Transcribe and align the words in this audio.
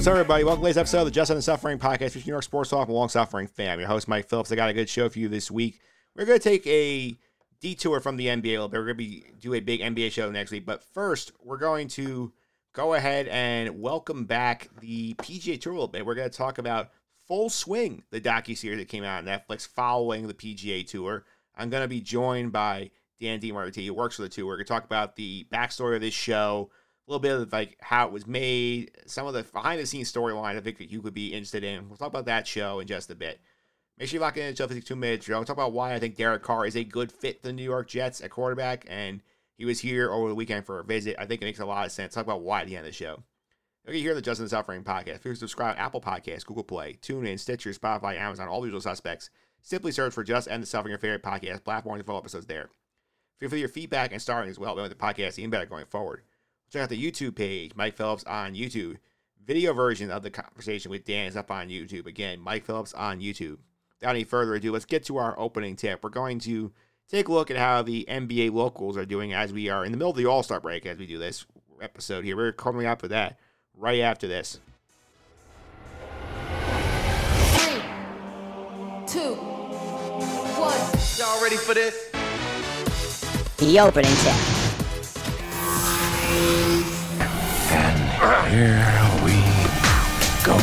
What's 0.00 0.08
up, 0.08 0.12
everybody? 0.12 0.44
Welcome 0.44 0.62
to 0.62 0.68
today's 0.68 0.78
episode 0.78 1.00
of 1.00 1.04
the 1.04 1.10
Just 1.10 1.30
End 1.30 1.36
the 1.36 1.42
Suffering 1.42 1.78
podcast, 1.78 2.12
featuring 2.12 2.28
New 2.28 2.32
York 2.32 2.44
Sports 2.44 2.70
Talk 2.70 2.88
and 2.88 2.96
Long 2.96 3.10
Suffering 3.10 3.46
fam. 3.46 3.78
Your 3.78 3.86
host, 3.86 4.08
Mike 4.08 4.30
Phillips. 4.30 4.50
I 4.50 4.54
got 4.54 4.70
a 4.70 4.72
good 4.72 4.88
show 4.88 5.10
for 5.10 5.18
you 5.18 5.28
this 5.28 5.50
week. 5.50 5.78
We're 6.16 6.24
going 6.24 6.38
to 6.38 6.42
take 6.42 6.66
a 6.66 7.18
detour 7.60 8.00
from 8.00 8.16
the 8.16 8.28
NBA 8.28 8.46
a 8.46 8.52
little 8.52 8.68
bit. 8.70 8.78
We're 8.78 8.94
going 8.94 8.96
to 8.96 9.04
be 9.04 9.24
do 9.38 9.52
a 9.52 9.60
big 9.60 9.80
NBA 9.80 10.10
show 10.10 10.30
next 10.30 10.52
week, 10.52 10.64
but 10.64 10.82
first, 10.82 11.32
we're 11.44 11.58
going 11.58 11.86
to 11.88 12.32
go 12.72 12.94
ahead 12.94 13.28
and 13.28 13.78
welcome 13.78 14.24
back 14.24 14.68
the 14.80 15.12
PGA 15.16 15.60
Tour 15.60 15.74
a 15.74 15.76
little 15.76 15.86
bit. 15.86 16.06
We're 16.06 16.14
going 16.14 16.30
to 16.30 16.34
talk 16.34 16.56
about 16.56 16.92
Full 17.28 17.50
Swing, 17.50 18.02
the 18.10 18.22
docu 18.22 18.56
series 18.56 18.78
that 18.78 18.88
came 18.88 19.04
out 19.04 19.18
on 19.18 19.26
Netflix 19.26 19.68
following 19.68 20.26
the 20.26 20.32
PGA 20.32 20.86
Tour. 20.86 21.26
I'm 21.54 21.68
going 21.68 21.82
to 21.82 21.88
be 21.88 22.00
joined 22.00 22.52
by 22.52 22.90
Dan 23.20 23.38
DiMarti, 23.38 23.84
who 23.84 23.92
works 23.92 24.16
for 24.16 24.22
the 24.22 24.30
tour. 24.30 24.46
We're 24.46 24.56
going 24.56 24.64
to 24.64 24.72
talk 24.72 24.86
about 24.86 25.16
the 25.16 25.46
backstory 25.52 25.94
of 25.94 26.00
this 26.00 26.14
show 26.14 26.70
a 27.10 27.12
little 27.12 27.20
bit 27.20 27.32
of 27.32 27.52
like 27.52 27.76
how 27.80 28.06
it 28.06 28.12
was 28.12 28.26
made, 28.26 28.92
some 29.06 29.26
of 29.26 29.34
the 29.34 29.42
behind 29.42 29.80
the 29.80 29.86
scenes 29.86 30.12
storyline 30.12 30.56
I 30.56 30.60
think 30.60 30.78
that 30.78 30.90
you 30.90 31.02
could 31.02 31.14
be 31.14 31.32
interested 31.32 31.64
in. 31.64 31.88
We'll 31.88 31.96
talk 31.96 32.08
about 32.08 32.26
that 32.26 32.46
show 32.46 32.78
in 32.78 32.86
just 32.86 33.10
a 33.10 33.16
bit. 33.16 33.40
Make 33.98 34.08
sure 34.08 34.18
you 34.18 34.20
lock 34.20 34.36
in 34.36 34.54
show 34.54 34.68
52 34.68 34.94
minutes. 34.94 35.28
We'll 35.28 35.44
talk 35.44 35.56
about 35.56 35.72
why 35.72 35.92
I 35.92 35.98
think 35.98 36.16
Derek 36.16 36.42
Carr 36.42 36.66
is 36.66 36.76
a 36.76 36.84
good 36.84 37.10
fit 37.10 37.40
for 37.40 37.48
the 37.48 37.52
New 37.52 37.64
York 37.64 37.88
Jets 37.88 38.20
at 38.20 38.30
quarterback, 38.30 38.86
and 38.88 39.22
he 39.56 39.64
was 39.64 39.80
here 39.80 40.10
over 40.10 40.28
the 40.28 40.34
weekend 40.34 40.64
for 40.64 40.78
a 40.78 40.84
visit. 40.84 41.16
I 41.18 41.26
think 41.26 41.42
it 41.42 41.44
makes 41.44 41.58
a 41.58 41.66
lot 41.66 41.84
of 41.84 41.92
sense. 41.92 42.14
Talk 42.14 42.24
about 42.24 42.42
why 42.42 42.62
at 42.62 42.68
the 42.68 42.76
end 42.76 42.86
of 42.86 42.92
the 42.92 42.96
show. 42.96 43.24
You 43.86 43.92
can 43.92 44.02
hear 44.02 44.14
the 44.14 44.22
Justin 44.22 44.48
Suffering 44.48 44.84
podcast. 44.84 45.24
You 45.24 45.34
subscribe 45.34 45.76
Apple 45.78 46.00
Podcasts, 46.00 46.46
Google 46.46 46.64
Play, 46.64 46.96
TuneIn, 47.02 47.40
Stitcher, 47.40 47.70
Spotify, 47.70 48.16
Amazon, 48.16 48.48
all 48.48 48.60
the 48.60 48.68
usual 48.68 48.80
suspects, 48.80 49.30
simply 49.62 49.90
search 49.90 50.14
for 50.14 50.22
Just 50.22 50.48
End 50.48 50.62
the 50.62 50.66
Suffering, 50.66 50.90
your 50.90 50.98
favorite 50.98 51.22
podcast 51.22 51.64
platform, 51.64 51.96
and 51.96 52.06
full 52.06 52.16
episodes 52.16 52.46
there. 52.46 52.70
Feel 53.40 53.48
free 53.48 53.58
your 53.58 53.68
feedback 53.68 54.12
and 54.12 54.22
starting 54.22 54.50
as 54.50 54.58
well. 54.58 54.76
We 54.76 54.86
the 54.86 54.94
podcast 54.94 55.38
even 55.38 55.50
better 55.50 55.66
going 55.66 55.86
forward. 55.86 56.22
Check 56.70 56.82
out 56.82 56.88
the 56.88 57.10
YouTube 57.10 57.34
page, 57.34 57.72
Mike 57.74 57.96
Phillips 57.96 58.22
on 58.24 58.54
YouTube. 58.54 58.98
Video 59.44 59.72
version 59.72 60.08
of 60.10 60.22
the 60.22 60.30
conversation 60.30 60.90
with 60.90 61.04
Dan 61.04 61.26
is 61.26 61.36
up 61.36 61.50
on 61.50 61.68
YouTube. 61.68 62.06
Again, 62.06 62.38
Mike 62.40 62.64
Phillips 62.64 62.94
on 62.94 63.18
YouTube. 63.20 63.58
Without 63.98 64.14
any 64.14 64.22
further 64.22 64.54
ado, 64.54 64.70
let's 64.70 64.84
get 64.84 65.04
to 65.06 65.16
our 65.16 65.36
opening 65.36 65.74
tip. 65.74 66.04
We're 66.04 66.10
going 66.10 66.38
to 66.40 66.70
take 67.08 67.26
a 67.26 67.32
look 67.32 67.50
at 67.50 67.56
how 67.56 67.82
the 67.82 68.06
NBA 68.08 68.52
locals 68.52 68.96
are 68.96 69.04
doing 69.04 69.32
as 69.32 69.52
we 69.52 69.68
are 69.68 69.84
in 69.84 69.90
the 69.90 69.98
middle 69.98 70.12
of 70.12 70.16
the 70.16 70.26
All 70.26 70.44
Star 70.44 70.60
break 70.60 70.86
as 70.86 70.96
we 70.96 71.06
do 71.06 71.18
this 71.18 71.44
episode 71.82 72.24
here. 72.24 72.36
We're 72.36 72.52
coming 72.52 72.86
up 72.86 73.02
with 73.02 73.10
that 73.10 73.40
right 73.76 74.00
after 74.00 74.28
this. 74.28 74.60
Three, 77.56 77.82
two, 79.08 79.34
one. 80.54 80.78
Y'all 81.18 81.42
ready 81.42 81.56
for 81.56 81.74
this? 81.74 82.10
The 83.56 83.80
opening 83.80 84.14
tip. 84.18 84.59
Here 88.50 88.82
we 89.24 89.30
go. 90.44 90.54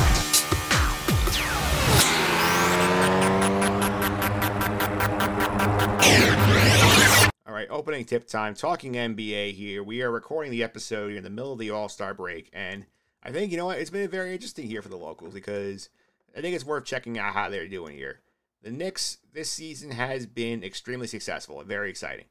All 7.46 7.54
right, 7.54 7.68
opening 7.70 8.04
tip 8.04 8.28
time. 8.28 8.56
Talking 8.56 8.94
NBA 8.94 9.54
here. 9.54 9.84
We 9.84 10.02
are 10.02 10.12
recording 10.12 10.52
the 10.52 10.64
episode 10.64 11.14
in 11.14 11.24
the 11.24 11.30
middle 11.30 11.54
of 11.54 11.60
the 11.60 11.72
All 11.72 11.88
Star 11.88 12.14
break, 12.14 12.50
and 12.52 12.86
I 13.24 13.32
think 13.32 13.52
you 13.52 13.58
know 13.58 13.68
what? 13.68 13.80
It's 13.80 13.90
been 13.90 14.10
very 14.10 14.34
interesting 14.34 14.68
here 14.68 14.82
for 14.82 14.90
the 14.90 14.98
locals 14.98 15.34
because 15.34 15.90
I 16.38 16.42
think 16.42 16.56
it's 16.56 16.66
worth 16.66 16.84
checking 16.84 17.18
out 17.18 17.34
how 17.34 17.50
they're 17.50 17.70
doing 17.70 17.96
here. 17.96 18.20
The 18.64 18.72
Knicks 18.72 19.20
this 19.34 19.50
season 19.50 19.92
has 19.92 20.26
been 20.26 20.62
extremely 20.62 21.08
successful 21.08 21.62
and 21.62 21.70
very 21.70 21.90
exciting. 21.90 22.26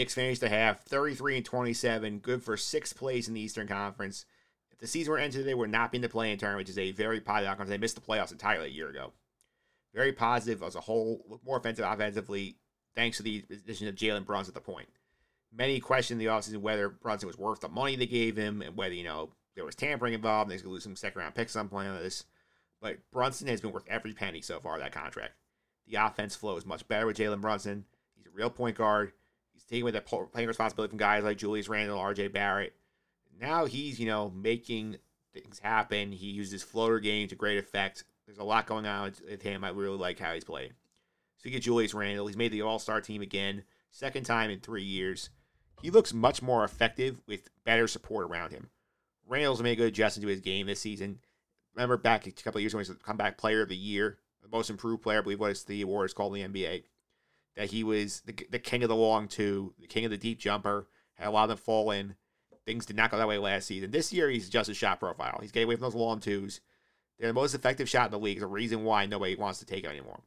Knicks 0.00 0.14
finished 0.14 0.40
the 0.40 0.48
half 0.48 0.80
33 0.84 1.36
and 1.36 1.44
27, 1.44 2.20
good 2.20 2.42
for 2.42 2.56
sixth 2.56 2.96
place 2.96 3.28
in 3.28 3.34
the 3.34 3.40
Eastern 3.42 3.68
Conference. 3.68 4.24
If 4.70 4.78
the 4.78 4.86
season 4.86 5.10
were 5.10 5.18
ended 5.18 5.42
today, 5.42 5.52
would 5.52 5.68
not 5.68 5.92
be 5.92 5.98
in 5.98 6.02
the 6.02 6.08
play-in 6.08 6.38
tournament, 6.38 6.60
which 6.60 6.70
is 6.70 6.78
a 6.78 6.92
very 6.92 7.20
positive 7.20 7.50
outcome. 7.50 7.68
They 7.68 7.76
missed 7.76 7.96
the 7.96 8.00
playoffs 8.00 8.32
entirely 8.32 8.68
a 8.68 8.72
year 8.72 8.88
ago. 8.88 9.12
Very 9.92 10.12
positive 10.12 10.62
as 10.62 10.74
a 10.74 10.80
whole, 10.80 11.22
look 11.28 11.44
more 11.44 11.58
offensive 11.58 11.84
offensively, 11.84 12.56
thanks 12.96 13.18
to 13.18 13.22
the 13.22 13.44
addition 13.50 13.88
of 13.88 13.94
Jalen 13.94 14.24
Brunson 14.24 14.52
at 14.52 14.54
the 14.54 14.72
point. 14.72 14.88
Many 15.52 15.80
questioned 15.80 16.18
the 16.18 16.26
offseason 16.26 16.62
whether 16.62 16.88
Brunson 16.88 17.26
was 17.26 17.36
worth 17.36 17.60
the 17.60 17.68
money 17.68 17.94
they 17.94 18.06
gave 18.06 18.38
him 18.38 18.62
and 18.62 18.78
whether, 18.78 18.94
you 18.94 19.04
know, 19.04 19.28
there 19.54 19.66
was 19.66 19.74
tampering 19.74 20.14
involved 20.14 20.50
and 20.50 20.58
they 20.58 20.62
could 20.62 20.72
lose 20.72 20.82
some 20.82 20.96
second 20.96 21.20
round 21.20 21.34
picks 21.34 21.56
on 21.56 21.68
playing 21.68 21.90
on 21.90 22.02
this. 22.02 22.24
But 22.80 23.00
Brunson 23.12 23.48
has 23.48 23.60
been 23.60 23.72
worth 23.72 23.84
every 23.86 24.14
penny 24.14 24.40
so 24.40 24.60
far 24.60 24.78
that 24.78 24.92
contract. 24.92 25.34
The 25.86 25.96
offense 25.96 26.34
flow 26.36 26.56
is 26.56 26.64
much 26.64 26.88
better 26.88 27.04
with 27.04 27.18
Jalen 27.18 27.42
Brunson. 27.42 27.84
He's 28.16 28.26
a 28.26 28.30
real 28.30 28.48
point 28.48 28.78
guard. 28.78 29.12
He's 29.60 29.68
taking 29.68 29.82
away 29.82 29.92
that 29.92 30.06
playing 30.06 30.48
responsibility 30.48 30.90
from 30.90 30.98
guys 30.98 31.24
like 31.24 31.38
Julius 31.38 31.68
Randle, 31.68 31.98
RJ 31.98 32.32
Barrett. 32.32 32.74
Now 33.38 33.66
he's, 33.66 34.00
you 34.00 34.06
know, 34.06 34.30
making 34.30 34.96
things 35.32 35.58
happen. 35.58 36.12
He 36.12 36.26
uses 36.26 36.62
floater 36.62 36.98
game 36.98 37.28
to 37.28 37.34
great 37.34 37.58
effect. 37.58 38.04
There's 38.26 38.38
a 38.38 38.44
lot 38.44 38.66
going 38.66 38.86
on 38.86 39.12
with, 39.28 39.42
him. 39.42 39.64
I 39.64 39.70
really 39.70 39.96
like 39.96 40.18
how 40.18 40.32
he's 40.32 40.44
playing. 40.44 40.72
So 41.38 41.48
you 41.48 41.52
get 41.52 41.62
Julius 41.62 41.94
Randle. 41.94 42.26
He's 42.26 42.36
made 42.36 42.52
the 42.52 42.62
All 42.62 42.78
Star 42.78 43.00
team 43.00 43.22
again, 43.22 43.64
second 43.90 44.24
time 44.24 44.50
in 44.50 44.60
three 44.60 44.82
years. 44.82 45.30
He 45.82 45.90
looks 45.90 46.12
much 46.12 46.42
more 46.42 46.64
effective 46.64 47.20
with 47.26 47.48
better 47.64 47.88
support 47.88 48.30
around 48.30 48.52
him. 48.52 48.70
Randle's 49.26 49.62
made 49.62 49.72
a 49.72 49.76
good 49.76 49.88
adjustment 49.88 50.24
to 50.24 50.30
his 50.30 50.40
game 50.40 50.66
this 50.66 50.80
season. 50.80 51.20
Remember 51.74 51.96
back 51.96 52.26
a 52.26 52.32
couple 52.32 52.58
of 52.58 52.62
years 52.62 52.74
when 52.74 52.84
he 52.84 52.90
was 52.90 52.96
the 52.96 53.02
comeback 53.02 53.38
player 53.38 53.62
of 53.62 53.68
the 53.68 53.76
year, 53.76 54.18
the 54.42 54.48
most 54.48 54.70
improved 54.70 55.02
player, 55.02 55.18
I 55.18 55.22
believe 55.22 55.40
what 55.40 55.52
is 55.52 55.64
the 55.64 55.82
award 55.82 56.06
is 56.06 56.14
called 56.14 56.36
in 56.36 56.52
the 56.52 56.62
NBA. 56.62 56.82
That 57.60 57.70
he 57.70 57.84
was 57.84 58.22
the, 58.22 58.32
the 58.48 58.58
king 58.58 58.82
of 58.82 58.88
the 58.88 58.96
long 58.96 59.28
two, 59.28 59.74
the 59.78 59.86
king 59.86 60.06
of 60.06 60.10
the 60.10 60.16
deep 60.16 60.38
jumper, 60.38 60.86
had 61.12 61.28
a 61.28 61.30
lot 61.30 61.42
of 61.42 61.50
them 61.50 61.58
fall 61.58 61.90
in. 61.90 62.14
Things 62.64 62.86
did 62.86 62.96
not 62.96 63.10
go 63.10 63.18
that 63.18 63.28
way 63.28 63.36
last 63.36 63.66
season. 63.66 63.90
This 63.90 64.14
year, 64.14 64.30
he's 64.30 64.48
adjusted 64.48 64.70
his 64.70 64.78
shot 64.78 64.98
profile. 64.98 65.40
He's 65.42 65.52
getting 65.52 65.66
away 65.66 65.76
from 65.76 65.82
those 65.82 65.94
long 65.94 66.20
twos. 66.20 66.62
They're 67.18 67.28
the 67.28 67.34
most 67.34 67.52
effective 67.52 67.86
shot 67.86 68.06
in 68.06 68.12
the 68.12 68.18
league. 68.18 68.38
It's 68.38 68.44
a 68.44 68.46
reason 68.46 68.82
why 68.84 69.04
nobody 69.04 69.36
wants 69.36 69.58
to 69.58 69.66
take 69.66 69.84
it 69.84 69.88
anymore. 69.88 70.22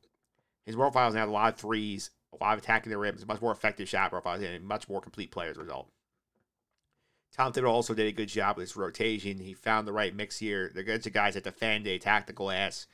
His 0.68 0.76
profile 0.76 1.08
is 1.08 1.16
now 1.16 1.26
a 1.26 1.28
lot 1.28 1.54
of 1.56 1.60
threes, 1.60 2.12
a 2.40 2.44
lot 2.44 2.54
of 2.56 2.64
attacking 2.64 2.92
the 2.92 3.00
rim. 3.00 3.16
It's 3.16 3.24
a 3.24 3.26
much 3.26 3.42
more 3.42 3.52
effective 3.52 3.90
shot 3.90 4.12
profile 4.12 4.36
and 4.36 4.56
a 4.56 4.60
much 4.60 4.88
more 4.88 5.02
complete 5.02 5.32
player 5.32 5.50
as 5.50 5.58
a 5.58 5.62
result. 5.62 5.90
Tom 7.36 7.52
Thibodeau 7.52 7.70
also 7.70 7.96
did 7.96 8.06
a 8.06 8.12
good 8.12 8.30
job 8.30 8.58
with 8.58 8.68
his 8.68 8.76
rotation. 8.76 9.40
He 9.40 9.56
found 9.56 9.88
the 9.88 9.92
right 9.92 10.16
mix 10.16 10.38
here. 10.38 10.70
They're 10.72 10.84
good 10.84 11.02
to 11.02 11.10
guys 11.10 11.34
that 11.34 11.46
defend, 11.46 11.88
they 11.88 11.96
attack 11.96 12.28
the 12.28 12.34
glass. 12.34 12.86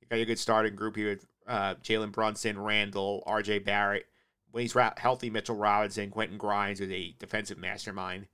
You 0.00 0.06
got 0.06 0.22
a 0.22 0.24
good 0.24 0.38
starting 0.38 0.76
group 0.76 0.94
here 0.94 1.18
uh, 1.48 1.74
Jalen 1.76 2.12
Brunson, 2.12 2.58
Randle, 2.58 3.24
RJ 3.26 3.64
Barrett. 3.64 4.06
When 4.50 4.62
he's 4.62 4.76
healthy, 4.96 5.30
Mitchell 5.30 5.56
Robinson, 5.56 6.10
Quentin 6.10 6.38
Grimes 6.38 6.80
is 6.80 6.90
a 6.90 7.14
defensive 7.18 7.58
mastermind. 7.58 8.28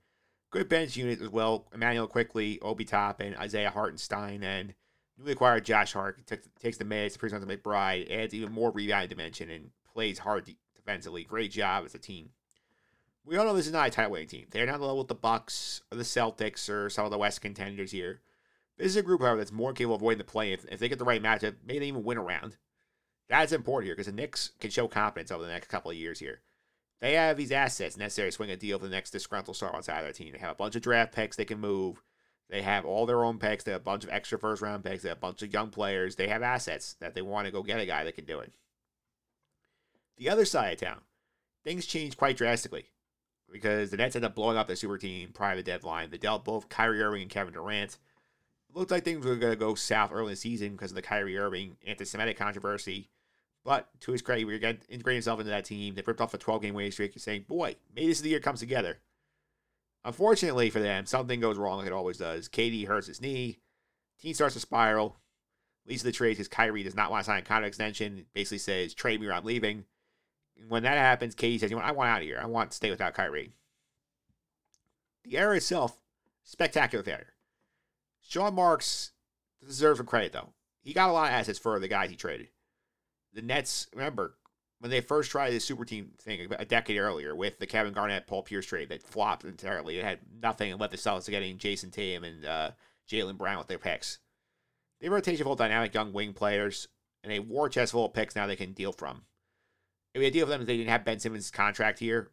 Good 0.51 0.69
bench 0.69 0.95
unit 0.95 1.21
as 1.21 1.29
well. 1.29 1.67
Immanuel 1.73 2.07
Quickley, 2.07 2.59
Obi 2.61 2.85
Toppin, 2.85 3.35
Isaiah 3.35 3.69
Hartenstein, 3.69 4.43
and 4.43 4.73
newly 5.17 5.33
acquired 5.33 5.65
Josh 5.65 5.93
Hart 5.93 6.25
took, 6.27 6.41
takes 6.59 6.77
the 6.77 6.85
minutes, 6.85 7.17
presents 7.17 7.45
to 7.45 7.57
McBride, 7.57 8.09
adds 8.11 8.33
even 8.33 8.51
more 8.51 8.71
rebound 8.71 9.09
dimension, 9.09 9.49
and 9.49 9.71
plays 9.93 10.19
hard 10.19 10.45
de- 10.45 10.57
defensively. 10.75 11.23
Great 11.23 11.51
job 11.51 11.85
as 11.85 11.95
a 11.95 11.99
team. 11.99 12.29
We 13.25 13.37
all 13.37 13.45
know 13.45 13.55
this 13.55 13.65
is 13.65 13.73
not 13.73 13.87
a 13.87 13.91
title 13.91 14.11
winning 14.11 14.27
team. 14.27 14.45
They're 14.51 14.65
not 14.65 14.79
level 14.79 14.99
with 14.99 15.07
the 15.07 15.15
Bucks 15.15 15.81
or 15.91 15.97
the 15.97 16.03
Celtics 16.03 16.69
or 16.69 16.89
some 16.89 17.05
of 17.05 17.11
the 17.11 17.17
West 17.17 17.41
contenders 17.41 17.91
here. 17.91 18.21
This 18.77 18.87
is 18.87 18.97
a 18.97 19.01
group, 19.01 19.21
however, 19.21 19.37
that's 19.37 19.51
more 19.51 19.73
capable 19.73 19.95
of 19.95 20.01
avoiding 20.01 20.19
the 20.19 20.25
play. 20.25 20.53
If, 20.53 20.65
if 20.65 20.79
they 20.79 20.89
get 20.89 20.99
the 20.99 21.05
right 21.05 21.23
matchup, 21.23 21.55
maybe 21.65 21.79
they 21.79 21.87
even 21.87 22.03
win 22.03 22.17
a 22.17 22.21
round. 22.21 22.57
That's 23.29 23.51
important 23.51 23.87
here 23.87 23.95
because 23.95 24.07
the 24.07 24.11
Knicks 24.11 24.51
can 24.59 24.69
show 24.69 24.87
confidence 24.87 25.31
over 25.31 25.43
the 25.43 25.49
next 25.49 25.67
couple 25.67 25.91
of 25.91 25.97
years 25.97 26.19
here. 26.19 26.41
They 27.01 27.13
have 27.13 27.37
these 27.37 27.51
assets 27.51 27.97
necessary 27.97 28.29
to 28.29 28.31
swing 28.31 28.51
a 28.51 28.55
deal 28.55 28.79
for 28.79 28.85
the 28.85 28.91
next 28.91 29.11
disgruntled 29.11 29.57
star 29.57 29.75
outside 29.75 29.99
of 29.99 30.03
their 30.05 30.13
team. 30.13 30.33
They 30.33 30.39
have 30.39 30.51
a 30.51 30.55
bunch 30.55 30.75
of 30.75 30.81
draft 30.81 31.13
picks 31.13 31.35
they 31.35 31.45
can 31.45 31.59
move. 31.59 32.01
They 32.49 32.61
have 32.61 32.85
all 32.85 33.05
their 33.05 33.23
own 33.23 33.39
picks. 33.39 33.63
They 33.63 33.71
have 33.71 33.81
a 33.81 33.83
bunch 33.83 34.03
of 34.03 34.09
extra 34.11 34.37
first 34.37 34.61
round 34.61 34.83
picks. 34.83 35.03
They 35.03 35.09
have 35.09 35.17
a 35.17 35.21
bunch 35.21 35.41
of 35.41 35.51
young 35.51 35.69
players. 35.69 36.15
They 36.15 36.27
have 36.27 36.43
assets 36.43 36.95
that 36.99 37.15
they 37.15 37.21
want 37.21 37.47
to 37.47 37.51
go 37.51 37.63
get 37.63 37.79
a 37.79 37.85
guy 37.85 38.03
that 38.03 38.15
can 38.15 38.25
do 38.25 38.39
it. 38.39 38.53
The 40.17 40.29
other 40.29 40.45
side 40.45 40.73
of 40.73 40.79
town, 40.79 41.01
things 41.63 41.85
change 41.85 42.15
quite 42.15 42.37
drastically 42.37 42.85
because 43.51 43.91
the 43.91 43.97
Nets 43.97 44.15
ended 44.15 44.29
up 44.29 44.35
blowing 44.35 44.57
up 44.57 44.67
their 44.67 44.75
super 44.75 44.97
team 44.97 45.33
the 45.33 45.63
deadline. 45.63 46.09
They 46.09 46.17
dealt 46.17 46.45
both 46.45 46.69
Kyrie 46.69 47.01
Irving 47.01 47.23
and 47.23 47.31
Kevin 47.31 47.53
Durant. 47.53 47.97
It 48.69 48.75
looked 48.75 48.91
like 48.91 49.03
things 49.03 49.25
were 49.25 49.35
going 49.35 49.53
to 49.53 49.59
go 49.59 49.75
south 49.75 50.11
early 50.13 50.25
in 50.25 50.29
the 50.31 50.35
season 50.35 50.71
because 50.71 50.91
of 50.91 50.95
the 50.95 51.01
Kyrie 51.01 51.37
Irving 51.37 51.77
anti 51.85 52.05
Semitic 52.05 52.37
controversy. 52.37 53.09
But 53.65 53.89
to 54.01 54.11
his 54.11 54.21
credit, 54.21 54.45
we 54.45 54.59
got 54.59 54.75
integrating 54.87 55.17
himself 55.17 55.39
into 55.39 55.49
that 55.49 55.65
team. 55.65 55.95
They 55.95 56.03
ripped 56.05 56.21
off 56.21 56.35
a 56.35 56.37
12 56.37 56.61
game 56.61 56.75
winning 56.75 56.91
streak, 56.91 57.15
you 57.15 57.19
saying, 57.19 57.45
Boy, 57.49 57.75
maybe 57.93 58.07
this 58.07 58.19
is 58.19 58.23
the 58.23 58.29
year 58.29 58.39
comes 58.39 58.59
together. 58.59 58.99
Unfortunately 60.05 60.69
for 60.69 60.79
them, 60.79 61.07
something 61.07 61.39
goes 61.39 61.57
wrong 61.57 61.79
like 61.79 61.87
it 61.87 61.93
always 61.93 62.19
does. 62.19 62.47
KD 62.47 62.87
hurts 62.87 63.07
his 63.07 63.21
knee. 63.21 63.57
Team 64.21 64.35
starts 64.35 64.53
to 64.53 64.59
spiral. 64.59 65.17
least 65.87 66.03
of 66.03 66.05
the 66.05 66.11
trades 66.11 66.37
because 66.37 66.47
Kyrie 66.47 66.83
does 66.83 66.95
not 66.95 67.09
want 67.09 67.23
to 67.23 67.25
sign 67.25 67.39
a 67.39 67.41
contract 67.41 67.69
extension. 67.69 68.27
Basically 68.35 68.59
says, 68.59 68.93
trade 68.93 69.19
me 69.19 69.27
or 69.27 69.33
I'm 69.33 69.43
leaving. 69.43 69.85
When 70.67 70.83
that 70.83 70.97
happens, 70.97 71.33
KD 71.33 71.59
says, 71.59 71.71
you 71.71 71.77
know 71.77 71.81
I 71.81 71.91
want 71.91 72.09
out 72.09 72.21
of 72.21 72.27
here. 72.27 72.39
I 72.41 72.45
want 72.45 72.69
to 72.69 72.77
stay 72.77 72.91
without 72.91 73.15
Kyrie. 73.15 73.55
The 75.23 75.39
era 75.39 75.57
itself, 75.57 75.97
spectacular 76.43 77.03
failure. 77.03 77.33
Sean 78.21 78.53
Marks 78.53 79.11
deserves 79.65 79.97
some 79.97 80.05
credit, 80.05 80.33
though. 80.33 80.53
He 80.83 80.93
got 80.93 81.09
a 81.09 81.13
lot 81.13 81.29
of 81.29 81.33
assets 81.33 81.57
for 81.57 81.79
the 81.79 81.87
guys 81.87 82.11
he 82.11 82.15
traded. 82.15 82.49
The 83.35 83.41
Nets, 83.41 83.87
remember, 83.93 84.35
when 84.79 84.89
they 84.89 85.01
first 85.01 85.29
tried 85.29 85.51
this 85.51 85.65
super 85.65 85.83
team 85.83 86.11
thing 86.19 86.47
a 86.57 86.65
decade 86.65 86.97
earlier 86.97 87.35
with 87.35 87.59
the 87.59 87.67
Kevin 87.67 87.93
Garnett, 87.93 88.27
Paul 88.27 88.43
Pierce 88.43 88.65
trade 88.65 88.89
that 88.89 89.03
flopped 89.03 89.43
entirely. 89.43 89.99
It 89.99 90.05
had 90.05 90.19
nothing 90.41 90.71
and 90.71 90.79
led 90.79 90.91
the 90.91 90.97
Celtics 90.97 91.29
getting 91.29 91.57
Jayson 91.57 91.91
Tatum 91.91 92.23
and 92.23 92.45
uh, 92.45 92.71
Jaylen 93.09 93.37
Brown 93.37 93.57
with 93.57 93.67
their 93.67 93.77
picks. 93.77 94.19
They 95.01 95.09
rotation 95.09 95.43
full 95.43 95.55
dynamic 95.55 95.93
young 95.93 96.13
wing 96.13 96.33
players 96.33 96.87
and 97.23 97.33
a 97.33 97.39
war 97.39 97.67
chest 97.67 97.91
full 97.91 98.05
of 98.05 98.13
picks 98.13 98.35
now 98.35 98.47
they 98.47 98.55
can 98.55 98.71
deal 98.71 98.93
from. 98.93 99.23
Would 100.13 100.21
be 100.21 100.27
ideal 100.27 100.45
for 100.45 100.51
them 100.51 100.61
if 100.61 100.67
they 100.67 100.77
didn't 100.77 100.91
have 100.91 101.03
Ben 101.03 101.19
Simmons' 101.19 101.51
contract 101.51 101.99
here. 101.99 102.31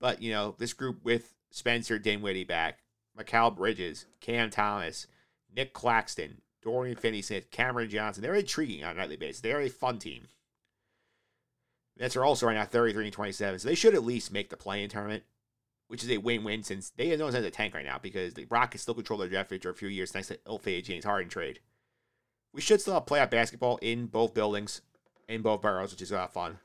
But, 0.00 0.22
you 0.22 0.30
know, 0.30 0.54
this 0.58 0.72
group 0.72 1.04
with 1.04 1.34
Spencer 1.50 1.98
Dinwiddie 1.98 2.44
back, 2.44 2.78
Mikal 3.18 3.56
Bridges, 3.56 4.06
Cam 4.20 4.50
Thomas, 4.50 5.08
Nic 5.54 5.72
Claxton, 5.72 6.42
Dorian 6.62 6.96
Finney-Smith, 6.96 7.50
Cameron 7.50 7.90
Johnson, 7.90 8.22
they're 8.22 8.34
intriguing 8.34 8.84
on 8.84 8.92
a 8.92 8.94
nightly 9.00 9.16
basis. 9.16 9.40
They're 9.40 9.60
a 9.60 9.68
fun 9.68 9.98
team. 9.98 10.28
Nets 11.98 12.16
are 12.16 12.24
also 12.24 12.46
right 12.46 12.54
now 12.54 12.64
33 12.64 13.04
and 13.04 13.12
27, 13.12 13.58
so 13.58 13.68
they 13.68 13.74
should 13.74 13.94
at 13.94 14.04
least 14.04 14.32
make 14.32 14.50
the 14.50 14.56
play-in 14.56 14.90
tournament, 14.90 15.22
which 15.88 16.02
is 16.02 16.10
a 16.10 16.18
win-win 16.18 16.62
since 16.62 16.90
they 16.90 17.08
have 17.08 17.18
no 17.18 17.30
sense 17.30 17.46
of 17.46 17.52
tank 17.52 17.74
right 17.74 17.84
now 17.84 17.98
because 18.02 18.34
the 18.34 18.46
Rockets 18.50 18.82
still 18.82 18.94
control 18.94 19.18
their 19.18 19.28
draft 19.28 19.48
for 19.48 19.70
a 19.70 19.74
few 19.74 19.88
years 19.88 20.10
thanks 20.10 20.28
to 20.28 20.38
ill-fated 20.46 20.84
James 20.84 21.04
Harden 21.04 21.28
trade. 21.28 21.60
We 22.52 22.60
should 22.60 22.80
still 22.80 22.94
have 22.94 23.06
playoff 23.06 23.30
basketball 23.30 23.78
in 23.82 24.06
both 24.06 24.34
buildings, 24.34 24.80
in 25.28 25.42
both 25.42 25.62
boroughs, 25.62 25.92
which 25.92 26.02
is 26.02 26.10
a 26.10 26.16
lot 26.16 26.24
of 26.24 26.32
fun. 26.32 26.58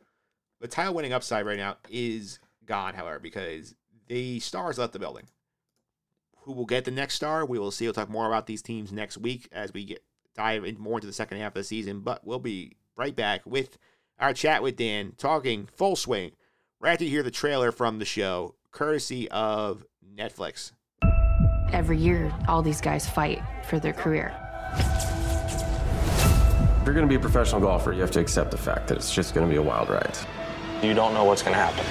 The 0.62 0.68
title 0.68 0.94
winning 0.94 1.14
upside 1.14 1.46
right 1.46 1.58
now 1.58 1.78
is 1.90 2.40
gone, 2.66 2.94
however, 2.94 3.20
because 3.20 3.76
the 4.08 4.40
stars 4.40 4.78
left 4.78 4.94
the 4.94 5.00
building. 5.00 5.28
Who 6.42 6.54
will 6.54 6.66
get 6.66 6.86
the 6.86 6.92
next 6.92 7.16
star? 7.16 7.46
We 7.46 7.60
will 7.60 7.72
see. 7.72 7.86
We'll 7.86 7.94
talk 7.94 8.10
more 8.10 8.28
about 8.28 8.48
these 8.48 8.62
teams 8.62 8.92
next 8.92 9.18
week 9.18 9.48
as 9.52 9.74
we 9.74 9.86
get 9.86 10.04
dive 10.36 10.66
in 10.66 10.80
more 10.80 10.98
into 10.98 11.08
the 11.08 11.14
second 11.14 11.38
half 11.38 11.52
of 11.52 11.56
the 11.56 11.64
season. 11.64 12.02
But 12.02 12.26
we'll 12.26 12.40
be 12.40 12.78
right 12.96 13.16
back 13.16 13.46
with 13.46 13.78
our 14.20 14.34
chat 14.34 14.62
with 14.62 14.76
Dan, 14.76 15.14
talking 15.18 15.68
full 15.76 15.96
swing. 15.96 16.32
Right 16.80 16.94
after 16.94 17.04
you 17.04 17.10
hear 17.10 17.24
the 17.24 17.32
trailer 17.32 17.72
from 17.72 18.00
the 18.00 18.06
show, 18.06 18.56
courtesy 18.72 19.30
of 19.30 19.86
Netflix. 20.16 20.72
Every 21.72 21.98
year, 21.98 22.34
all 22.48 22.62
these 22.62 22.82
guys 22.82 23.08
fight 23.08 23.42
for 23.64 23.80
their 23.80 23.94
career. 23.94 24.36
If 26.80 26.86
you're 26.86 26.94
going 26.94 27.06
to 27.06 27.10
be 27.10 27.16
a 27.16 27.20
professional 27.20 27.62
golfer, 27.62 27.94
you 27.94 28.02
have 28.02 28.12
to 28.12 28.20
accept 28.20 28.52
the 28.52 28.58
fact 28.58 28.88
that 28.88 28.98
it's 28.98 29.14
just 29.14 29.34
going 29.34 29.48
to 29.48 29.52
be 29.52 29.58
a 29.58 29.62
wild 29.62 29.90
ride. 29.90 30.18
You 30.82 30.94
don't 30.94 31.14
know 31.14 31.26
what's 31.26 31.42
going 31.42 31.54
to 31.54 31.62
happen. 31.62 31.86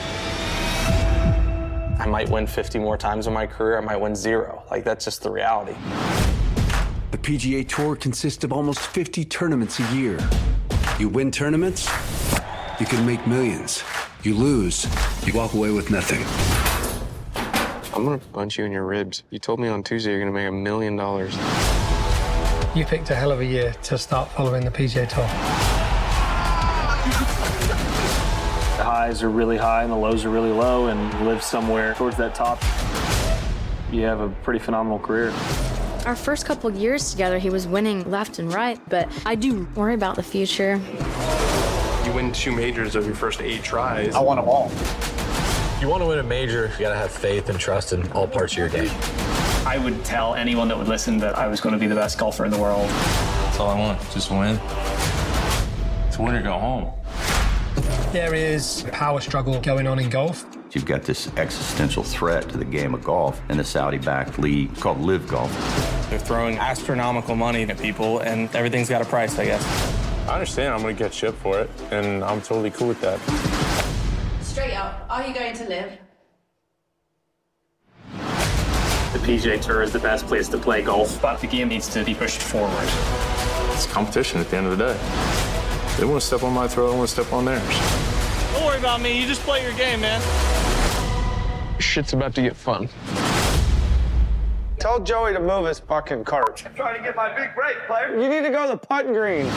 I 2.01 2.07
might 2.07 2.29
win 2.29 2.47
50 2.47 2.79
more 2.79 2.97
times 2.97 3.27
in 3.27 3.33
my 3.33 3.47
career. 3.47 3.79
I 3.79 3.81
might 3.81 3.97
win 3.97 4.17
zero. 4.17 4.63
Like, 4.71 4.85
that's 4.85 5.05
just 5.05 5.23
the 5.23 5.31
reality. 5.31 5.77
The 7.11 7.19
PGA 7.19 7.69
Tour 7.69 7.97
consists 7.97 8.45
of 8.45 8.53
almost 8.53 8.81
50 8.81 9.25
tournaments 9.25 9.79
a 9.79 9.95
year. 9.95 10.19
You 10.99 11.09
win 11.09 11.31
tournaments, 11.31 11.89
you 12.81 12.87
can 12.87 13.05
make 13.05 13.27
millions. 13.27 13.83
You 14.23 14.35
lose, 14.35 14.87
you 15.27 15.33
walk 15.33 15.55
away 15.55 15.71
with 15.71 15.91
nothing. 15.91 16.23
I'm 17.95 18.05
going 18.05 18.21
to 18.21 18.27
punch 18.27 18.57
you 18.57 18.65
in 18.65 18.71
your 18.71 18.85
ribs. 18.85 19.25
You 19.31 19.41
told 19.41 19.59
me 19.59 19.67
on 19.67 19.83
Tuesday 19.83 20.11
you're 20.11 20.21
going 20.21 20.33
to 20.33 20.39
make 20.39 20.49
a 20.49 20.53
million 20.53 20.95
dollars. 20.95 21.35
You 22.77 22.85
picked 22.85 23.11
a 23.11 23.15
hell 23.17 23.33
of 23.33 23.41
a 23.41 23.45
year 23.45 23.73
to 23.85 23.99
start 23.99 24.31
following 24.31 24.65
the 24.65 24.71
PGA 24.71 25.09
Tour. 25.09 25.25
The 28.77 28.85
highs 28.85 29.25
are 29.25 29.31
really 29.31 29.57
high 29.57 29.83
and 29.83 29.91
the 29.91 29.97
lows 29.97 30.25
are 30.25 30.31
really 30.31 30.53
low, 30.53 30.87
and 30.87 31.27
live 31.27 31.43
somewhere 31.43 31.95
towards 31.95 32.17
that 32.19 32.37
top. 32.37 32.63
You 33.91 34.03
have 34.03 34.21
a 34.21 34.29
pretty 34.45 34.61
phenomenal 34.61 35.01
career. 35.01 35.33
Our 36.07 36.15
first 36.15 36.47
couple 36.47 36.71
years 36.71 37.11
together, 37.11 37.39
he 37.39 37.51
was 37.51 37.67
winning 37.67 38.09
left 38.09 38.39
and 38.39 38.53
right, 38.53 38.79
but 38.89 39.09
I 39.27 39.35
do 39.35 39.67
worry 39.75 39.95
about 39.95 40.15
the 40.15 40.23
future. 40.23 40.81
You 42.09 42.15
win 42.15 42.33
two 42.33 42.53
majors 42.53 42.97
of 42.97 43.05
your 43.05 43.15
first 43.15 43.43
eight 43.43 43.63
tries. 43.63 44.15
I 44.15 44.21
want 44.21 44.41
them 44.41 44.49
all. 44.49 44.71
You 45.79 45.89
want 45.89 46.03
to 46.03 46.09
win 46.09 46.19
a 46.19 46.23
major, 46.23 46.71
you 46.73 46.79
got 46.79 46.89
to 46.89 46.97
have 46.97 47.11
faith 47.11 47.51
and 47.51 47.61
trust 47.61 47.93
in 47.93 48.11
all 48.13 48.27
parts 48.27 48.55
of 48.55 48.59
your 48.61 48.71
game. 48.71 48.91
I 49.67 49.77
would 49.77 50.03
tell 50.07 50.35
anyone 50.35 50.69
that 50.69 50.79
would 50.79 50.89
listen 50.89 51.19
that 51.19 51.37
I 51.37 51.49
was 51.49 51.61
going 51.61 51.75
to 51.75 51.79
be 51.79 51.87
the 51.87 51.95
best 51.95 52.19
golfer 52.19 52.47
in 52.47 52.51
the 52.51 52.57
world. 52.57 52.89
That's 52.89 53.61
all 53.61 53.69
I 53.69 53.79
want, 53.79 54.01
just 54.11 54.31
win. 54.31 54.59
It's 56.07 56.19
win 56.19 56.35
or 56.35 56.43
go 56.43 56.59
home. 56.59 56.95
There 58.11 58.35
is 58.35 58.85
a 58.85 58.89
power 58.89 59.21
struggle 59.21 59.61
going 59.61 59.87
on 59.87 59.99
in 59.99 60.09
golf. 60.09 60.47
You've 60.73 60.87
got 60.87 61.03
this 61.03 61.31
existential 61.37 62.03
threat 62.03 62.49
to 62.49 62.57
the 62.57 62.65
game 62.65 62.95
of 62.95 63.05
golf 63.05 63.39
in 63.51 63.59
the 63.59 63.65
Saudi-backed 63.65 64.39
league 64.39 64.75
called 64.77 64.99
Live 64.99 65.29
Golf. 65.29 65.51
They're 66.09 66.19
throwing 66.19 66.57
astronomical 66.57 67.37
money 67.37 67.65
at 67.65 67.79
people, 67.79 68.21
and 68.21 68.49
everything's 68.57 68.89
got 68.89 69.03
a 69.03 69.05
price, 69.05 69.39
I 69.39 69.45
guess. 69.45 69.88
I 70.29 70.35
understand 70.35 70.75
I'm 70.75 70.83
going 70.83 70.95
to 70.95 71.03
get 71.03 71.15
shipped 71.15 71.39
for 71.39 71.59
it, 71.59 71.71
and 71.91 72.23
I'm 72.23 72.43
totally 72.43 72.71
cool 72.71 72.89
with 72.89 73.01
that. 73.01 73.19
Straight 74.43 74.75
up, 74.75 75.07
are 75.09 75.27
you 75.27 75.33
going 75.33 75.57
to 75.57 75.65
live? 75.67 75.99
The 78.13 79.19
PGA 79.21 79.59
Tour 79.59 79.81
is 79.81 79.91
the 79.91 79.99
best 79.99 80.27
place 80.27 80.47
to 80.49 80.59
play 80.59 80.83
golf, 80.83 81.21
but 81.23 81.41
the 81.41 81.47
game 81.47 81.69
needs 81.69 81.89
to 81.95 82.05
be 82.05 82.15
pushed 82.15 82.43
forward. 82.43 82.89
It's 83.73 83.87
competition 83.87 84.39
at 84.39 84.51
the 84.51 84.59
end 84.59 84.67
of 84.67 84.77
the 84.77 84.89
day. 84.89 85.97
They 85.97 86.05
want 86.05 86.21
to 86.21 86.27
step 86.27 86.43
on 86.43 86.53
my 86.53 86.69
throat, 86.69 86.93
I 86.93 86.97
want 86.97 87.09
to 87.09 87.15
step 87.15 87.33
on 87.33 87.47
theirs. 87.47 87.63
Don't 88.53 88.67
worry 88.67 88.79
about 88.79 89.01
me. 89.01 89.19
You 89.19 89.27
just 89.27 89.41
play 89.41 89.63
your 89.63 89.73
game, 89.79 90.03
man. 90.03 90.21
Shit's 91.81 92.13
about 92.13 92.35
to 92.35 92.43
get 92.43 92.55
fun. 92.55 92.91
Tell 94.79 95.01
Joey 95.01 95.33
to 95.33 95.41
move 95.41 95.67
his 95.67 95.79
fucking 95.79 96.25
cart. 96.25 96.63
I'm 96.67 96.75
trying 96.75 96.99
to 96.99 97.03
get 97.03 97.17
my 97.17 97.35
big 97.35 97.55
break, 97.55 97.79
player. 97.87 98.21
You 98.21 98.29
need 98.29 98.43
to 98.43 98.51
go 98.51 98.65
to 98.65 98.73
the 98.73 98.77
putting 98.77 99.15
green. 99.15 99.51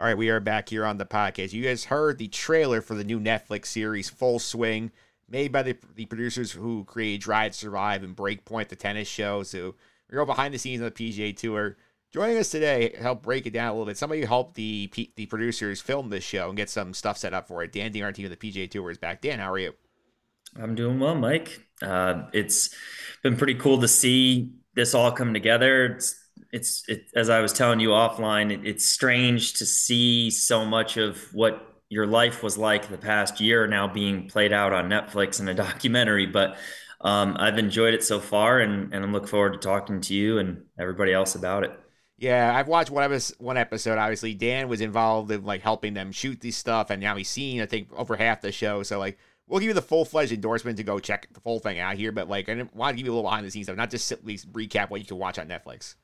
All 0.00 0.06
right, 0.06 0.16
we 0.16 0.28
are 0.28 0.38
back 0.38 0.68
here 0.68 0.84
on 0.84 0.96
the 0.96 1.04
podcast. 1.04 1.52
You 1.52 1.64
guys 1.64 1.86
heard 1.86 2.18
the 2.18 2.28
trailer 2.28 2.80
for 2.80 2.94
the 2.94 3.02
new 3.02 3.18
Netflix 3.18 3.66
series 3.66 4.08
Full 4.08 4.38
Swing, 4.38 4.92
made 5.28 5.50
by 5.50 5.64
the, 5.64 5.76
the 5.96 6.06
producers 6.06 6.52
who 6.52 6.84
created 6.84 7.20
Drive 7.20 7.52
Survive 7.52 8.04
and 8.04 8.14
Breakpoint, 8.14 8.68
the 8.68 8.76
tennis 8.76 9.08
show. 9.08 9.42
So 9.42 9.74
we're 10.08 10.18
going 10.18 10.28
behind 10.28 10.54
the 10.54 10.58
scenes 10.58 10.80
of 10.82 10.94
the 10.94 11.10
PGA 11.10 11.36
Tour. 11.36 11.78
Joining 12.12 12.38
us 12.38 12.48
today 12.48 12.90
to 12.90 13.02
help 13.02 13.24
break 13.24 13.44
it 13.46 13.52
down 13.52 13.70
a 13.70 13.72
little 13.72 13.86
bit, 13.86 13.98
somebody 13.98 14.24
helped 14.24 14.54
the 14.54 14.88
the 15.16 15.26
producers 15.26 15.80
film 15.80 16.10
this 16.10 16.22
show 16.22 16.46
and 16.46 16.56
get 16.56 16.70
some 16.70 16.94
stuff 16.94 17.18
set 17.18 17.34
up 17.34 17.48
for 17.48 17.64
it. 17.64 17.72
Dan 17.72 17.92
DiMartino 17.92 18.26
of 18.26 18.30
the 18.30 18.36
PGA 18.36 18.70
Tour 18.70 18.92
is 18.92 18.98
back. 18.98 19.20
Dan, 19.20 19.40
how 19.40 19.50
are 19.50 19.58
you? 19.58 19.74
I'm 20.56 20.76
doing 20.76 21.00
well, 21.00 21.16
Mike. 21.16 21.60
Uh, 21.82 22.22
it's 22.32 22.72
been 23.24 23.36
pretty 23.36 23.56
cool 23.56 23.80
to 23.80 23.88
see 23.88 24.52
this 24.76 24.94
all 24.94 25.10
come 25.10 25.34
together. 25.34 25.86
It's 25.86 26.14
it's 26.52 26.84
it, 26.88 27.10
as 27.14 27.30
I 27.30 27.40
was 27.40 27.52
telling 27.52 27.80
you 27.80 27.90
offline. 27.90 28.52
It, 28.52 28.66
it's 28.66 28.86
strange 28.86 29.54
to 29.54 29.66
see 29.66 30.30
so 30.30 30.64
much 30.64 30.96
of 30.96 31.18
what 31.34 31.80
your 31.88 32.06
life 32.06 32.42
was 32.42 32.58
like 32.58 32.88
the 32.88 32.98
past 32.98 33.40
year 33.40 33.66
now 33.66 33.88
being 33.88 34.28
played 34.28 34.52
out 34.52 34.72
on 34.72 34.88
Netflix 34.88 35.40
in 35.40 35.48
a 35.48 35.54
documentary, 35.66 36.26
but. 36.26 36.56
Um, 37.00 37.36
I've 37.38 37.58
enjoyed 37.58 37.94
it 37.94 38.02
so 38.02 38.18
far, 38.18 38.58
and, 38.58 38.92
and 38.92 39.04
I'm 39.04 39.12
looking 39.12 39.28
forward 39.28 39.52
to 39.52 39.60
talking 39.60 40.00
to 40.00 40.14
you 40.14 40.38
and 40.38 40.64
everybody 40.80 41.12
else 41.12 41.36
about 41.36 41.62
it. 41.62 41.70
Yeah, 42.18 42.52
I've 42.56 42.66
watched 42.66 42.90
one 42.90 43.04
episode, 43.04 43.36
one 43.38 43.56
episode. 43.56 43.96
Obviously, 43.96 44.34
Dan 44.34 44.68
was 44.68 44.80
involved 44.80 45.30
in 45.30 45.44
like 45.44 45.62
helping 45.62 45.94
them 45.94 46.10
shoot 46.10 46.40
these 46.40 46.56
stuff, 46.56 46.90
and 46.90 47.00
now 47.00 47.14
he's 47.14 47.28
seen 47.28 47.62
I 47.62 47.66
think 47.66 47.88
over 47.92 48.16
half 48.16 48.40
the 48.40 48.50
show. 48.50 48.82
So 48.82 48.98
like, 48.98 49.18
we'll 49.46 49.60
give 49.60 49.68
you 49.68 49.74
the 49.74 49.82
full 49.82 50.04
fledged 50.04 50.32
endorsement 50.32 50.76
to 50.78 50.82
go 50.82 50.98
check 50.98 51.28
the 51.32 51.40
full 51.40 51.60
thing 51.60 51.78
out 51.78 51.94
here. 51.94 52.10
But 52.10 52.28
like, 52.28 52.48
I 52.48 52.54
want 52.74 52.94
to 52.94 52.96
give 52.96 53.06
you 53.06 53.12
a 53.12 53.14
little 53.14 53.30
behind 53.30 53.46
the 53.46 53.50
scenes 53.52 53.66
stuff, 53.66 53.76
not 53.76 53.90
just 53.90 54.08
simply 54.08 54.36
recap 54.36 54.90
what 54.90 55.00
you 55.00 55.06
can 55.06 55.18
watch 55.18 55.38
on 55.38 55.46
Netflix. 55.46 55.94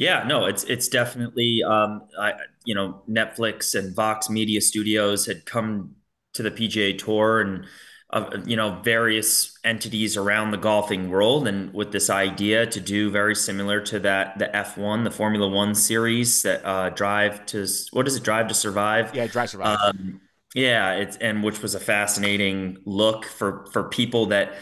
Yeah, 0.00 0.24
no, 0.26 0.46
it's 0.46 0.64
it's 0.64 0.88
definitely 0.88 1.62
um, 1.62 2.08
I 2.18 2.32
you 2.64 2.74
know 2.74 3.02
Netflix 3.06 3.78
and 3.78 3.94
Vox 3.94 4.30
Media 4.30 4.62
Studios 4.62 5.26
had 5.26 5.44
come 5.44 5.94
to 6.32 6.42
the 6.42 6.50
PGA 6.50 6.96
Tour 6.96 7.42
and 7.42 7.66
of 8.08 8.48
you 8.48 8.56
know 8.56 8.80
various 8.82 9.58
entities 9.62 10.16
around 10.16 10.52
the 10.52 10.56
golfing 10.56 11.10
world 11.10 11.46
and 11.46 11.74
with 11.74 11.92
this 11.92 12.08
idea 12.08 12.64
to 12.64 12.80
do 12.80 13.10
very 13.10 13.34
similar 13.34 13.78
to 13.82 14.00
that 14.00 14.38
the 14.38 14.46
F1 14.46 15.04
the 15.04 15.10
Formula 15.10 15.46
1 15.46 15.74
series 15.74 16.44
that 16.44 16.64
uh 16.64 16.88
drive 16.88 17.44
to 17.46 17.66
what 17.92 18.08
is 18.08 18.16
it 18.16 18.22
drive 18.22 18.48
to 18.48 18.54
survive? 18.54 19.14
Yeah 19.14 19.26
drive 19.26 19.48
to 19.48 19.50
survive. 19.50 19.78
Um, 19.82 20.22
yeah 20.54 20.94
it's 20.94 21.18
and 21.18 21.44
which 21.44 21.60
was 21.60 21.74
a 21.74 21.80
fascinating 21.80 22.78
look 22.86 23.26
for 23.26 23.66
for 23.70 23.84
people 23.84 24.26
that 24.26 24.54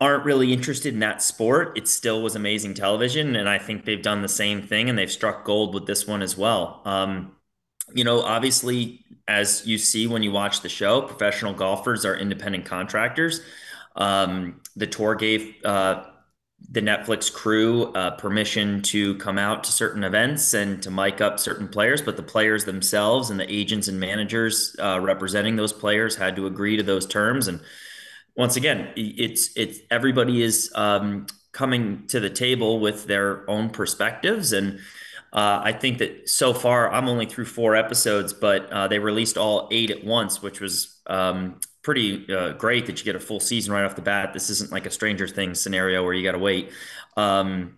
aren't 0.00 0.24
really 0.24 0.52
interested 0.52 0.94
in 0.94 1.00
that 1.00 1.22
sport 1.22 1.76
it 1.76 1.88
still 1.88 2.22
was 2.22 2.36
amazing 2.36 2.74
television 2.74 3.36
and 3.36 3.48
I 3.48 3.58
think 3.58 3.84
they've 3.84 4.02
done 4.02 4.22
the 4.22 4.28
same 4.28 4.62
thing 4.62 4.88
and 4.88 4.98
they've 4.98 5.10
struck 5.10 5.44
gold 5.44 5.74
with 5.74 5.86
this 5.86 6.06
one 6.06 6.22
as 6.22 6.36
well 6.36 6.82
um 6.84 7.32
you 7.94 8.04
know 8.04 8.20
obviously 8.20 9.04
as 9.28 9.64
you 9.66 9.76
see 9.78 10.06
when 10.06 10.22
you 10.22 10.32
watch 10.32 10.62
the 10.62 10.68
show, 10.68 11.02
professional 11.02 11.52
golfers 11.52 12.04
are 12.04 12.16
independent 12.16 12.64
contractors. 12.64 13.42
Um, 13.94 14.60
the 14.74 14.86
tour 14.86 15.14
gave 15.14 15.54
uh, 15.64 16.04
the 16.70 16.80
Netflix 16.80 17.32
crew 17.32 17.92
uh, 17.92 18.12
permission 18.12 18.82
to 18.82 19.16
come 19.16 19.38
out 19.38 19.64
to 19.64 19.72
certain 19.72 20.02
events 20.02 20.54
and 20.54 20.82
to 20.82 20.90
mic 20.90 21.20
up 21.20 21.38
certain 21.38 21.68
players, 21.68 22.00
but 22.00 22.16
the 22.16 22.22
players 22.22 22.64
themselves 22.64 23.28
and 23.30 23.38
the 23.38 23.52
agents 23.52 23.86
and 23.86 24.00
managers 24.00 24.74
uh, 24.78 24.98
representing 25.00 25.56
those 25.56 25.74
players 25.74 26.16
had 26.16 26.34
to 26.36 26.46
agree 26.46 26.76
to 26.76 26.82
those 26.82 27.06
terms. 27.06 27.48
And 27.48 27.60
once 28.38 28.54
again, 28.56 28.88
it's 28.94 29.50
it's 29.56 29.80
everybody 29.90 30.42
is 30.42 30.70
um, 30.76 31.26
coming 31.52 32.06
to 32.06 32.20
the 32.20 32.30
table 32.30 32.78
with 32.78 33.06
their 33.06 33.48
own 33.50 33.68
perspectives 33.68 34.54
and. 34.54 34.80
Uh, 35.30 35.60
I 35.62 35.72
think 35.72 35.98
that 35.98 36.26
so 36.26 36.54
far 36.54 36.90
I'm 36.90 37.06
only 37.06 37.26
through 37.26 37.44
four 37.44 37.76
episodes, 37.76 38.32
but 38.32 38.72
uh, 38.72 38.88
they 38.88 38.98
released 38.98 39.36
all 39.36 39.68
eight 39.70 39.90
at 39.90 40.02
once, 40.02 40.40
which 40.40 40.58
was 40.58 41.02
um, 41.06 41.60
pretty 41.82 42.26
uh, 42.34 42.52
great 42.52 42.86
that 42.86 42.98
you 42.98 43.04
get 43.04 43.14
a 43.14 43.20
full 43.20 43.38
season 43.38 43.74
right 43.74 43.84
off 43.84 43.94
the 43.94 44.00
bat. 44.00 44.32
This 44.32 44.48
isn't 44.48 44.72
like 44.72 44.86
a 44.86 44.90
Stranger 44.90 45.28
Things 45.28 45.60
scenario 45.60 46.02
where 46.02 46.14
you 46.14 46.22
got 46.22 46.32
to 46.32 46.38
wait 46.38 46.70
um, 47.18 47.77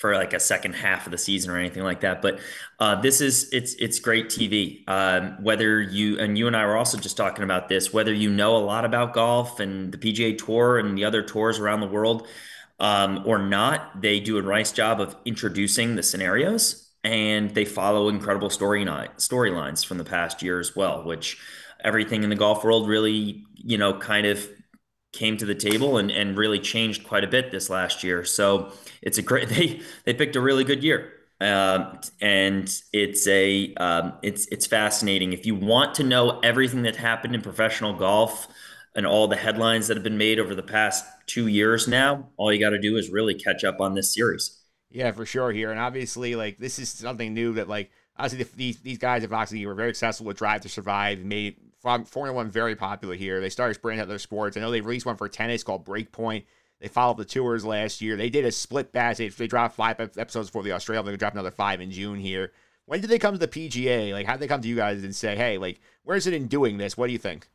for 0.00 0.14
like 0.14 0.32
a 0.32 0.40
second 0.40 0.72
half 0.72 1.06
of 1.06 1.12
the 1.12 1.18
season 1.18 1.50
or 1.50 1.58
anything 1.58 1.82
like 1.82 2.00
that. 2.00 2.22
But 2.22 2.40
uh, 2.78 3.00
this 3.02 3.20
is 3.20 3.50
it's 3.52 3.74
it's 3.74 4.00
great 4.00 4.28
TV. 4.28 4.82
Um, 4.88 5.42
whether 5.42 5.80
you 5.80 6.18
and 6.18 6.38
you 6.38 6.46
and 6.46 6.56
I 6.56 6.64
were 6.64 6.76
also 6.76 6.96
just 6.96 7.18
talking 7.18 7.44
about 7.44 7.68
this, 7.68 7.92
whether 7.92 8.12
you 8.14 8.30
know 8.30 8.56
a 8.56 8.64
lot 8.64 8.86
about 8.86 9.12
golf 9.12 9.60
and 9.60 9.92
the 9.92 9.98
PGA 9.98 10.38
Tour 10.38 10.78
and 10.78 10.96
the 10.96 11.04
other 11.04 11.22
tours 11.22 11.58
around 11.58 11.80
the 11.80 11.86
world. 11.86 12.26
Um, 12.78 13.24
or 13.26 13.38
not, 13.38 14.00
they 14.00 14.20
do 14.20 14.38
a 14.38 14.42
nice 14.42 14.72
job 14.72 15.02
of 15.02 15.14
introducing 15.26 15.96
the 15.96 16.02
scenarios 16.02 16.90
and 17.04 17.50
they 17.50 17.66
follow 17.66 18.08
incredible 18.08 18.48
story 18.48 18.86
storylines 18.86 19.84
from 19.84 19.98
the 19.98 20.04
past 20.04 20.42
year 20.42 20.58
as 20.58 20.74
well, 20.74 21.04
which 21.04 21.38
everything 21.84 22.24
in 22.24 22.30
the 22.30 22.36
golf 22.36 22.64
world 22.64 22.88
really, 22.88 23.44
you 23.54 23.76
know, 23.76 23.92
kind 23.98 24.26
of 24.26 24.48
came 25.12 25.36
to 25.36 25.44
the 25.44 25.54
table 25.54 25.98
and, 25.98 26.10
and 26.10 26.36
really 26.36 26.58
changed 26.58 27.04
quite 27.04 27.24
a 27.24 27.28
bit 27.28 27.50
this 27.50 27.68
last 27.68 28.04
year. 28.04 28.24
So 28.24 28.72
it's 29.02 29.18
a 29.18 29.22
great 29.22 29.48
they 29.50 29.80
they 30.04 30.14
picked 30.14 30.36
a 30.36 30.40
really 30.40 30.64
good 30.64 30.82
year. 30.82 31.12
Uh, 31.40 31.96
and 32.20 32.70
it's 32.92 33.26
a 33.26 33.72
um, 33.76 34.12
it's 34.22 34.46
it's 34.48 34.66
fascinating. 34.66 35.32
If 35.32 35.46
you 35.46 35.54
want 35.54 35.94
to 35.94 36.04
know 36.04 36.38
everything 36.40 36.82
that 36.82 36.96
happened 36.96 37.34
in 37.34 37.40
professional 37.40 37.94
golf 37.94 38.46
and 38.94 39.06
all 39.06 39.26
the 39.26 39.36
headlines 39.36 39.88
that 39.88 39.96
have 39.96 40.04
been 40.04 40.18
made 40.18 40.38
over 40.38 40.54
the 40.54 40.62
past 40.62 41.04
two 41.26 41.46
years 41.46 41.88
now, 41.88 42.28
all 42.36 42.52
you 42.52 42.60
got 42.60 42.70
to 42.70 42.80
do 42.80 42.96
is 42.96 43.08
really 43.08 43.34
catch 43.34 43.64
up 43.64 43.80
on 43.80 43.94
this 43.94 44.12
series. 44.12 44.58
Yeah, 44.90 45.12
for 45.12 45.24
sure. 45.24 45.50
Here 45.50 45.70
and 45.70 45.80
obviously, 45.80 46.36
like 46.36 46.58
this 46.58 46.78
is 46.78 46.90
something 46.90 47.32
new 47.32 47.54
that 47.54 47.68
like 47.68 47.90
obviously 48.18 48.46
these 48.56 48.78
these 48.80 48.98
guys 48.98 49.22
have 49.22 49.32
obviously 49.32 49.64
were 49.64 49.74
very 49.74 49.94
successful 49.94 50.26
with 50.26 50.36
Drive 50.36 50.60
to 50.62 50.68
Survive, 50.68 51.20
made 51.20 51.56
Formula 51.80 52.32
One 52.32 52.50
very 52.50 52.76
popular 52.76 53.14
here. 53.14 53.40
They 53.40 53.50
started 53.50 53.80
branching 53.80 54.02
out 54.02 54.08
their 54.08 54.18
sports. 54.18 54.56
I 54.56 54.60
know 54.60 54.70
they 54.70 54.80
released 54.80 55.06
one 55.06 55.16
for 55.16 55.28
tennis 55.28 55.62
called 55.62 55.84
Breakpoint. 55.84 56.44
They 56.80 56.88
followed 56.88 57.18
the 57.18 57.24
tours 57.24 57.64
last 57.64 58.00
year. 58.00 58.16
They 58.16 58.30
did 58.30 58.44
a 58.44 58.52
split 58.52 58.92
batch. 58.92 59.18
They, 59.18 59.28
they 59.28 59.46
dropped 59.46 59.76
five 59.76 60.00
episodes 60.00 60.48
for 60.50 60.62
the 60.62 60.72
Australia. 60.72 61.02
They're 61.02 61.12
gonna 61.12 61.18
drop 61.18 61.34
another 61.34 61.50
five 61.50 61.80
in 61.80 61.90
June 61.90 62.18
here. 62.18 62.52
When 62.86 63.00
did 63.00 63.10
they 63.10 63.18
come 63.18 63.34
to 63.34 63.38
the 63.38 63.48
PGA? 63.48 64.12
Like, 64.12 64.26
how 64.26 64.32
did 64.32 64.40
they 64.40 64.48
come 64.48 64.62
to 64.62 64.68
you 64.68 64.76
guys 64.76 65.02
and 65.04 65.14
say, 65.14 65.36
"Hey, 65.36 65.58
like, 65.58 65.80
where's 66.02 66.26
it 66.26 66.34
in 66.34 66.46
doing 66.46 66.78
this? 66.78 66.96
What 66.96 67.06
do 67.06 67.12
you 67.12 67.18
think?" 67.18 67.48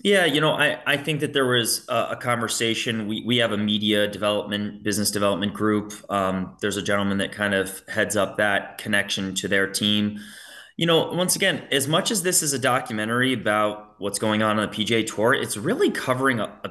Yeah, 0.00 0.24
you 0.24 0.40
know, 0.40 0.52
I, 0.52 0.80
I 0.86 0.96
think 0.96 1.20
that 1.20 1.32
there 1.32 1.46
was 1.46 1.86
a, 1.88 2.08
a, 2.12 2.16
conversation. 2.16 3.06
We, 3.06 3.22
we 3.26 3.36
have 3.36 3.52
a 3.52 3.58
media 3.58 4.08
development, 4.08 4.82
business 4.82 5.10
development 5.10 5.52
group. 5.52 5.92
Um, 6.10 6.56
there's 6.60 6.78
a 6.78 6.82
gentleman 6.82 7.18
that 7.18 7.32
kind 7.32 7.52
of 7.52 7.86
heads 7.88 8.16
up 8.16 8.38
that 8.38 8.78
connection 8.78 9.34
to 9.36 9.48
their 9.48 9.70
team 9.70 10.18
you 10.76 10.86
know, 10.86 11.12
once 11.12 11.36
again, 11.36 11.62
as 11.70 11.86
much 11.86 12.10
as 12.10 12.22
this 12.22 12.42
is 12.42 12.52
a 12.52 12.58
documentary 12.58 13.32
about 13.32 13.94
what's 13.98 14.18
going 14.18 14.42
on 14.42 14.58
on 14.58 14.70
the 14.70 14.76
PGA 14.76 15.06
Tour, 15.06 15.34
it's 15.34 15.56
really 15.56 15.90
covering 15.90 16.40
a, 16.40 16.44
a, 16.64 16.70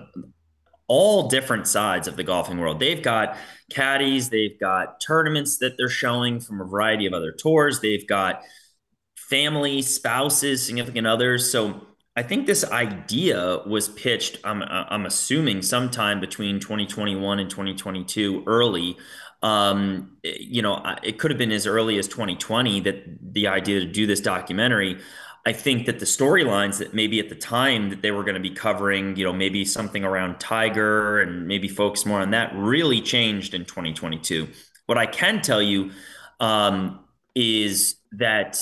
all 0.87 1.29
different 1.29 1.67
sides 1.67 2.07
of 2.07 2.17
the 2.17 2.23
golfing 2.23 2.57
world. 2.57 2.79
They've 2.79 3.01
got 3.01 3.37
caddies, 3.69 4.29
they've 4.29 4.59
got 4.59 4.99
tournaments 4.99 5.57
that 5.59 5.77
they're 5.77 5.89
showing 5.89 6.39
from 6.39 6.59
a 6.61 6.65
variety 6.65 7.05
of 7.05 7.13
other 7.13 7.31
tours, 7.31 7.79
they've 7.79 8.05
got 8.07 8.41
family, 9.15 9.81
spouses, 9.81 10.65
significant 10.65 11.07
others. 11.07 11.49
So 11.49 11.87
I 12.17 12.23
think 12.23 12.45
this 12.45 12.65
idea 12.65 13.59
was 13.65 13.87
pitched, 13.87 14.39
I'm, 14.43 14.61
I'm 14.63 15.05
assuming, 15.05 15.61
sometime 15.61 16.19
between 16.19 16.59
2021 16.59 17.39
and 17.39 17.49
2022 17.49 18.43
early 18.45 18.97
um, 19.41 20.17
you 20.23 20.61
know, 20.61 20.83
it 21.03 21.17
could 21.17 21.31
have 21.31 21.37
been 21.37 21.51
as 21.51 21.65
early 21.65 21.97
as 21.97 22.07
2020 22.07 22.81
that 22.81 23.33
the 23.33 23.47
idea 23.47 23.79
to 23.79 23.85
do 23.85 24.05
this 24.05 24.19
documentary. 24.19 24.99
I 25.45 25.53
think 25.53 25.87
that 25.87 25.97
the 25.97 26.05
storylines 26.05 26.77
that 26.77 26.93
maybe 26.93 27.19
at 27.19 27.29
the 27.29 27.35
time 27.35 27.89
that 27.89 28.03
they 28.03 28.11
were 28.11 28.23
going 28.23 28.35
to 28.35 28.41
be 28.41 28.51
covering, 28.51 29.15
you 29.15 29.23
know, 29.23 29.33
maybe 29.33 29.65
something 29.65 30.03
around 30.03 30.39
Tiger 30.39 31.19
and 31.19 31.47
maybe 31.47 31.67
focus 31.67 32.05
more 32.05 32.21
on 32.21 32.31
that 32.31 32.53
really 32.55 33.01
changed 33.01 33.55
in 33.55 33.65
2022. 33.65 34.47
What 34.85 34.99
I 34.99 35.07
can 35.07 35.41
tell 35.41 35.61
you 35.61 35.91
um, 36.39 36.99
is 37.33 37.95
that 38.11 38.59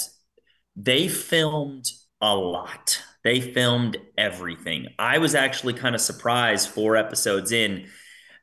they 0.77 1.09
filmed 1.09 1.91
a 2.21 2.33
lot. 2.33 3.01
They 3.25 3.41
filmed 3.41 3.98
everything. 4.17 4.88
I 4.98 5.17
was 5.17 5.36
actually 5.36 5.74
kind 5.74 5.95
of 5.95 6.00
surprised 6.00 6.69
four 6.69 6.95
episodes 6.95 7.51
in 7.51 7.88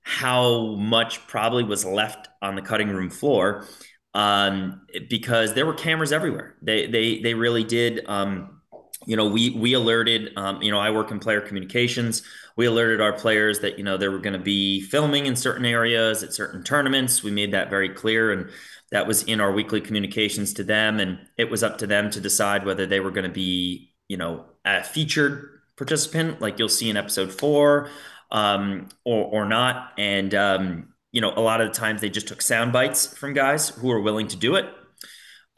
how 0.09 0.77
much 0.77 1.27
probably 1.27 1.65
was 1.65 1.85
left 1.85 2.29
on 2.41 2.55
the 2.55 2.63
cutting 2.63 2.89
room 2.91 3.11
floor 3.11 3.67
um, 4.15 4.83
because 5.11 5.53
there 5.55 5.67
were 5.67 5.75
cameras 5.75 6.13
everywhere. 6.13 6.55
They 6.63 6.87
they 6.87 7.19
they 7.19 7.35
really 7.35 7.65
did. 7.65 8.07
Um, 8.07 8.61
you 9.05 9.17
know, 9.17 9.27
we 9.27 9.51
we 9.51 9.73
alerted. 9.73 10.31
Um, 10.37 10.63
you 10.63 10.71
know, 10.71 10.79
I 10.79 10.93
work 10.93 11.11
in 11.11 11.19
player 11.19 11.41
communications. 11.41 12.23
We 12.57 12.67
alerted 12.67 13.01
our 13.01 13.15
players 13.15 13.59
that 13.61 13.79
you 13.79 13.85
know 13.85 13.97
they 13.97 14.07
were 14.07 14.21
going 14.21 14.39
to 14.39 14.39
be 14.39 14.81
filming 14.81 15.27
in 15.27 15.35
certain 15.35 15.67
areas 15.67 16.23
at 16.23 16.33
certain 16.33 16.63
tournaments. 16.63 17.25
We 17.25 17.33
made 17.33 17.53
that 17.53 17.69
very 17.69 17.89
clear, 17.89 18.31
and 18.31 18.49
that 18.93 19.09
was 19.09 19.25
in 19.25 19.41
our 19.41 19.51
weekly 19.51 19.81
communications 19.81 20.55
to 20.55 20.63
them. 20.63 21.01
And 21.01 21.19
it 21.37 21.51
was 21.51 21.65
up 21.65 21.79
to 21.79 21.87
them 21.89 22.11
to 22.13 22.21
decide 22.21 22.65
whether 22.65 22.87
they 22.87 23.01
were 23.01 23.11
going 23.11 23.27
to 23.27 23.35
be 23.35 23.93
you 24.07 24.17
know 24.17 24.45
a 24.65 24.85
featured 24.85 25.57
participant, 25.77 26.41
like 26.41 26.61
you'll 26.61 26.69
see 26.69 26.89
in 26.89 26.97
episode 26.97 27.33
four, 27.33 27.91
um, 28.30 28.88
or, 29.04 29.25
or 29.25 29.47
not. 29.47 29.92
And, 29.99 30.35
um, 30.35 30.88
you 31.12 31.21
know, 31.21 31.33
a 31.35 31.40
lot 31.40 31.61
of 31.61 31.68
the 31.68 31.75
times 31.75 32.00
they 32.00 32.11
just 32.11 32.28
took 32.28 32.42
sound 32.42 32.73
bites 32.73 33.06
from 33.16 33.33
guys 33.33 33.71
who 33.71 33.90
are 33.90 34.00
willing 34.00 34.28
to 34.28 34.37
do 34.37 34.56
it. 34.56 34.66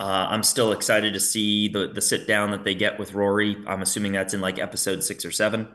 Uh, 0.00 0.28
I'm 0.30 0.44
still 0.44 0.70
excited 0.70 1.14
to 1.14 1.20
see 1.20 1.68
the 1.68 1.88
the 1.88 2.00
sit 2.00 2.28
down 2.28 2.52
that 2.52 2.62
they 2.62 2.76
get 2.76 3.00
with 3.00 3.14
Rory. 3.14 3.56
I'm 3.66 3.82
assuming 3.82 4.12
that's 4.12 4.32
in 4.32 4.40
like 4.40 4.60
episode 4.60 5.02
six 5.02 5.24
or 5.24 5.32
seven. 5.32 5.68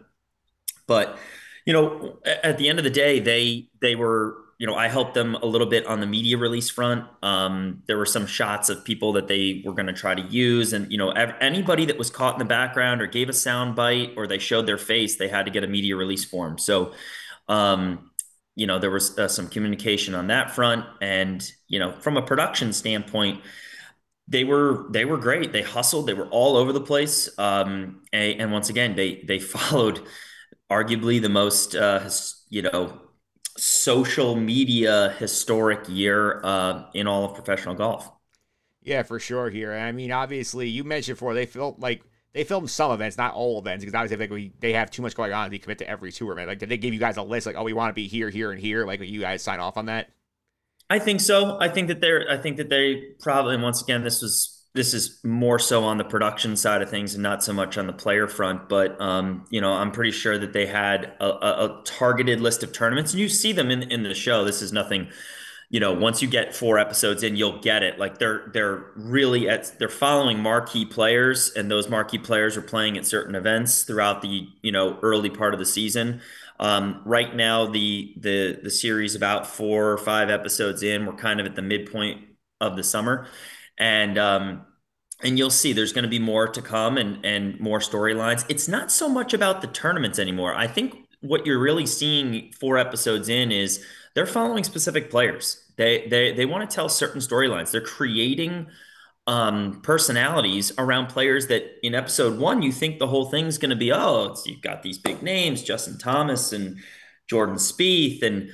But 0.87 1.17
you 1.65 1.73
know, 1.73 2.19
at 2.25 2.57
the 2.57 2.69
end 2.69 2.79
of 2.79 2.85
the 2.85 2.89
day, 2.89 3.19
they 3.19 3.67
they 3.81 3.95
were 3.95 4.37
you 4.63 4.67
know, 4.67 4.75
I 4.75 4.87
helped 4.87 5.13
them 5.13 5.35
a 5.35 5.45
little 5.45 5.67
bit 5.67 5.85
on 5.87 5.99
the 5.99 6.05
media 6.07 6.37
release 6.37 6.69
front. 6.69 7.03
Um, 7.21 7.83
there 7.85 7.97
were 7.97 8.05
some 8.05 8.25
shots 8.25 8.69
of 8.69 8.85
people 8.85 9.11
that 9.11 9.27
they 9.27 9.61
were 9.65 9.73
going 9.73 9.87
to 9.87 9.93
try 9.93 10.15
to 10.15 10.21
use, 10.21 10.71
and 10.71 10.89
you 10.89 10.97
know, 10.97 11.09
anybody 11.09 11.83
that 11.87 11.97
was 11.97 12.09
caught 12.09 12.35
in 12.35 12.39
the 12.39 12.45
background 12.45 13.01
or 13.01 13.07
gave 13.07 13.27
a 13.27 13.33
sound 13.33 13.75
bite 13.75 14.13
or 14.15 14.25
they 14.25 14.39
showed 14.39 14.65
their 14.65 14.77
face, 14.77 15.17
they 15.17 15.27
had 15.27 15.47
to 15.47 15.51
get 15.51 15.65
a 15.65 15.67
media 15.67 15.97
release 15.97 16.23
form. 16.23 16.57
So, 16.57 16.93
um, 17.49 18.09
you 18.55 18.65
know, 18.65 18.79
there 18.79 18.89
was 18.89 19.19
uh, 19.19 19.27
some 19.27 19.49
communication 19.49 20.15
on 20.15 20.27
that 20.27 20.51
front, 20.51 20.85
and 21.01 21.45
you 21.67 21.79
know, 21.79 21.91
from 21.99 22.15
a 22.15 22.21
production 22.21 22.71
standpoint, 22.71 23.41
they 24.29 24.45
were 24.45 24.85
they 24.91 25.03
were 25.03 25.17
great. 25.17 25.51
They 25.51 25.63
hustled. 25.63 26.07
They 26.07 26.13
were 26.13 26.27
all 26.27 26.55
over 26.55 26.71
the 26.71 26.79
place. 26.79 27.37
Um, 27.37 28.03
and, 28.13 28.39
and 28.39 28.51
once 28.53 28.69
again, 28.69 28.95
they 28.95 29.25
they 29.27 29.39
followed 29.57 30.07
arguably 30.71 31.21
the 31.21 31.27
most 31.27 31.75
uh, 31.75 32.09
you 32.49 32.61
know 32.61 33.01
social 33.57 34.35
media 34.35 35.15
historic 35.19 35.87
year 35.87 36.41
uh, 36.43 36.85
in 36.93 37.07
all 37.07 37.25
of 37.25 37.35
professional 37.35 37.75
golf. 37.75 38.11
Yeah, 38.81 39.03
for 39.03 39.19
sure. 39.19 39.49
Here, 39.49 39.73
I 39.73 39.91
mean, 39.91 40.11
obviously, 40.11 40.67
you 40.67 40.83
mentioned 40.83 41.15
before 41.15 41.33
they 41.33 41.45
felt 41.45 41.79
like 41.79 42.03
they 42.33 42.43
filmed 42.43 42.69
some 42.69 42.91
events, 42.91 43.17
not 43.17 43.33
all 43.33 43.59
events, 43.59 43.85
because 43.85 43.95
obviously, 43.95 44.27
like 44.27 44.59
they 44.59 44.73
have 44.73 44.91
too 44.91 45.01
much 45.01 45.15
going 45.15 45.31
on. 45.31 45.51
They 45.51 45.59
commit 45.59 45.77
to 45.79 45.89
every 45.89 46.11
tour, 46.11 46.35
man. 46.35 46.47
Like, 46.47 46.59
did 46.59 46.69
they 46.69 46.77
give 46.77 46.93
you 46.93 46.99
guys 46.99 47.17
a 47.17 47.23
list? 47.23 47.45
Like, 47.45 47.55
oh, 47.55 47.63
we 47.63 47.73
want 47.73 47.91
to 47.91 47.93
be 47.93 48.07
here, 48.07 48.29
here, 48.29 48.51
and 48.51 48.59
here. 48.59 48.85
Like, 48.85 48.99
you 49.01 49.21
guys 49.21 49.41
sign 49.41 49.59
off 49.59 49.77
on 49.77 49.85
that? 49.85 50.09
I 50.89 50.99
think 50.99 51.21
so. 51.21 51.57
I 51.59 51.69
think 51.69 51.87
that 51.87 52.01
they're. 52.01 52.29
I 52.29 52.37
think 52.37 52.57
that 52.57 52.69
they 52.69 53.13
probably. 53.21 53.53
And 53.53 53.63
once 53.63 53.81
again, 53.81 54.03
this 54.03 54.21
was 54.21 54.52
this 54.73 54.93
is 54.93 55.19
more 55.23 55.59
so 55.59 55.83
on 55.83 55.97
the 55.97 56.03
production 56.03 56.55
side 56.55 56.81
of 56.81 56.89
things 56.89 57.13
and 57.13 57.21
not 57.21 57.43
so 57.43 57.53
much 57.53 57.77
on 57.77 57.85
the 57.85 57.93
player 57.93 58.27
front. 58.27 58.67
But 58.67 58.99
um, 58.99 59.45
you 59.49 59.61
know, 59.61 59.71
I'm 59.71 59.91
pretty 59.91 60.11
sure 60.11 60.37
that 60.37 60.53
they 60.53 60.65
had 60.65 61.13
a, 61.19 61.25
a, 61.25 61.65
a, 61.65 61.81
targeted 61.85 62.41
list 62.41 62.63
of 62.63 62.73
tournaments, 62.73 63.13
and 63.13 63.21
you 63.21 63.29
see 63.29 63.51
them 63.51 63.69
in 63.69 63.83
in 63.83 64.03
the 64.03 64.15
show. 64.15 64.43
This 64.43 64.61
is 64.61 64.73
nothing. 64.73 65.09
You 65.69 65.79
know, 65.79 65.93
once 65.93 66.21
you 66.21 66.27
get 66.27 66.55
four 66.55 66.77
episodes 66.77 67.23
in, 67.23 67.35
you'll 67.35 67.59
get 67.59 67.81
it. 67.83 67.99
Like 67.99 68.17
they're 68.17 68.49
they're 68.53 68.91
really 68.95 69.47
at 69.47 69.77
they're 69.77 69.89
following 69.89 70.39
marquee 70.39 70.85
players, 70.85 71.51
and 71.51 71.69
those 71.69 71.87
marquee 71.87 72.19
players 72.19 72.57
are 72.57 72.61
playing 72.61 72.97
at 72.97 73.05
certain 73.05 73.35
events 73.35 73.83
throughout 73.83 74.21
the 74.21 74.47
you 74.61 74.71
know 74.71 74.97
early 75.03 75.29
part 75.29 75.53
of 75.53 75.59
the 75.59 75.65
season. 75.65 76.21
Um, 76.59 77.01
right 77.05 77.35
now, 77.35 77.67
the 77.67 78.13
the 78.17 78.59
the 78.63 78.69
series 78.71 79.13
about 79.13 79.45
four 79.45 79.91
or 79.91 79.97
five 79.99 80.31
episodes 80.31 80.81
in, 80.81 81.05
we're 81.05 81.13
kind 81.13 81.39
of 81.39 81.45
at 81.45 81.55
the 81.55 81.61
midpoint 81.61 82.21
of 82.59 82.75
the 82.75 82.83
summer 82.83 83.27
and 83.77 84.17
um, 84.17 84.65
and 85.23 85.37
you'll 85.37 85.49
see 85.49 85.73
there's 85.73 85.93
going 85.93 86.03
to 86.03 86.09
be 86.09 86.19
more 86.19 86.47
to 86.47 86.61
come 86.61 86.97
and 86.97 87.25
and 87.25 87.59
more 87.59 87.79
storylines. 87.79 88.45
It's 88.49 88.67
not 88.67 88.91
so 88.91 89.09
much 89.09 89.33
about 89.33 89.61
the 89.61 89.67
tournaments 89.67 90.19
anymore. 90.19 90.53
I 90.55 90.67
think 90.67 90.95
what 91.21 91.45
you're 91.45 91.59
really 91.59 91.85
seeing 91.85 92.51
four 92.59 92.77
episodes 92.77 93.29
in 93.29 93.51
is 93.51 93.83
they're 94.13 94.25
following 94.25 94.63
specific 94.63 95.09
players. 95.09 95.63
They 95.77 96.07
they 96.07 96.33
they 96.33 96.45
want 96.45 96.69
to 96.69 96.73
tell 96.73 96.89
certain 96.89 97.21
storylines. 97.21 97.71
They're 97.71 97.81
creating 97.81 98.67
um, 99.25 99.79
personalities 99.81 100.73
around 100.77 101.07
players 101.07 101.47
that 101.47 101.63
in 101.81 101.95
episode 101.95 102.37
one 102.39 102.61
you 102.61 102.73
think 102.73 102.99
the 102.99 103.07
whole 103.07 103.29
thing's 103.29 103.57
going 103.57 103.69
to 103.69 103.75
be 103.75 103.89
oh 103.89 104.35
you've 104.45 104.61
got 104.61 104.83
these 104.83 104.97
big 104.97 105.23
names 105.23 105.63
Justin 105.63 105.97
Thomas 105.97 106.51
and 106.51 106.77
Jordan 107.29 107.55
Spieth 107.55 108.21
and 108.21 108.51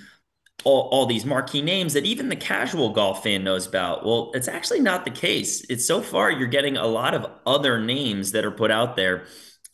all, 0.63 0.89
all 0.91 1.05
these 1.05 1.25
marquee 1.25 1.61
names 1.61 1.93
that 1.93 2.05
even 2.05 2.29
the 2.29 2.35
casual 2.35 2.89
golf 2.89 3.23
fan 3.23 3.43
knows 3.43 3.65
about. 3.67 4.05
Well, 4.05 4.31
it's 4.33 4.47
actually 4.47 4.81
not 4.81 5.05
the 5.05 5.11
case. 5.11 5.65
It's 5.69 5.85
so 5.85 6.01
far 6.01 6.31
you're 6.31 6.47
getting 6.47 6.77
a 6.77 6.87
lot 6.87 7.13
of 7.13 7.25
other 7.45 7.79
names 7.79 8.31
that 8.33 8.45
are 8.45 8.51
put 8.51 8.71
out 8.71 8.95
there, 8.95 9.25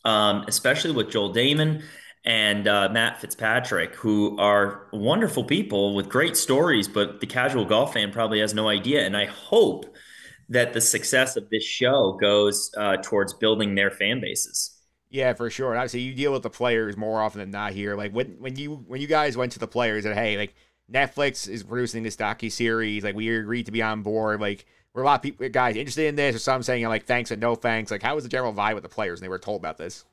um, 0.04 0.44
especially 0.48 0.92
with 0.92 1.10
Joel 1.10 1.34
Dahmen 1.34 1.82
and 2.24 2.66
uh, 2.66 2.88
Matt 2.90 3.20
Fitzpatrick, 3.20 3.94
who 3.94 4.38
are 4.38 4.88
wonderful 4.92 5.44
people 5.44 5.94
with 5.94 6.08
great 6.08 6.36
stories, 6.36 6.88
but 6.88 7.20
the 7.20 7.26
casual 7.26 7.64
golf 7.64 7.92
fan 7.92 8.10
probably 8.12 8.40
has 8.40 8.54
no 8.54 8.68
idea. 8.68 9.04
And 9.04 9.16
I 9.16 9.26
hope 9.26 9.86
that 10.48 10.72
the 10.72 10.80
success 10.80 11.36
of 11.36 11.50
this 11.50 11.64
show 11.64 12.16
goes 12.20 12.70
uh, 12.76 12.96
towards 12.98 13.32
building 13.32 13.74
their 13.74 13.90
fan 13.90 14.20
bases. 14.20 14.72
Yeah, 15.08 15.34
for 15.34 15.50
sure. 15.50 15.70
And 15.70 15.78
obviously, 15.78 16.00
you 16.00 16.14
deal 16.14 16.32
with 16.32 16.42
the 16.42 16.50
players 16.50 16.96
more 16.96 17.20
often 17.22 17.40
than 17.40 17.50
not 17.50 17.72
here. 17.72 17.96
Like 17.96 18.12
when 18.12 18.36
when 18.38 18.56
you 18.56 18.74
when 18.86 19.00
you 19.00 19.06
guys 19.06 19.36
went 19.36 19.52
to 19.52 19.58
the 19.58 19.68
players 19.68 20.04
and 20.04 20.14
hey, 20.14 20.36
like 20.36 20.54
Netflix 20.92 21.48
is 21.48 21.62
producing 21.62 22.02
this 22.02 22.16
docu 22.16 22.50
series. 22.50 23.04
Like 23.04 23.14
we 23.14 23.34
agreed 23.34 23.66
to 23.66 23.72
be 23.72 23.82
on 23.82 24.02
board. 24.02 24.40
Like 24.40 24.66
we're 24.94 25.02
a 25.02 25.04
lot 25.04 25.16
of 25.16 25.22
people, 25.22 25.48
guys 25.48 25.76
interested 25.76 26.06
in 26.06 26.16
this, 26.16 26.36
or 26.36 26.38
some 26.38 26.62
saying 26.62 26.86
like 26.86 27.06
thanks 27.06 27.30
and 27.30 27.40
no 27.40 27.54
thanks. 27.54 27.90
Like 27.90 28.02
how 28.02 28.14
was 28.14 28.24
the 28.24 28.30
general 28.30 28.52
vibe 28.52 28.74
with 28.74 28.82
the 28.82 28.88
players 28.88 29.20
And 29.20 29.24
they 29.24 29.28
were 29.28 29.38
told 29.38 29.60
about 29.60 29.78
this? 29.78 30.04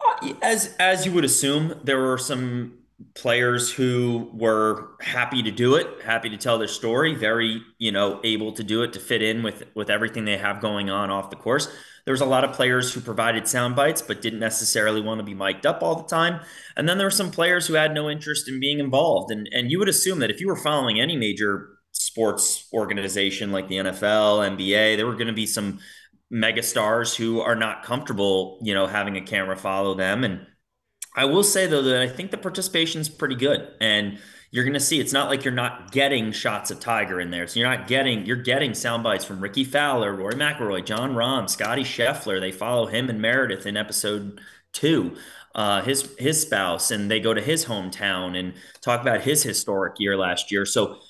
Uh, 0.00 0.34
as 0.42 0.76
as 0.78 1.06
you 1.06 1.12
would 1.12 1.24
assume, 1.24 1.80
there 1.82 2.00
were 2.00 2.18
some 2.18 2.78
players 3.14 3.70
who 3.70 4.30
were 4.32 4.90
happy 5.00 5.42
to 5.42 5.50
do 5.50 5.76
it, 5.76 6.02
happy 6.02 6.28
to 6.30 6.36
tell 6.36 6.58
their 6.58 6.68
story, 6.68 7.14
very 7.14 7.62
you 7.78 7.92
know 7.92 8.20
able 8.24 8.52
to 8.52 8.64
do 8.64 8.82
it 8.82 8.92
to 8.94 9.00
fit 9.00 9.22
in 9.22 9.42
with 9.42 9.64
with 9.74 9.90
everything 9.90 10.24
they 10.24 10.36
have 10.36 10.60
going 10.60 10.90
on 10.90 11.10
off 11.10 11.30
the 11.30 11.36
course. 11.36 11.68
There 12.04 12.12
was 12.12 12.20
a 12.20 12.26
lot 12.26 12.42
of 12.42 12.54
players 12.54 12.92
who 12.92 13.00
provided 13.00 13.46
sound 13.46 13.76
bites 13.76 14.00
but 14.00 14.22
didn't 14.22 14.38
necessarily 14.38 15.00
want 15.00 15.18
to 15.18 15.24
be 15.24 15.34
mic'd 15.34 15.66
up 15.66 15.82
all 15.82 15.94
the 15.94 16.08
time. 16.08 16.40
And 16.74 16.88
then 16.88 16.96
there 16.96 17.06
were 17.06 17.10
some 17.10 17.30
players 17.30 17.66
who 17.66 17.74
had 17.74 17.92
no 17.92 18.08
interest 18.08 18.48
in 18.48 18.60
being 18.60 18.78
involved. 18.78 19.30
And 19.30 19.48
and 19.52 19.70
you 19.70 19.78
would 19.78 19.88
assume 19.88 20.18
that 20.20 20.30
if 20.30 20.40
you 20.40 20.48
were 20.48 20.56
following 20.56 21.00
any 21.00 21.16
major 21.16 21.68
sports 21.92 22.68
organization 22.72 23.52
like 23.52 23.68
the 23.68 23.76
NFL, 23.76 24.56
NBA, 24.56 24.96
there 24.96 25.06
were 25.06 25.14
going 25.14 25.26
to 25.28 25.32
be 25.32 25.46
some 25.46 25.78
megastars 26.32 27.14
who 27.14 27.40
are 27.40 27.54
not 27.54 27.82
comfortable, 27.82 28.58
you 28.62 28.74
know, 28.74 28.86
having 28.86 29.16
a 29.16 29.20
camera 29.20 29.56
follow 29.56 29.94
them. 29.94 30.24
And 30.24 30.46
I 31.18 31.24
will 31.24 31.42
say 31.42 31.66
though 31.66 31.82
that 31.82 32.00
I 32.00 32.08
think 32.08 32.30
the 32.30 32.38
participation 32.38 33.00
is 33.00 33.08
pretty 33.08 33.34
good. 33.34 33.68
And 33.80 34.18
you're 34.50 34.64
going 34.64 34.74
to 34.74 34.80
see 34.80 35.00
it's 35.00 35.12
not 35.12 35.28
like 35.28 35.44
you're 35.44 35.52
not 35.52 35.90
getting 35.90 36.32
shots 36.32 36.70
of 36.70 36.78
Tiger 36.80 37.20
in 37.20 37.30
there. 37.30 37.46
So 37.48 37.60
you're 37.60 37.68
not 37.68 37.88
getting 37.88 38.24
you're 38.24 38.36
getting 38.36 38.72
sound 38.72 39.02
bites 39.02 39.24
from 39.24 39.40
Rickie 39.40 39.64
Fowler, 39.64 40.14
Rory 40.14 40.34
McIlroy, 40.34 40.84
Jon 40.86 41.14
Rahm, 41.14 41.50
Scotty 41.50 41.82
Scheffler. 41.82 42.40
They 42.40 42.52
follow 42.52 42.86
him 42.86 43.10
and 43.10 43.20
Meredith 43.20 43.66
in 43.66 43.76
episode 43.76 44.40
two. 44.72 45.16
Uh, 45.54 45.82
his 45.82 46.14
his 46.18 46.40
spouse, 46.40 46.92
and 46.92 47.10
they 47.10 47.18
go 47.18 47.34
to 47.34 47.40
his 47.40 47.64
hometown 47.64 48.38
and 48.38 48.54
talk 48.80 49.00
about 49.00 49.22
his 49.22 49.42
historic 49.42 49.98
year 49.98 50.16
last 50.16 50.52
year. 50.52 50.64
So 50.64 51.00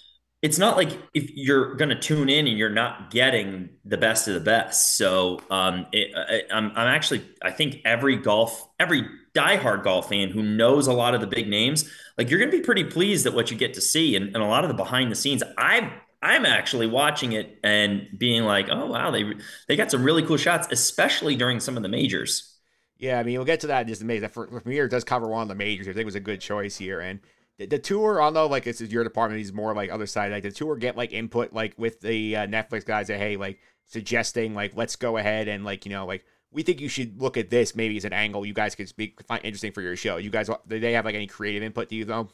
it's 0.41 0.59
not 0.59 0.77
like 0.77 0.91
if 1.15 1.31
you're 1.35 1.75
going 1.75 1.89
to 1.89 1.99
tune 1.99 2.29
in 2.29 2.47
and 2.47 2.57
you're 2.57 2.71
not 2.71 3.11
getting 3.11 3.71
the 3.85 3.97
best 3.97 4.29
of 4.29 4.35
the 4.35 4.41
best. 4.41 4.97
So 4.97 5.41
um, 5.51 5.87
it, 5.93 6.13
I, 6.17 6.55
I'm 6.55 6.71
I'm 6.71 6.87
actually 6.89 7.25
I 7.43 7.51
think 7.51 7.81
every 7.85 8.17
golf 8.17 8.69
every 8.79 9.05
diehard 9.35 9.83
golf 9.85 10.09
fan 10.09 10.31
who 10.31 10.43
knows 10.43 10.87
a 10.87 10.93
lot 10.93 11.15
of 11.15 11.21
the 11.21 11.27
big 11.27 11.49
names, 11.49 11.91
like 12.17 12.31
you're 12.31 12.39
going 12.39 12.51
to 12.51 12.57
be 12.57 12.63
pretty 12.63 12.85
pleased 12.85 13.27
at 13.27 13.35
what 13.35 13.51
you 13.51 13.57
get 13.57 13.75
to 13.75 13.81
see 13.81 14.17
and, 14.17 14.27
and 14.27 14.37
a 14.37 14.47
lot 14.47 14.65
of 14.65 14.69
the 14.69 14.75
behind 14.75 15.11
the 15.11 15.17
scenes. 15.17 15.43
I 15.57 15.93
I'm 16.23 16.47
actually 16.47 16.87
watching 16.87 17.33
it 17.33 17.59
and 17.63 18.07
being 18.17 18.45
like, 18.45 18.69
oh 18.71 18.87
wow, 18.87 19.11
they 19.11 19.35
they 19.67 19.77
got 19.77 19.91
some 19.91 20.05
really 20.05 20.23
cool 20.23 20.37
shots, 20.37 20.69
especially 20.71 21.35
during 21.35 21.59
some 21.61 21.77
of 21.77 21.83
the 21.83 21.89
majors. 21.89 22.55
Yeah, 22.99 23.21
I 23.21 23.23
mean, 23.23 23.39
we'll 23.39 23.45
get 23.45 23.61
to 23.61 23.69
that 23.69 23.83
in 23.83 23.89
just 23.89 24.03
a 24.03 24.05
minute. 24.05 24.31
For, 24.33 24.49
for 24.49 24.69
me, 24.69 24.79
it 24.79 24.91
does 24.91 25.05
cover 25.05 25.29
one 25.29 25.43
of 25.43 25.49
the 25.49 25.55
majors. 25.55 25.87
I 25.87 25.93
think 25.93 26.01
it 26.01 26.05
was 26.05 26.17
a 26.17 26.21
good 26.21 26.41
choice 26.41 26.77
here. 26.77 26.99
And 26.99 27.21
the, 27.59 27.67
the 27.67 27.79
tour, 27.79 28.23
although 28.23 28.47
like 28.47 28.65
this 28.65 28.81
is 28.81 28.93
your 28.93 29.05
department, 29.05 29.39
he's 29.39 29.53
more 29.53 29.75
like 29.75 29.91
other 29.91 30.07
side. 30.07 30.33
Like 30.33 30.45
the 30.45 30.51
tour 30.51 30.77
get 30.77 30.97
like 30.97 31.13
input 31.13 31.53
like 31.53 31.75
with 31.77 32.01
the 32.01 32.37
uh, 32.37 32.47
Netflix 32.47 32.85
guys 32.85 33.09
that 33.09 33.19
hey, 33.19 33.37
like 33.37 33.59
suggesting 33.87 34.55
like 34.55 34.77
let's 34.77 34.97
go 34.97 35.17
ahead 35.17 35.49
and 35.49 35.65
like 35.65 35.85
you 35.85 35.93
know 35.93 36.07
like 36.07 36.25
we 36.51 36.63
think 36.63 36.81
you 36.81 36.89
should 36.89 37.21
look 37.21 37.37
at 37.37 37.51
this 37.51 37.75
maybe 37.75 37.97
as 37.97 38.05
an 38.05 38.13
angle 38.13 38.45
you 38.45 38.55
guys 38.55 38.75
could 38.75 38.89
speak 38.89 39.23
find 39.27 39.45
interesting 39.45 39.73
for 39.73 39.83
your 39.83 39.97
show. 39.97 40.17
You 40.17 40.31
guys, 40.31 40.49
do 40.67 40.79
they 40.79 40.93
have 40.93 41.05
like 41.05 41.15
any 41.15 41.27
creative 41.27 41.63
input 41.63 41.89
to 41.89 41.95
you 41.95 42.05
though? 42.05 42.31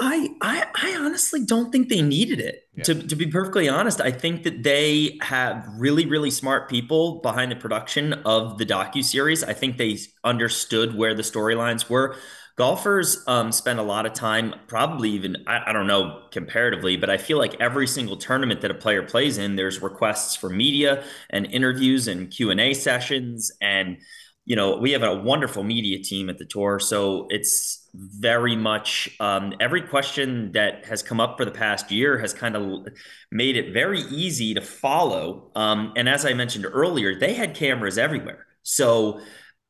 I, 0.00 0.28
I 0.40 0.66
I 0.74 0.96
honestly 1.00 1.44
don't 1.44 1.72
think 1.72 1.88
they 1.88 2.02
needed 2.02 2.38
it. 2.38 2.62
Yeah. 2.74 2.84
To 2.84 2.94
to 3.06 3.16
be 3.16 3.26
perfectly 3.26 3.68
honest, 3.68 4.00
I 4.00 4.12
think 4.12 4.44
that 4.44 4.62
they 4.62 5.18
have 5.22 5.68
really 5.76 6.06
really 6.06 6.30
smart 6.30 6.68
people 6.68 7.20
behind 7.20 7.50
the 7.50 7.56
production 7.56 8.12
of 8.24 8.58
the 8.58 8.66
docu 8.66 9.04
series. 9.04 9.42
I 9.42 9.54
think 9.54 9.76
they 9.76 9.98
understood 10.22 10.96
where 10.96 11.14
the 11.14 11.22
storylines 11.22 11.90
were 11.90 12.16
golfers 12.58 13.22
um, 13.28 13.52
spend 13.52 13.78
a 13.78 13.82
lot 13.82 14.04
of 14.04 14.12
time 14.12 14.54
probably 14.66 15.10
even 15.10 15.36
I, 15.46 15.70
I, 15.70 15.72
don't 15.72 15.86
know 15.86 16.24
comparatively 16.32 16.96
but 16.96 17.08
i 17.08 17.16
feel 17.16 17.38
like 17.38 17.60
every 17.60 17.86
single 17.86 18.16
tournament 18.16 18.62
that 18.62 18.70
a 18.70 18.74
player 18.74 19.02
plays 19.02 19.38
in 19.38 19.54
there's 19.54 19.80
requests 19.80 20.34
for 20.34 20.50
media 20.50 21.04
and 21.30 21.46
interviews 21.46 22.08
and 22.08 22.30
q&a 22.30 22.74
sessions. 22.74 23.52
And 23.60 23.98
you 24.44 24.56
know 24.56 24.76
we 24.76 24.92
have 24.92 25.02
a 25.02 25.14
wonderful 25.14 25.62
media 25.62 26.02
team 26.02 26.30
at 26.30 26.38
the 26.38 26.44
tour. 26.44 26.78
So 26.78 27.26
it's 27.30 27.88
very 27.94 28.56
much 28.56 29.08
um, 29.20 29.54
every 29.60 29.82
question 29.82 30.52
that 30.52 30.86
has 30.86 31.02
come 31.02 31.20
up 31.20 31.36
for 31.36 31.44
the 31.44 31.50
past 31.50 31.90
year 31.90 32.18
has 32.18 32.32
kind 32.32 32.56
of 32.56 32.86
made 33.30 33.56
it 33.56 33.72
very 33.72 34.00
easy 34.00 34.54
to 34.54 34.60
follow. 34.60 35.50
Um, 35.54 35.92
and 35.96 36.08
as 36.08 36.24
i 36.24 36.32
mentioned 36.32 36.66
earlier 36.66 37.18
they 37.18 37.34
had 37.34 37.54
cameras 37.54 37.98
everywhere. 37.98 38.46
So 38.62 39.20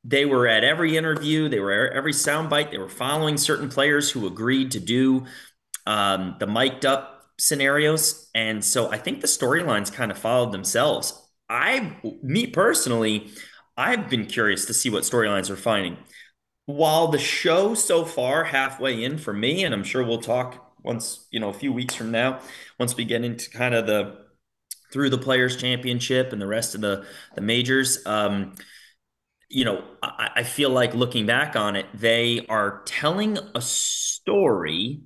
they 0.08 0.24
were 0.24 0.48
at 0.48 0.64
every 0.64 0.96
interview, 0.96 1.48
they 1.48 1.60
were 1.60 1.88
at 1.88 1.92
every 1.92 2.12
soundbite, 2.12 2.70
they 2.70 2.78
were 2.78 2.88
following 2.88 3.36
certain 3.36 3.68
players 3.68 4.10
who 4.10 4.26
agreed 4.26 4.70
to 4.70 4.80
do 4.80 5.26
um, 5.86 6.36
the 6.40 6.46
mic'd 6.46 6.86
up 6.86 7.30
scenarios. 7.38 8.30
And 8.34 8.64
so 8.64 8.90
I 8.90 8.96
think 8.96 9.20
the 9.20 9.26
storylines 9.26 9.92
kind 9.92 10.10
of 10.10 10.18
followed 10.18 10.52
themselves. 10.52 11.12
I, 11.50 11.96
me 12.22 12.46
personally, 12.46 13.30
I've 13.76 14.08
been 14.08 14.24
curious 14.26 14.64
to 14.66 14.74
see 14.74 14.88
what 14.88 15.02
storylines 15.02 15.50
are 15.50 15.56
finding. 15.56 15.98
While 16.64 17.08
the 17.08 17.18
show 17.18 17.74
so 17.74 18.04
far, 18.04 18.44
halfway 18.44 19.04
in 19.04 19.18
for 19.18 19.32
me, 19.32 19.64
and 19.64 19.74
I'm 19.74 19.84
sure 19.84 20.02
we'll 20.02 20.20
talk 20.20 20.72
once, 20.82 21.26
you 21.30 21.40
know, 21.40 21.50
a 21.50 21.54
few 21.54 21.72
weeks 21.72 21.94
from 21.94 22.10
now, 22.10 22.40
once 22.78 22.96
we 22.96 23.04
get 23.04 23.24
into 23.24 23.50
kind 23.50 23.74
of 23.74 23.86
the 23.86 24.26
through 24.90 25.10
the 25.10 25.18
players 25.18 25.58
championship 25.58 26.32
and 26.32 26.40
the 26.40 26.46
rest 26.46 26.74
of 26.74 26.80
the 26.80 27.04
the 27.34 27.40
majors. 27.40 28.04
Um, 28.06 28.54
you 29.48 29.64
know, 29.64 29.82
I, 30.02 30.30
I 30.37 30.42
feel 30.42 30.70
like 30.70 30.94
looking 30.94 31.26
back 31.26 31.56
on 31.56 31.76
it, 31.76 31.87
they 31.94 32.44
are 32.48 32.82
telling 32.84 33.38
a 33.54 33.61
story, 33.61 35.02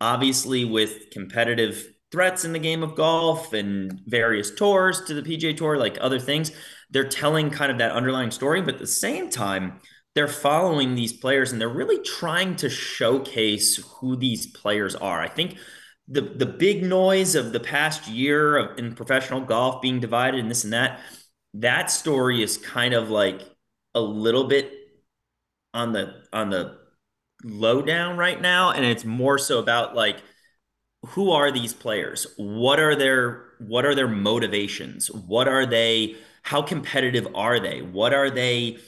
obviously 0.00 0.64
with 0.64 1.10
competitive 1.10 1.86
threats 2.10 2.44
in 2.44 2.52
the 2.52 2.58
game 2.58 2.82
of 2.82 2.94
golf 2.94 3.52
and 3.52 4.00
various 4.06 4.50
tours 4.54 5.02
to 5.02 5.14
the 5.14 5.22
PGA 5.22 5.56
Tour, 5.56 5.76
like 5.78 5.98
other 6.00 6.18
things. 6.18 6.52
They're 6.90 7.08
telling 7.08 7.50
kind 7.50 7.72
of 7.72 7.78
that 7.78 7.92
underlying 7.92 8.30
story, 8.30 8.60
but 8.60 8.74
at 8.74 8.80
the 8.80 8.86
same 8.86 9.30
time, 9.30 9.80
they're 10.14 10.28
following 10.28 10.94
these 10.94 11.12
players 11.12 11.52
and 11.52 11.60
they're 11.60 11.68
really 11.68 12.02
trying 12.02 12.56
to 12.56 12.68
showcase 12.68 13.76
who 13.76 14.16
these 14.16 14.46
players 14.46 14.94
are. 14.94 15.20
I 15.20 15.28
think 15.28 15.56
the 16.08 16.20
the 16.20 16.46
big 16.46 16.82
noise 16.82 17.34
of 17.34 17.52
the 17.52 17.60
past 17.60 18.08
year 18.08 18.56
of, 18.56 18.78
in 18.78 18.94
professional 18.94 19.40
golf 19.40 19.80
being 19.80 20.00
divided 20.00 20.40
and 20.40 20.50
this 20.50 20.64
and 20.64 20.72
that, 20.74 21.00
that 21.54 21.90
story 21.90 22.42
is 22.42 22.58
kind 22.58 22.92
of 22.92 23.08
like 23.08 23.40
a 23.94 24.00
little 24.00 24.44
bit 24.44 24.72
on 25.74 25.92
the 25.92 26.22
on 26.32 26.50
the 26.50 26.78
low 27.44 27.82
down 27.82 28.16
right 28.16 28.40
now 28.40 28.70
and 28.70 28.84
it's 28.84 29.04
more 29.04 29.38
so 29.38 29.58
about 29.58 29.96
like 29.96 30.16
who 31.06 31.32
are 31.32 31.50
these 31.50 31.74
players? 31.74 32.26
What 32.36 32.78
are 32.78 32.94
their 32.94 33.44
what 33.58 33.84
are 33.84 33.94
their 33.94 34.08
motivations? 34.08 35.10
What 35.10 35.48
are 35.48 35.66
they 35.66 36.16
how 36.42 36.62
competitive 36.62 37.26
are 37.34 37.58
they? 37.60 37.82
What 37.82 38.12
are 38.14 38.30
they 38.30 38.78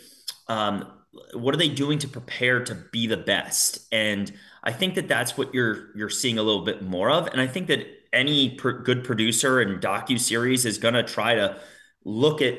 um, 0.48 0.86
what 1.32 1.54
are 1.54 1.58
they 1.58 1.68
doing 1.68 1.98
to 2.00 2.08
prepare 2.08 2.64
to 2.64 2.74
be 2.92 3.06
the 3.06 3.16
best? 3.16 3.86
And 3.92 4.32
i 4.64 4.72
think 4.72 4.94
that 4.96 5.08
that's 5.08 5.36
what 5.36 5.54
you're 5.54 5.94
you're 5.94 6.10
seeing 6.10 6.38
a 6.38 6.42
little 6.42 6.64
bit 6.64 6.82
more 6.82 7.10
of 7.10 7.28
and 7.28 7.40
i 7.40 7.46
think 7.46 7.68
that 7.68 7.86
any 8.12 8.56
good 8.56 9.04
producer 9.04 9.60
and 9.60 9.80
docu 9.80 10.18
series 10.18 10.64
is 10.64 10.78
going 10.78 10.94
to 10.94 11.02
try 11.02 11.34
to 11.34 11.56
look 12.04 12.40
at 12.42 12.54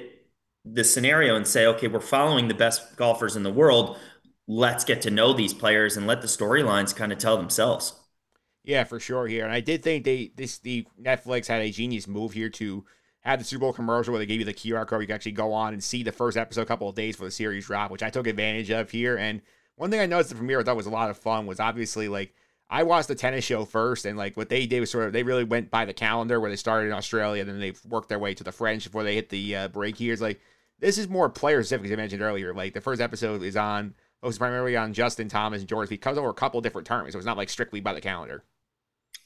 the 0.65 0.83
scenario 0.83 1.35
and 1.35 1.47
say, 1.47 1.65
okay, 1.67 1.87
we're 1.87 1.99
following 1.99 2.47
the 2.47 2.53
best 2.53 2.95
golfers 2.95 3.35
in 3.35 3.43
the 3.43 3.53
world. 3.53 3.97
Let's 4.47 4.83
get 4.83 5.01
to 5.03 5.11
know 5.11 5.31
these 5.31 5.53
players 5.53 5.95
and 5.95 6.07
let 6.07 6.21
the 6.21 6.27
storylines 6.27 6.95
kind 6.95 7.11
of 7.11 7.19
tell 7.19 7.37
themselves. 7.37 7.93
Yeah, 8.63 8.83
for 8.83 8.99
sure 8.99 9.27
here. 9.27 9.43
And 9.43 9.53
I 9.53 9.59
did 9.59 9.83
think 9.83 10.03
they 10.03 10.31
this 10.35 10.57
the 10.57 10.87
Netflix 10.99 11.47
had 11.47 11.61
a 11.61 11.69
genius 11.69 12.07
move 12.07 12.33
here 12.33 12.49
to 12.49 12.83
have 13.21 13.39
the 13.39 13.45
Super 13.45 13.61
Bowl 13.61 13.73
commercial 13.73 14.11
where 14.11 14.19
they 14.19 14.25
gave 14.25 14.39
you 14.39 14.45
the 14.45 14.53
QR 14.53 14.87
code. 14.87 15.01
You 15.01 15.07
can 15.07 15.15
actually 15.15 15.33
go 15.33 15.53
on 15.53 15.73
and 15.73 15.83
see 15.83 16.01
the 16.01 16.11
first 16.11 16.35
episode 16.35 16.61
a 16.61 16.65
couple 16.65 16.89
of 16.89 16.95
days 16.95 17.15
for 17.15 17.25
the 17.25 17.31
series 17.31 17.67
drop, 17.67 17.91
which 17.91 18.03
I 18.03 18.09
took 18.09 18.25
advantage 18.25 18.71
of 18.71 18.89
here. 18.89 19.17
And 19.17 19.41
one 19.75 19.91
thing 19.91 19.99
I 19.99 20.07
noticed 20.07 20.29
the 20.29 20.35
premiere 20.35 20.61
I 20.61 20.63
thought 20.63 20.75
was 20.75 20.87
a 20.87 20.91
lot 20.91 21.11
of 21.11 21.17
fun 21.17 21.45
was 21.45 21.59
obviously 21.59 22.07
like 22.07 22.33
I 22.67 22.83
watched 22.83 23.07
the 23.07 23.15
tennis 23.15 23.45
show 23.45 23.65
first, 23.65 24.05
and 24.05 24.17
like 24.17 24.35
what 24.35 24.49
they 24.49 24.65
did 24.65 24.79
was 24.79 24.89
sort 24.89 25.05
of 25.05 25.13
they 25.13 25.23
really 25.23 25.43
went 25.43 25.69
by 25.69 25.85
the 25.85 25.93
calendar 25.93 26.39
where 26.39 26.49
they 26.49 26.55
started 26.55 26.87
in 26.87 26.93
Australia, 26.93 27.41
and 27.41 27.49
then 27.49 27.59
they 27.59 27.73
worked 27.87 28.09
their 28.09 28.19
way 28.19 28.33
to 28.33 28.43
the 28.43 28.51
French 28.51 28.83
before 28.83 29.03
they 29.03 29.13
hit 29.13 29.29
the 29.29 29.55
uh, 29.55 29.67
break 29.67 29.97
here. 29.97 30.13
It's 30.13 30.21
like 30.21 30.41
this 30.79 30.97
is 30.97 31.07
more 31.07 31.29
player 31.29 31.61
specific, 31.63 31.87
as 31.87 31.91
I 31.91 31.95
mentioned 31.95 32.21
earlier. 32.21 32.53
Like 32.53 32.73
the 32.73 32.81
first 32.81 33.01
episode 33.01 33.43
is 33.43 33.55
on 33.55 33.93
focused 34.21 34.39
primarily 34.39 34.75
on 34.75 34.93
Justin 34.93 35.29
Thomas 35.29 35.61
and 35.61 35.69
Jordan 35.69 35.95
Spieth. 35.95 36.01
Comes 36.01 36.17
over 36.17 36.29
a 36.29 36.33
couple 36.33 36.61
different 36.61 36.87
terms, 36.87 37.13
so 37.13 37.19
it's 37.19 37.25
not 37.25 37.37
like 37.37 37.49
strictly 37.49 37.79
by 37.79 37.93
the 37.93 38.01
calendar. 38.01 38.43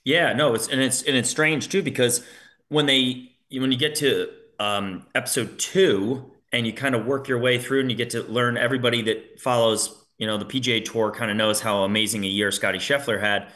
Yeah, 0.03 0.33
no, 0.33 0.53
it's 0.53 0.67
and 0.67 0.81
it's 0.81 1.03
and 1.03 1.15
it's 1.15 1.29
strange 1.29 1.69
too 1.69 1.83
because 1.83 2.25
when 2.69 2.85
they 2.85 3.31
when 3.51 3.71
you 3.71 3.77
get 3.77 3.95
to 3.95 4.29
um, 4.59 5.05
episode 5.15 5.57
two 5.59 6.31
and 6.51 6.65
you 6.65 6.73
kind 6.73 6.95
of 6.95 7.05
work 7.05 7.27
your 7.27 7.39
way 7.39 7.59
through 7.59 7.81
and 7.81 7.91
you 7.91 7.97
get 7.97 8.12
to 8.12 8.23
learn 8.23 8.57
everybody 8.57 9.01
that 9.03 9.39
follows 9.39 10.05
you 10.17 10.27
know 10.27 10.38
the 10.38 10.45
PGA 10.45 10.83
Tour 10.83 11.12
kind 11.12 11.31
of 11.31 11.38
knows 11.38 11.62
how 11.62 11.83
amazing 11.83 12.23
a 12.23 12.27
year 12.27 12.51
Scotty 12.51 12.77
Scheffler 12.77 13.19
had. 13.19 13.51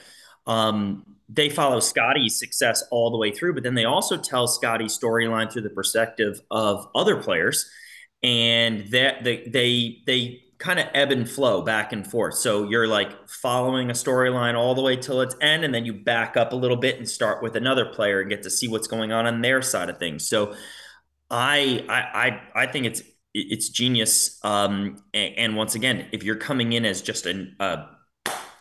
Um, 0.47 1.05
they 1.29 1.49
follow 1.49 1.79
Scotty's 1.79 2.37
success 2.37 2.83
all 2.91 3.11
the 3.11 3.17
way 3.17 3.31
through, 3.31 3.53
but 3.53 3.63
then 3.63 3.75
they 3.75 3.85
also 3.85 4.17
tell 4.17 4.47
Scotty's 4.47 4.97
storyline 4.97 5.51
through 5.51 5.63
the 5.63 5.69
perspective 5.69 6.41
of 6.51 6.87
other 6.95 7.15
players, 7.17 7.69
and 8.23 8.87
that 8.91 9.23
they 9.23 9.43
they 9.47 10.01
they 10.05 10.39
kind 10.57 10.79
of 10.79 10.87
ebb 10.93 11.11
and 11.11 11.29
flow 11.29 11.61
back 11.61 11.91
and 11.91 12.09
forth. 12.09 12.35
So 12.35 12.69
you're 12.69 12.87
like 12.87 13.27
following 13.27 13.89
a 13.89 13.93
storyline 13.93 14.57
all 14.57 14.75
the 14.75 14.81
way 14.81 14.95
till 14.95 15.21
its 15.21 15.35
end, 15.41 15.65
and 15.65 15.73
then 15.75 15.85
you 15.85 15.93
back 15.93 16.37
up 16.37 16.53
a 16.53 16.55
little 16.55 16.77
bit 16.77 16.97
and 16.97 17.09
start 17.09 17.43
with 17.43 17.55
another 17.55 17.85
player 17.85 18.21
and 18.21 18.29
get 18.29 18.43
to 18.43 18.49
see 18.49 18.67
what's 18.67 18.87
going 18.87 19.11
on 19.11 19.25
on 19.25 19.41
their 19.41 19.61
side 19.61 19.89
of 19.89 19.97
things. 19.97 20.27
So 20.27 20.55
I 21.29 21.85
I 21.89 22.01
I, 22.27 22.63
I 22.63 22.65
think 22.67 22.85
it's 22.85 23.01
it's 23.33 23.69
genius. 23.69 24.39
Um, 24.43 25.03
and, 25.13 25.55
once 25.55 25.75
again, 25.75 26.07
if 26.11 26.23
you're 26.23 26.35
coming 26.35 26.73
in 26.73 26.85
as 26.85 27.01
just 27.01 27.25
an, 27.25 27.55
a 27.59 27.85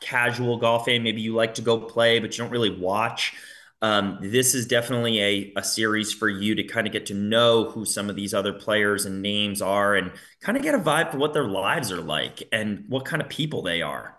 casual 0.00 0.56
golf 0.56 0.86
fan, 0.86 1.02
maybe 1.02 1.20
you 1.20 1.34
like 1.34 1.54
to 1.54 1.62
go 1.62 1.78
play, 1.78 2.18
but 2.18 2.36
you 2.36 2.42
don't 2.42 2.50
really 2.50 2.74
watch. 2.74 3.34
Um, 3.82 4.18
this 4.22 4.54
is 4.54 4.66
definitely 4.66 5.20
a, 5.20 5.52
a 5.56 5.64
series 5.64 6.12
for 6.12 6.28
you 6.28 6.54
to 6.54 6.62
kind 6.62 6.86
of 6.86 6.92
get 6.92 7.06
to 7.06 7.14
know 7.14 7.68
who 7.68 7.84
some 7.84 8.08
of 8.08 8.14
these 8.14 8.32
other 8.32 8.52
players 8.52 9.04
and 9.04 9.20
names 9.20 9.60
are 9.60 9.96
and 9.96 10.12
kind 10.40 10.56
of 10.56 10.62
get 10.62 10.76
a 10.76 10.78
vibe 10.78 11.10
for 11.10 11.18
what 11.18 11.34
their 11.34 11.48
lives 11.48 11.90
are 11.90 12.00
like 12.00 12.48
and 12.52 12.84
what 12.88 13.04
kind 13.04 13.20
of 13.20 13.28
people 13.28 13.60
they 13.60 13.82
are. 13.82 14.16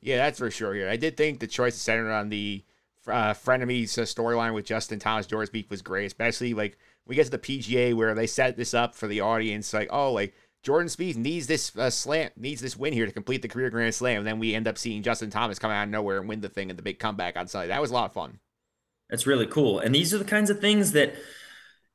Yeah, 0.00 0.16
that's 0.16 0.40
for 0.40 0.50
sure. 0.50 0.74
Here, 0.74 0.88
I 0.88 0.96
did 0.96 1.16
think 1.16 1.38
the 1.38 1.46
choice 1.46 1.76
centered 1.76 2.10
on 2.10 2.30
the 2.30 2.64
uh, 3.06 3.32
frenemies 3.32 3.96
uh, 3.96 4.02
storyline 4.02 4.54
with 4.54 4.64
Justin 4.64 4.98
Thomas, 4.98 5.26
Jordan 5.26 5.52
Spieth 5.52 5.70
was 5.70 5.82
great, 5.82 6.06
especially 6.06 6.52
like 6.54 6.76
we 7.06 7.14
get 7.14 7.24
to 7.24 7.30
the 7.30 7.38
PGA 7.38 7.94
where 7.94 8.14
they 8.14 8.26
set 8.26 8.56
this 8.56 8.74
up 8.74 8.96
for 8.96 9.06
the 9.06 9.20
audience, 9.20 9.72
like, 9.72 9.88
oh, 9.92 10.10
like 10.12 10.34
Jordan 10.64 10.88
Spieth 10.88 11.16
needs 11.16 11.46
this 11.46 11.76
uh, 11.76 11.90
slant, 11.90 12.36
needs 12.36 12.60
this 12.60 12.76
win 12.76 12.92
here 12.92 13.06
to 13.06 13.12
complete 13.12 13.42
the 13.42 13.48
career 13.48 13.70
Grand 13.70 13.94
Slam. 13.94 14.18
And 14.18 14.26
then 14.26 14.40
we 14.40 14.52
end 14.52 14.66
up 14.66 14.78
seeing 14.78 15.04
Justin 15.04 15.30
Thomas 15.30 15.60
come 15.60 15.70
out 15.70 15.84
of 15.84 15.90
nowhere 15.90 16.18
and 16.18 16.28
win 16.28 16.40
the 16.40 16.48
thing 16.48 16.70
and 16.70 16.78
the 16.78 16.82
big 16.82 16.98
comeback 16.98 17.36
on 17.36 17.46
Sunday. 17.46 17.68
That 17.68 17.80
was 17.80 17.92
a 17.92 17.94
lot 17.94 18.06
of 18.06 18.12
fun. 18.12 18.40
That's 19.10 19.26
really 19.26 19.46
cool. 19.46 19.78
And 19.78 19.94
these 19.94 20.12
are 20.12 20.18
the 20.18 20.24
kinds 20.24 20.50
of 20.50 20.60
things 20.60 20.92
that, 20.92 21.14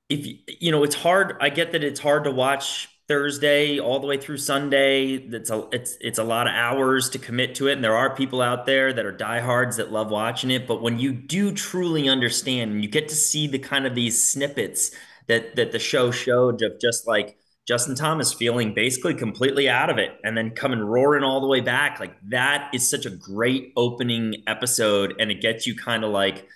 if 0.09 0.25
you 0.61 0.71
know, 0.71 0.83
it's 0.83 0.95
hard. 0.95 1.37
I 1.41 1.49
get 1.49 1.71
that 1.73 1.83
it's 1.83 1.99
hard 1.99 2.25
to 2.25 2.31
watch 2.31 2.89
Thursday 3.07 3.79
all 3.79 3.99
the 3.99 4.07
way 4.07 4.17
through 4.17 4.37
Sunday. 4.37 5.15
It's 5.15 5.49
a 5.49 5.67
it's 5.71 5.97
it's 6.01 6.19
a 6.19 6.23
lot 6.23 6.47
of 6.47 6.53
hours 6.53 7.09
to 7.11 7.19
commit 7.19 7.55
to 7.55 7.67
it, 7.67 7.73
and 7.73 7.83
there 7.83 7.95
are 7.95 8.15
people 8.15 8.41
out 8.41 8.65
there 8.65 8.93
that 8.93 9.05
are 9.05 9.11
diehards 9.11 9.77
that 9.77 9.91
love 9.91 10.11
watching 10.11 10.51
it. 10.51 10.67
But 10.67 10.81
when 10.81 10.99
you 10.99 11.13
do 11.13 11.51
truly 11.53 12.07
understand, 12.09 12.71
and 12.71 12.83
you 12.83 12.89
get 12.89 13.09
to 13.09 13.15
see 13.15 13.47
the 13.47 13.59
kind 13.59 13.85
of 13.85 13.95
these 13.95 14.21
snippets 14.27 14.91
that 15.27 15.55
that 15.55 15.71
the 15.71 15.79
show 15.79 16.11
showed 16.11 16.61
of 16.61 16.79
just 16.79 17.07
like 17.07 17.37
Justin 17.67 17.95
Thomas 17.95 18.33
feeling 18.33 18.73
basically 18.73 19.13
completely 19.13 19.69
out 19.69 19.89
of 19.89 19.97
it, 19.97 20.11
and 20.23 20.37
then 20.37 20.51
coming 20.51 20.79
roaring 20.79 21.23
all 21.23 21.41
the 21.41 21.47
way 21.47 21.61
back, 21.61 21.99
like 21.99 22.15
that 22.29 22.69
is 22.73 22.89
such 22.89 23.05
a 23.05 23.09
great 23.09 23.73
opening 23.77 24.43
episode, 24.47 25.15
and 25.19 25.31
it 25.31 25.41
gets 25.41 25.67
you 25.67 25.75
kind 25.75 26.03
of 26.03 26.11
like, 26.11 26.47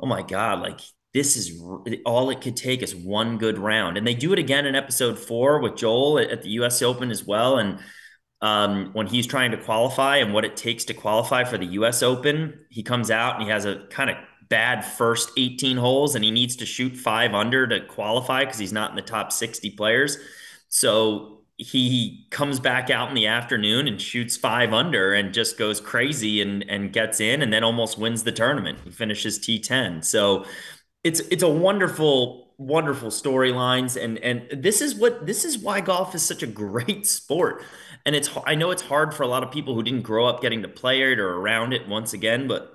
oh 0.00 0.06
my 0.06 0.22
god, 0.22 0.60
like 0.60 0.80
this 1.12 1.36
is 1.36 1.60
all 2.06 2.30
it 2.30 2.40
could 2.40 2.56
take 2.56 2.82
is 2.82 2.94
one 2.94 3.38
good 3.38 3.58
round. 3.58 3.96
And 3.96 4.06
they 4.06 4.14
do 4.14 4.32
it 4.32 4.38
again 4.38 4.66
in 4.66 4.74
episode 4.74 5.18
four 5.18 5.60
with 5.60 5.76
Joel 5.76 6.18
at 6.18 6.42
the 6.42 6.50
US 6.50 6.82
Open 6.82 7.10
as 7.10 7.26
well. 7.26 7.58
And 7.58 7.80
um, 8.40 8.90
when 8.92 9.06
he's 9.06 9.26
trying 9.26 9.50
to 9.50 9.56
qualify 9.56 10.18
and 10.18 10.32
what 10.32 10.44
it 10.44 10.56
takes 10.56 10.84
to 10.86 10.94
qualify 10.94 11.44
for 11.44 11.58
the 11.58 11.66
US 11.66 12.02
Open, 12.02 12.60
he 12.70 12.82
comes 12.82 13.10
out 13.10 13.34
and 13.34 13.44
he 13.44 13.50
has 13.50 13.64
a 13.64 13.86
kind 13.90 14.10
of 14.10 14.16
bad 14.48 14.84
first 14.84 15.30
18 15.36 15.76
holes 15.76 16.14
and 16.14 16.24
he 16.24 16.30
needs 16.30 16.56
to 16.56 16.66
shoot 16.66 16.96
five 16.96 17.34
under 17.34 17.66
to 17.66 17.80
qualify 17.86 18.44
because 18.44 18.58
he's 18.58 18.72
not 18.72 18.90
in 18.90 18.96
the 18.96 19.02
top 19.02 19.32
60 19.32 19.70
players. 19.72 20.16
So 20.68 21.39
he 21.62 22.26
comes 22.30 22.58
back 22.58 22.88
out 22.90 23.08
in 23.10 23.14
the 23.14 23.26
afternoon 23.26 23.86
and 23.86 24.00
shoots 24.00 24.36
five 24.36 24.72
under 24.72 25.12
and 25.12 25.34
just 25.34 25.58
goes 25.58 25.80
crazy 25.80 26.40
and 26.40 26.68
and 26.68 26.92
gets 26.92 27.20
in 27.20 27.42
and 27.42 27.52
then 27.52 27.62
almost 27.62 27.98
wins 27.98 28.22
the 28.22 28.32
tournament. 28.32 28.78
He 28.84 28.90
finishes 28.90 29.38
T10. 29.38 30.04
So 30.04 30.46
it's 31.04 31.20
it's 31.20 31.42
a 31.42 31.48
wonderful 31.48 32.54
wonderful 32.58 33.10
storylines 33.10 34.02
and 34.02 34.18
and 34.18 34.62
this 34.62 34.82
is 34.82 34.94
what 34.94 35.26
this 35.26 35.44
is 35.46 35.58
why 35.58 35.80
golf 35.80 36.14
is 36.14 36.22
such 36.22 36.42
a 36.42 36.46
great 36.46 37.06
sport 37.06 37.62
and 38.04 38.14
it's 38.14 38.28
i 38.44 38.54
know 38.54 38.70
it's 38.70 38.82
hard 38.82 39.14
for 39.14 39.22
a 39.22 39.26
lot 39.26 39.42
of 39.42 39.50
people 39.50 39.74
who 39.74 39.82
didn't 39.82 40.02
grow 40.02 40.26
up 40.26 40.42
getting 40.42 40.60
to 40.60 40.68
play 40.68 41.00
it 41.10 41.18
or 41.18 41.36
around 41.36 41.72
it 41.72 41.88
once 41.88 42.12
again 42.12 42.46
but 42.46 42.70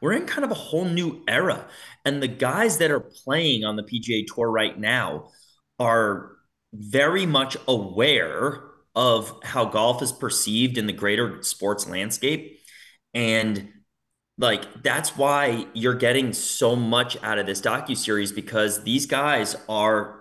we're 0.00 0.12
in 0.12 0.26
kind 0.26 0.44
of 0.44 0.50
a 0.50 0.54
whole 0.54 0.84
new 0.84 1.22
era 1.28 1.64
and 2.04 2.20
the 2.20 2.26
guys 2.26 2.78
that 2.78 2.90
are 2.90 2.98
playing 2.98 3.62
on 3.64 3.76
the 3.76 3.84
pga 3.84 4.26
tour 4.26 4.50
right 4.50 4.76
now 4.80 5.28
are 5.78 6.37
very 6.72 7.26
much 7.26 7.56
aware 7.66 8.62
of 8.94 9.32
how 9.42 9.64
golf 9.64 10.02
is 10.02 10.12
perceived 10.12 10.76
in 10.76 10.86
the 10.86 10.92
greater 10.92 11.42
sports 11.42 11.88
landscape 11.88 12.60
and 13.14 13.68
like 14.38 14.82
that's 14.82 15.16
why 15.16 15.66
you're 15.74 15.94
getting 15.94 16.32
so 16.32 16.76
much 16.76 17.20
out 17.22 17.38
of 17.38 17.46
this 17.46 17.60
docu 17.60 17.96
series 17.96 18.32
because 18.32 18.84
these 18.84 19.06
guys 19.06 19.56
are 19.68 20.18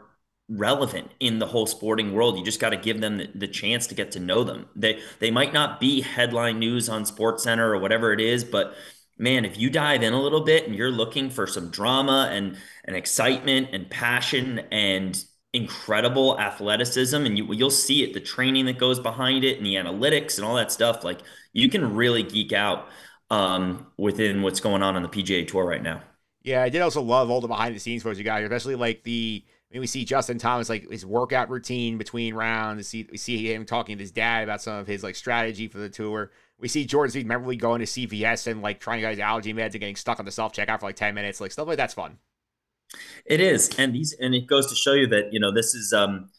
relevant 0.50 1.12
in 1.20 1.40
the 1.40 1.46
whole 1.46 1.66
sporting 1.66 2.14
world. 2.14 2.38
You 2.38 2.44
just 2.44 2.60
got 2.60 2.70
to 2.70 2.78
give 2.78 3.02
them 3.02 3.18
the, 3.18 3.30
the, 3.36 3.48
chance 3.48 3.88
to 3.88 3.96
get 3.96 4.12
to 4.12 4.20
know 4.20 4.44
them. 4.44 4.68
They 4.76 5.02
they 5.20 5.32
might 5.32 5.54
not 5.54 5.80
be 5.80 6.02
headline 6.02 6.60
news 6.60 6.90
on 6.90 7.06
Sports 7.06 7.44
Center 7.44 7.74
or 7.74 7.80
whatever 7.80 8.14
it 8.14 8.22
is, 8.22 8.44
but 8.44 8.74
man, 9.18 9.46
if 9.46 9.58
you 9.58 9.70
dive 9.70 10.04
in 10.04 10.14
a 10.14 10.22
little 10.22 10.42
bit 10.42 10.66
and 10.66 10.76
you're 10.76 10.92
looking 10.92 11.30
for 11.30 11.48
some 11.48 11.70
drama 11.70 12.30
and 12.32 12.58
and 12.86 12.96
excitement 12.96 13.70
and 13.74 13.90
passion 13.90 14.60
and 14.72 15.24
incredible 15.54 16.40
athleticism 16.40 17.16
and 17.16 17.38
you, 17.38 17.52
you'll 17.54 17.72
see 17.72 18.04
it 18.04 18.14
the 18.14 18.20
training 18.20 18.66
that 18.66 18.78
goes 18.78 19.00
behind 19.00 19.44
it 19.44 19.58
and 19.58 19.66
the 19.66 19.76
analytics 19.76 20.38
and 20.38 20.46
all 20.46 20.56
that 20.56 20.72
stuff 20.72 21.04
like 21.04 21.20
you 21.54 21.70
can 21.70 21.96
really 21.96 22.22
geek 22.22 22.52
out 22.54 22.90
um, 23.30 23.88
within 23.98 24.42
what's 24.42 24.60
going 24.60 24.84
on 24.84 24.96
on 24.96 25.02
the 25.02 25.10
PGA 25.10 25.48
Tour 25.48 25.66
right 25.66 25.82
now. 25.82 26.02
Yeah, 26.44 26.64
I 26.64 26.70
did 26.70 26.82
also 26.82 27.02
love 27.02 27.30
all 27.30 27.42
the 27.42 27.48
behind 27.48 27.76
the 27.76 27.80
scenes 27.80 28.04
footage 28.04 28.18
you 28.18 28.24
got 28.24 28.38
here, 28.38 28.46
especially 28.46 28.76
like 28.76 29.04
the 29.04 29.44
I 29.70 29.74
mean, 29.74 29.82
we 29.82 29.88
see 29.88 30.06
Justin 30.06 30.38
Thomas 30.38 30.70
like 30.70 30.90
his 30.90 31.06
workout 31.06 31.50
routine 31.50 31.98
between 31.98 32.34
rounds. 32.34 32.78
We 32.78 32.84
see, 32.84 33.08
we 33.12 33.18
see 33.18 33.54
him 33.54 33.66
talking 33.66 33.98
to 33.98 34.04
his 34.04 34.12
dad 34.12 34.44
about 34.44 34.62
some 34.62 34.76
of 34.76 34.88
his 34.88 35.04
like 35.04 35.16
strategy 35.16 35.68
for 35.68 35.78
the 35.78 35.90
tour. 35.90 36.32
We 36.58 36.70
see 36.70 36.86
Jordan 36.86 37.14
Spieth 37.14 37.26
memorably 37.26 37.58
going 37.58 37.80
to 37.80 37.86
CVS 37.86 38.48
and 38.48 38.62
like 38.62 38.80
trying 38.80 38.98
to 38.98 39.02
get 39.02 39.12
his 39.12 39.20
allergy 39.20 39.54
meds 39.54 39.74
and 39.74 39.82
getting 39.82 39.98
stuck 39.98 40.20
on 40.20 40.26
the 40.26 40.32
self 40.32 40.54
checkout 40.54 40.80
for 40.80 40.86
like 40.86 40.96
ten 40.96 41.14
minutes, 41.16 41.42
like 41.42 41.52
stuff 41.52 41.68
like 41.68 41.78
that's 41.78 41.94
fun. 41.94 42.18
It 43.26 43.42
is, 43.42 43.70
and 43.78 43.94
these 43.94 44.14
and 44.20 44.34
it 44.34 44.48
goes 44.48 44.68
to 44.68 44.76
show 44.76 44.94
you 44.94 45.08
that 45.08 45.34
you 45.34 45.40
know 45.40 45.52
this 45.52 45.74
is 45.76 45.94
um, 45.94 46.30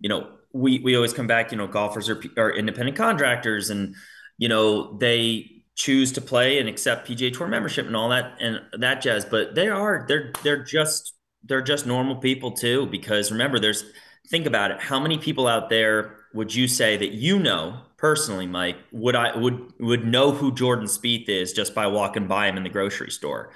you 0.00 0.08
know 0.08 0.28
we 0.52 0.80
we 0.80 0.96
always 0.96 1.12
come 1.12 1.26
back 1.26 1.52
you 1.52 1.58
know 1.58 1.66
golfers 1.66 2.08
are 2.08 2.20
are 2.36 2.50
independent 2.50 2.96
contractors 2.96 3.70
and 3.70 3.94
you 4.38 4.48
know 4.48 4.96
they 4.98 5.62
choose 5.74 6.12
to 6.12 6.20
play 6.20 6.58
and 6.58 6.68
accept 6.68 7.08
PGA 7.08 7.32
Tour 7.32 7.46
membership 7.48 7.86
and 7.86 7.96
all 7.96 8.10
that 8.10 8.36
and 8.40 8.60
that 8.78 9.00
jazz. 9.00 9.24
But 9.24 9.54
they 9.54 9.68
are 9.68 10.04
they're 10.08 10.32
they're 10.42 10.62
just 10.62 11.14
they're 11.44 11.62
just 11.62 11.86
normal 11.86 12.16
people 12.16 12.52
too. 12.52 12.86
Because 12.86 13.30
remember, 13.30 13.58
there's 13.58 13.84
think 14.28 14.46
about 14.46 14.70
it. 14.70 14.80
How 14.80 15.00
many 15.00 15.18
people 15.18 15.46
out 15.46 15.68
there 15.70 16.16
would 16.34 16.54
you 16.54 16.68
say 16.68 16.96
that 16.96 17.12
you 17.12 17.38
know 17.38 17.80
personally, 17.96 18.46
Mike, 18.46 18.76
would 18.92 19.16
I 19.16 19.36
would 19.36 19.72
would 19.80 20.06
know 20.06 20.32
who 20.32 20.52
Jordan 20.52 20.86
Spieth 20.86 21.28
is 21.28 21.52
just 21.52 21.74
by 21.74 21.86
walking 21.86 22.26
by 22.26 22.48
him 22.48 22.56
in 22.56 22.62
the 22.62 22.68
grocery 22.68 23.10
store? 23.10 23.52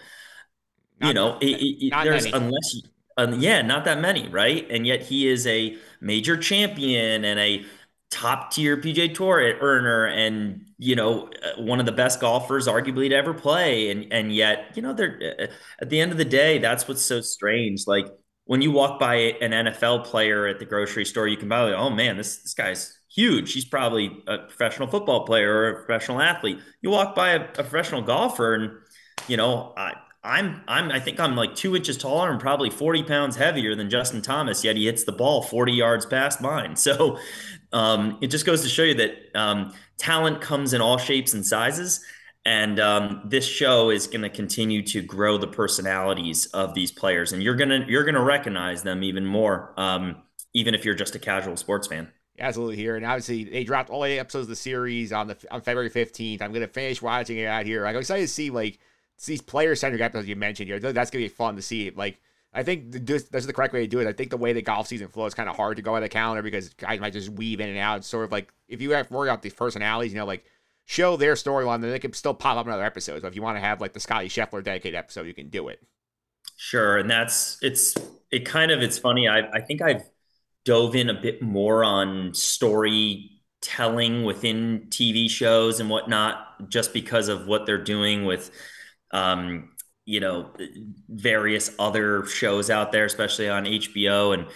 Not, 1.00 1.09
you 1.09 1.14
know, 1.14 1.38
it, 1.40 1.46
it, 1.46 1.92
there's 2.04 2.24
many. 2.24 2.37
unless 2.37 2.74
you, 2.74 2.82
um, 3.16 3.40
yeah, 3.40 3.62
not 3.62 3.85
that 3.85 4.00
many, 4.00 4.28
right? 4.28 4.66
And 4.70 4.87
yet 4.87 5.02
he 5.02 5.28
is 5.28 5.46
a 5.46 5.76
major 6.00 6.37
champion 6.37 7.24
and 7.24 7.40
a 7.40 7.64
top 8.11 8.52
tier 8.52 8.76
PGA 8.76 9.12
Tour 9.12 9.40
earner 9.61 10.06
and 10.06 10.64
you 10.78 10.94
know 10.94 11.28
uh, 11.42 11.61
one 11.61 11.80
of 11.80 11.87
the 11.87 11.92
best 11.92 12.20
golfers 12.20 12.68
arguably 12.68 13.09
to 13.09 13.14
ever 13.14 13.35
play. 13.35 13.90
And 13.90 14.12
and 14.12 14.35
yet 14.35 14.72
you 14.74 14.82
know 14.82 14.92
they're 14.92 15.37
uh, 15.40 15.46
at 15.80 15.90
the 15.90 16.00
end 16.00 16.12
of 16.12 16.18
the 16.18 16.24
day 16.24 16.59
that's 16.59 16.87
what's 16.87 17.02
so 17.02 17.20
strange. 17.20 17.87
Like 17.87 18.06
when 18.44 18.62
you 18.62 18.70
walk 18.70 19.00
by 19.00 19.14
an 19.14 19.50
NFL 19.50 20.04
player 20.04 20.46
at 20.46 20.59
the 20.59 20.64
grocery 20.64 21.04
store 21.04 21.26
you 21.26 21.37
can 21.37 21.48
buy 21.48 21.62
like 21.62 21.74
oh 21.74 21.90
man 21.90 22.16
this 22.16 22.42
this 22.42 22.54
guy's 22.54 22.98
huge. 23.12 23.52
He's 23.52 23.64
probably 23.64 24.22
a 24.26 24.38
professional 24.38 24.88
football 24.88 25.24
player 25.24 25.52
or 25.52 25.68
a 25.70 25.74
professional 25.85 26.20
athlete. 26.20 26.59
You 26.82 26.90
walk 26.90 27.14
by 27.14 27.30
a, 27.30 27.40
a 27.42 27.48
professional 27.48 28.02
golfer 28.02 28.54
and 28.54 28.72
you 29.26 29.37
know 29.37 29.72
I 29.76 29.94
I'm 30.27 30.62
I'm 30.69 30.91
I 30.91 31.01
think 31.01 31.21
I'm 31.21 31.37
like 31.37 31.55
two 31.55 31.77
inches 31.77 31.97
taller 31.99 32.31
and 32.31 32.41
probably 32.41 32.71
40 32.71 33.05
pounds 33.05 33.37
heavier 33.37 33.75
than 33.75 33.91
Justin 33.91 34.23
Thomas, 34.23 34.65
yet 34.65 34.77
he 34.77 34.87
hits 34.87 35.05
the 35.05 35.12
ball 35.12 35.43
40 35.43 35.73
yards 35.73 36.07
past 36.07 36.41
mine. 36.41 36.77
So 36.87 37.19
Um, 37.73 38.19
it 38.23 38.29
just 38.29 38.47
goes 38.47 38.62
to 38.62 38.69
show 38.71 38.85
you 38.85 38.95
that 38.95 39.12
um, 39.35 39.75
talent 39.99 40.41
comes 40.41 40.73
in 40.75 40.81
all 40.81 40.99
shapes 40.99 41.35
and 41.35 41.47
sizes. 41.47 42.01
And 42.47 42.81
um, 42.81 43.23
this 43.27 43.47
show 43.47 43.91
is 43.91 44.07
going 44.09 44.23
to 44.23 44.31
continue 44.31 44.83
to 44.85 45.03
grow 45.03 45.39
the 45.39 45.49
personalities 45.49 46.47
of 46.49 46.75
these 46.75 46.93
players, 46.93 47.33
and 47.33 47.43
you're 47.43 47.57
gonna 47.57 47.85
you're 47.89 48.05
gonna 48.05 48.23
recognize 48.25 48.85
them 48.85 49.05
even 49.05 49.27
more, 49.27 49.75
um, 49.77 50.23
even 50.55 50.75
if 50.75 50.85
you're 50.85 50.95
just 50.95 51.15
a 51.17 51.19
casual 51.21 51.57
sports 51.57 51.89
fan. 51.89 52.12
Absolutely 52.39 52.77
here, 52.77 52.97
and 52.97 53.07
obviously 53.07 53.45
they 53.45 53.65
dropped 53.65 53.89
all 53.89 54.05
eight 54.05 54.19
episodes 54.19 54.45
of 54.45 54.51
the 54.51 54.57
series 54.57 55.11
on 55.11 55.27
the 55.27 55.39
on 55.51 55.62
February 55.62 55.89
fifteenth. 55.89 56.43
I'm 56.43 56.53
gonna 56.53 56.69
finish 56.69 57.01
watching 57.01 57.39
it 57.39 57.47
out 57.47 57.65
here. 57.65 57.87
I'm 57.87 57.97
excited 57.97 58.27
to 58.27 58.33
see 58.33 58.51
like 58.51 58.79
these 59.24 59.40
player 59.40 59.74
centric 59.74 60.02
episodes 60.02 60.29
you 60.29 60.37
mentioned 60.37 60.68
here. 60.68 60.79
That's 60.79 61.11
gonna 61.11 61.24
be 61.24 61.29
fun 61.29 61.57
to 61.57 61.62
see. 61.62 61.90
Like 61.90 62.20
I 62.52 62.62
think 62.62 62.90
this, 62.90 63.24
this 63.24 63.40
is 63.40 63.46
the 63.46 63.52
correct 63.52 63.72
way 63.72 63.81
to 63.81 63.87
do 63.87 64.00
it. 64.00 64.07
I 64.07 64.12
think 64.12 64.31
the 64.31 64.37
way 64.37 64.52
the 64.52 64.62
golf 64.62 64.87
season 64.87 65.09
flows 65.09 65.29
is 65.29 65.35
kind 65.35 65.48
of 65.48 65.57
hard 65.57 65.76
to 65.76 65.83
go 65.83 65.92
by 65.92 66.00
the 66.00 66.09
calendar 66.09 66.42
because 66.42 66.70
guys 66.70 67.00
might 67.00 67.12
just 67.12 67.31
weave 67.31 67.61
in 67.61 67.68
and 67.68 67.79
out. 67.79 67.98
It's 67.98 68.07
sort 68.07 68.24
of 68.24 68.33
like 68.33 68.52
if 68.68 68.81
you 68.81 68.90
have 68.92 69.09
to 69.09 69.14
worry 69.14 69.29
about 69.29 69.42
these 69.42 69.55
personalities, 69.55 70.12
you 70.12 70.18
know, 70.18 70.26
like 70.26 70.44
show 70.85 71.16
their 71.16 71.35
storyline, 71.35 71.81
then 71.81 71.90
they 71.90 71.98
can 71.98 72.12
still 72.12 72.35
pop 72.35 72.57
up 72.57 72.66
in 72.66 72.72
other 72.72 72.85
episodes. 72.85 73.22
So 73.22 73.29
if 73.29 73.35
you 73.35 73.42
want 73.42 73.57
to 73.57 73.61
have 73.61 73.81
like 73.81 73.92
the 73.92 74.00
Scotty 74.00 74.29
Scheffler 74.29 74.62
dedicated 74.62 74.96
episode, 74.96 75.26
you 75.26 75.35
can 75.35 75.48
do 75.48 75.68
it. 75.68 75.83
Sure, 76.57 76.96
and 76.96 77.11
that's 77.11 77.59
it's 77.62 77.94
it 78.31 78.46
kind 78.46 78.70
of 78.70 78.81
it's 78.83 78.98
funny. 78.98 79.29
I 79.29 79.40
I 79.50 79.61
think 79.61 79.83
I've 79.83 80.09
dove 80.66 80.96
in 80.96 81.09
a 81.09 81.14
bit 81.14 81.40
more 81.40 81.85
on 81.85 82.35
storytelling 82.35 84.24
within 84.24 84.87
TV 84.88 85.31
shows 85.31 85.81
and 85.81 85.88
whatnot, 85.88 86.68
just 86.68 86.92
because 86.92 87.29
of 87.29 87.46
what 87.46 87.64
they're 87.66 87.83
doing 87.83 88.24
with, 88.24 88.50
um, 89.12 89.71
you 90.05 90.21
know, 90.21 90.51
various 91.09 91.71
other 91.79 92.27
shows 92.27 92.71
out 92.71 92.92
there, 92.92 93.05
especially 93.05 93.49
on 93.49 93.66
HBO 93.66 94.35
and 94.35 94.47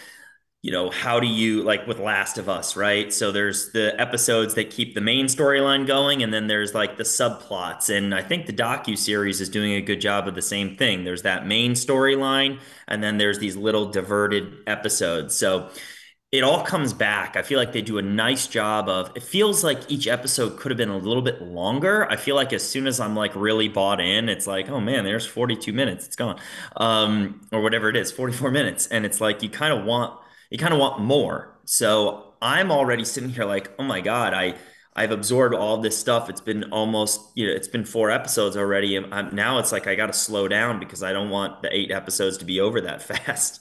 you 0.63 0.73
know, 0.73 0.91
how 0.91 1.19
do 1.21 1.27
you 1.27 1.63
like 1.63 1.87
with 1.87 1.99
Last 1.99 2.37
of 2.37 2.51
Us, 2.51 2.77
right? 2.77 3.11
So 3.15 3.33
there's 3.33 3.73
the 3.73 3.99
episodes 3.99 4.55
that 4.55 4.71
keep 4.71 4.95
the 4.95 5.01
main 5.01 5.25
storyline 5.25 5.87
going, 5.87 6.23
and 6.23 6.35
then 6.35 6.49
there's 6.49 6.75
like 6.75 6.99
the 6.99 7.03
subplots. 7.03 7.89
And 7.89 8.15
I 8.15 8.23
think 8.23 8.45
the 8.45 8.53
docu 8.53 8.97
series 8.97 9.41
is 9.41 9.49
doing 9.49 9.73
a 9.73 9.81
good 9.81 10.03
job 10.03 10.29
of 10.29 10.35
the 10.35 10.43
same 10.43 10.77
thing. 10.77 11.05
There's 11.05 11.23
that 11.23 11.47
main 11.47 11.73
storyline, 11.73 12.61
and 12.87 13.03
then 13.03 13.17
there's 13.17 13.39
these 13.39 13.57
little 13.57 13.87
diverted 13.87 14.53
episodes. 14.67 15.35
So 15.35 15.71
it 16.33 16.45
all 16.45 16.63
comes 16.63 16.93
back. 16.93 17.37
I 17.37 17.43
feel 17.43 17.59
like 17.59 17.73
they 17.73 17.83
do 17.83 17.99
a 17.99 18.03
nice 18.03 18.47
job 18.47 18.89
of 18.89 19.11
it 19.17 19.23
feels 19.23 19.65
like 19.65 19.91
each 19.91 20.07
episode 20.07 20.59
could 20.59 20.71
have 20.71 20.79
been 20.79 20.89
a 20.89 20.97
little 20.97 21.23
bit 21.23 21.43
longer. 21.43 22.09
I 22.09 22.17
feel 22.17 22.37
like 22.37 22.53
as 22.53 22.63
soon 22.63 22.87
as 22.87 23.01
I'm 23.01 23.17
like 23.17 23.35
really 23.35 23.69
bought 23.69 24.01
in, 24.01 24.29
it's 24.29 24.47
like, 24.47 24.69
oh 24.69 24.81
man, 24.81 25.05
there's 25.05 25.27
42 25.27 25.73
minutes, 25.73 26.07
it's 26.07 26.17
gone. 26.17 26.39
Um, 26.77 27.41
or 27.53 27.61
whatever 27.63 27.89
it 27.89 27.97
is, 27.97 28.13
44 28.13 28.51
minutes. 28.53 28.87
And 28.87 29.05
it's 29.05 29.21
like 29.21 29.43
you 29.43 29.51
kind 29.51 29.73
of 29.77 29.85
want 29.85 30.21
you 30.51 30.59
kind 30.59 30.73
of 30.73 30.79
want 30.81 31.01
more. 31.01 31.59
So 31.65 32.35
I'm 32.41 32.71
already 32.71 33.05
sitting 33.05 33.31
here 33.31 33.45
like, 33.45 33.73
oh 33.79 33.85
my 33.85 34.01
God, 34.01 34.33
I 34.33 34.55
I've 34.95 35.11
absorbed 35.13 35.55
all 35.55 35.79
this 35.79 35.97
stuff. 35.99 36.29
It's 36.29 36.41
been 36.41 36.65
almost, 36.73 37.21
you 37.35 37.47
know, 37.47 37.53
it's 37.55 37.69
been 37.69 37.85
four 37.85 38.11
episodes 38.11 38.57
already. 38.57 38.97
And 38.97 39.13
I'm, 39.15 39.35
now 39.35 39.59
it's 39.59 39.73
like 39.73 39.87
I 39.87 39.95
got 39.95 40.07
to 40.07 40.13
slow 40.13 40.49
down 40.49 40.79
because 40.81 41.03
I 41.03 41.13
don't 41.13 41.31
want 41.31 41.63
the 41.63 41.75
eight 41.77 41.91
episodes 41.91 42.39
to 42.39 42.45
be 42.45 42.61
over 42.61 42.81
that 42.83 43.03
fast. 43.27 43.61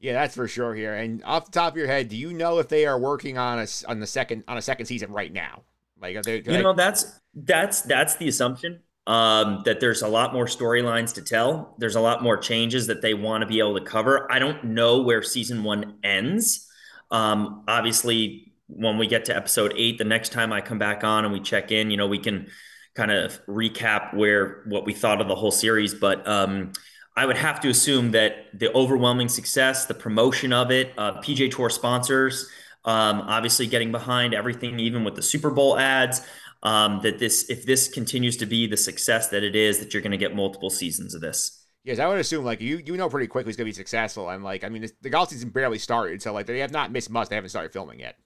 Yeah, 0.00 0.12
that's 0.12 0.34
for 0.34 0.46
sure 0.46 0.74
here. 0.74 0.94
And 0.94 1.24
off 1.24 1.46
the 1.46 1.52
top 1.52 1.72
of 1.72 1.76
your 1.76 1.88
head, 1.88 2.08
do 2.08 2.16
you 2.16 2.32
know 2.32 2.58
if 2.58 2.68
they 2.68 2.86
are 2.86 2.98
working 2.98 3.36
on 3.36 3.58
a 3.58 3.66
on 3.88 4.00
the 4.00 4.06
second 4.06 4.44
on 4.46 4.56
a 4.56 4.62
second 4.62 4.86
season 4.86 5.12
right 5.12 5.32
now? 5.32 5.62
Like, 6.00 6.16
are 6.16 6.22
they, 6.22 6.36
you 6.36 6.52
like, 6.52 6.62
know, 6.62 6.72
that's 6.72 7.20
that's 7.34 7.82
that's 7.82 8.16
the 8.16 8.28
assumption 8.28 8.80
um, 9.08 9.62
that 9.64 9.80
there's 9.80 10.02
a 10.02 10.08
lot 10.08 10.32
more 10.32 10.44
storylines 10.44 11.14
to 11.14 11.22
tell. 11.22 11.74
There's 11.78 11.96
a 11.96 12.00
lot 12.00 12.22
more 12.22 12.36
changes 12.36 12.86
that 12.88 13.02
they 13.02 13.14
want 13.14 13.40
to 13.40 13.46
be 13.46 13.58
able 13.58 13.78
to 13.78 13.84
cover. 13.84 14.30
I 14.30 14.38
don't 14.38 14.62
know 14.64 15.02
where 15.02 15.22
season 15.22 15.64
one 15.64 15.98
ends. 16.04 16.68
Um, 17.10 17.64
obviously, 17.66 18.52
when 18.68 18.98
we 18.98 19.06
get 19.06 19.24
to 19.24 19.36
episode 19.36 19.72
eight, 19.76 19.96
the 19.96 20.04
next 20.04 20.30
time 20.30 20.52
I 20.52 20.60
come 20.60 20.78
back 20.78 21.04
on 21.04 21.24
and 21.24 21.32
we 21.32 21.40
check 21.40 21.72
in, 21.72 21.90
you 21.90 21.96
know, 21.96 22.06
we 22.06 22.18
can 22.18 22.48
kind 22.94 23.10
of 23.10 23.40
recap 23.46 24.14
where 24.14 24.62
what 24.66 24.84
we 24.84 24.92
thought 24.92 25.22
of 25.22 25.28
the 25.28 25.34
whole 25.34 25.50
series. 25.50 25.94
But 25.94 26.28
um, 26.28 26.72
I 27.18 27.26
would 27.26 27.36
have 27.36 27.60
to 27.62 27.68
assume 27.68 28.12
that 28.12 28.46
the 28.54 28.72
overwhelming 28.74 29.28
success, 29.28 29.86
the 29.86 29.94
promotion 29.94 30.52
of 30.52 30.70
it, 30.70 30.92
uh, 30.96 31.20
PGA 31.20 31.50
Tour 31.50 31.68
sponsors, 31.68 32.48
um, 32.84 33.22
obviously 33.22 33.66
getting 33.66 33.90
behind 33.90 34.34
everything, 34.34 34.78
even 34.78 35.02
with 35.02 35.16
the 35.16 35.22
Super 35.22 35.50
Bowl 35.50 35.76
ads 35.76 36.22
um, 36.62 37.00
that 37.02 37.18
this 37.18 37.50
if 37.50 37.66
this 37.66 37.88
continues 37.88 38.36
to 38.36 38.46
be 38.46 38.68
the 38.68 38.76
success 38.76 39.30
that 39.30 39.42
it 39.42 39.56
is, 39.56 39.80
that 39.80 39.92
you're 39.92 40.00
going 40.00 40.12
to 40.12 40.16
get 40.16 40.36
multiple 40.36 40.70
seasons 40.70 41.12
of 41.12 41.20
this. 41.20 41.66
Yes, 41.82 41.98
I 41.98 42.06
would 42.06 42.18
assume 42.18 42.44
like 42.44 42.60
you 42.60 42.80
you 42.86 42.96
know 42.96 43.08
pretty 43.08 43.26
quickly 43.26 43.50
it's 43.50 43.56
going 43.56 43.66
to 43.66 43.72
be 43.72 43.74
successful. 43.74 44.28
And 44.28 44.44
like 44.44 44.62
I 44.62 44.68
mean, 44.68 44.86
the 45.00 45.10
golf 45.10 45.30
season 45.30 45.50
barely 45.50 45.78
started, 45.78 46.22
so 46.22 46.32
like 46.32 46.46
they 46.46 46.60
have 46.60 46.70
not 46.70 46.92
missed 46.92 47.10
much. 47.10 47.28
They 47.28 47.34
haven't 47.34 47.50
started 47.50 47.72
filming 47.72 47.98
yet. 47.98 48.16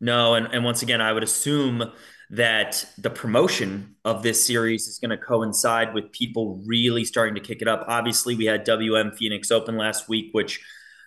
No, 0.00 0.34
and, 0.34 0.48
and 0.52 0.64
once 0.64 0.82
again, 0.82 1.00
I 1.00 1.12
would 1.12 1.22
assume 1.22 1.84
that 2.30 2.84
the 2.98 3.10
promotion 3.10 3.96
of 4.04 4.22
this 4.22 4.44
series 4.44 4.88
is 4.88 4.98
going 4.98 5.10
to 5.10 5.16
coincide 5.18 5.94
with 5.94 6.12
people 6.12 6.62
really 6.64 7.04
starting 7.04 7.34
to 7.34 7.40
kick 7.40 7.62
it 7.62 7.68
up. 7.68 7.84
Obviously, 7.88 8.34
we 8.34 8.46
had 8.46 8.64
WM 8.64 9.12
Phoenix 9.12 9.50
Open 9.50 9.76
last 9.76 10.08
week, 10.08 10.30
which 10.32 10.60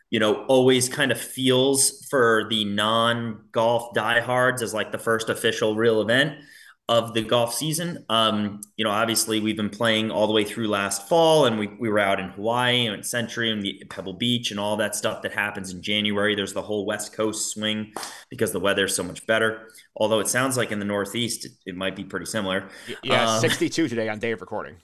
you 0.09 0.19
know 0.19 0.45
always 0.45 0.87
kind 0.87 1.11
of 1.11 1.19
feels 1.19 2.05
for 2.07 2.47
the 2.49 2.65
non-golf 2.65 3.93
diehards 3.93 4.61
as 4.61 4.73
like 4.73 4.91
the 4.91 4.97
first 4.97 5.29
official 5.29 5.75
real 5.75 6.01
event 6.01 6.37
of 6.89 7.13
the 7.13 7.21
golf 7.21 7.53
season. 7.53 8.05
Um, 8.07 8.61
you 8.77 8.85
know, 8.85 8.91
obviously 8.91 9.41
we've 9.41 9.57
been 9.57 9.69
playing 9.69 10.09
all 10.09 10.25
the 10.25 10.33
way 10.33 10.45
through 10.45 10.69
last 10.69 11.07
fall, 11.09 11.45
and 11.45 11.59
we, 11.59 11.67
we 11.67 11.89
were 11.89 11.99
out 11.99 12.19
in 12.19 12.29
Hawaii 12.29 12.87
and 12.87 13.05
Sentry 13.05 13.51
and 13.51 13.61
the 13.61 13.83
Pebble 13.89 14.13
Beach 14.13 14.51
and 14.51 14.59
all 14.59 14.77
that 14.77 14.95
stuff 14.95 15.21
that 15.23 15.33
happens 15.33 15.73
in 15.73 15.81
January. 15.81 16.33
There's 16.33 16.53
the 16.53 16.61
whole 16.61 16.85
West 16.85 17.11
Coast 17.11 17.51
swing 17.51 17.91
because 18.29 18.53
the 18.53 18.59
weather 18.59 18.85
is 18.85 18.95
so 18.95 19.03
much 19.03 19.25
better. 19.27 19.69
Although 19.97 20.19
it 20.19 20.29
sounds 20.29 20.55
like 20.55 20.71
in 20.71 20.79
the 20.79 20.85
Northeast 20.85 21.45
it, 21.45 21.51
it 21.65 21.75
might 21.75 21.95
be 21.95 22.05
pretty 22.05 22.25
similar. 22.25 22.69
Yeah, 23.03 23.33
um, 23.33 23.41
62 23.41 23.89
today 23.89 24.07
on 24.07 24.19
day 24.19 24.31
of 24.31 24.39
recording. 24.39 24.77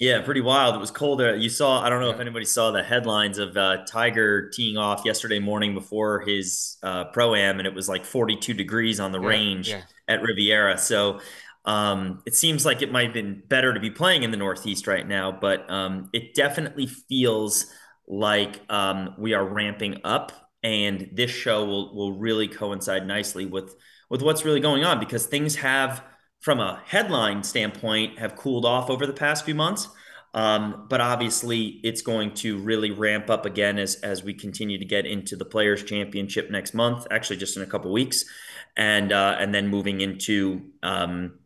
Yeah, 0.00 0.22
pretty 0.22 0.40
wild. 0.40 0.74
It 0.74 0.78
was 0.78 0.90
colder. 0.90 1.36
You 1.36 1.48
saw, 1.48 1.80
I 1.80 1.88
don't 1.88 2.00
know 2.00 2.08
yeah. 2.08 2.14
if 2.14 2.20
anybody 2.20 2.44
saw 2.44 2.72
the 2.72 2.82
headlines 2.82 3.38
of 3.38 3.56
uh, 3.56 3.84
Tiger 3.86 4.50
teeing 4.50 4.76
off 4.76 5.04
yesterday 5.04 5.38
morning 5.38 5.72
before 5.72 6.20
his 6.20 6.78
uh, 6.82 7.04
pro 7.04 7.36
am, 7.36 7.60
and 7.60 7.66
it 7.66 7.74
was 7.74 7.88
like 7.88 8.04
42 8.04 8.54
degrees 8.54 8.98
on 8.98 9.12
the 9.12 9.20
yeah, 9.20 9.28
range 9.28 9.68
yeah. 9.68 9.82
at 10.08 10.20
Riviera. 10.20 10.78
So 10.78 11.20
um, 11.64 12.22
it 12.26 12.34
seems 12.34 12.66
like 12.66 12.82
it 12.82 12.92
might 12.92 13.06
have 13.06 13.14
been 13.14 13.42
better 13.48 13.72
to 13.72 13.80
be 13.80 13.90
playing 13.90 14.22
in 14.22 14.30
the 14.30 14.36
Northeast 14.36 14.86
right 14.86 15.06
now, 15.06 15.32
but 15.32 15.68
um, 15.70 16.10
it 16.12 16.34
definitely 16.34 16.86
feels 16.86 17.66
like 18.06 18.60
um, 18.68 19.14
we 19.18 19.32
are 19.32 19.44
ramping 19.44 20.00
up, 20.04 20.32
and 20.62 21.08
this 21.12 21.30
show 21.30 21.64
will 21.64 21.94
will 21.94 22.18
really 22.18 22.48
coincide 22.48 23.06
nicely 23.06 23.46
with 23.46 23.74
with 24.10 24.20
what's 24.20 24.44
really 24.44 24.60
going 24.60 24.84
on 24.84 25.00
because 25.00 25.26
things 25.26 25.56
have, 25.56 26.04
from 26.40 26.60
a 26.60 26.82
headline 26.84 27.42
standpoint, 27.42 28.18
have 28.18 28.36
cooled 28.36 28.66
off 28.66 28.90
over 28.90 29.06
the 29.06 29.14
past 29.14 29.44
few 29.46 29.54
months. 29.54 29.88
Um, 30.34 30.86
but 30.90 31.00
obviously, 31.00 31.80
it's 31.84 32.02
going 32.02 32.34
to 32.34 32.58
really 32.58 32.90
ramp 32.90 33.30
up 33.30 33.46
again 33.46 33.78
as 33.78 33.94
as 33.96 34.22
we 34.22 34.34
continue 34.34 34.78
to 34.78 34.84
get 34.84 35.06
into 35.06 35.34
the 35.34 35.46
Players 35.46 35.82
Championship 35.82 36.50
next 36.50 36.74
month. 36.74 37.06
Actually, 37.10 37.38
just 37.38 37.56
in 37.56 37.62
a 37.62 37.66
couple 37.66 37.90
weeks, 37.90 38.26
and 38.76 39.12
uh, 39.12 39.36
and 39.38 39.54
then 39.54 39.68
moving 39.68 40.02
into 40.02 40.60
um, 40.82 41.38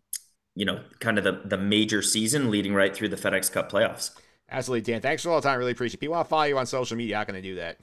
you 0.58 0.64
know, 0.64 0.80
kind 0.98 1.18
of 1.18 1.24
the, 1.24 1.40
the 1.44 1.56
major 1.56 2.02
season 2.02 2.50
leading 2.50 2.74
right 2.74 2.94
through 2.94 3.08
the 3.08 3.16
FedEx 3.16 3.50
Cup 3.50 3.70
playoffs. 3.70 4.10
Absolutely, 4.50 4.80
Dan. 4.92 5.00
Thanks 5.00 5.22
for 5.22 5.30
all 5.30 5.40
the 5.40 5.48
time. 5.48 5.56
Really 5.56 5.70
appreciate 5.70 5.98
it. 5.98 6.00
People 6.00 6.16
want 6.16 6.26
to 6.26 6.28
follow 6.28 6.42
you 6.42 6.58
on 6.58 6.66
social 6.66 6.96
media. 6.96 7.16
How 7.16 7.22
can 7.22 7.36
they 7.36 7.40
do 7.40 7.54
that? 7.54 7.78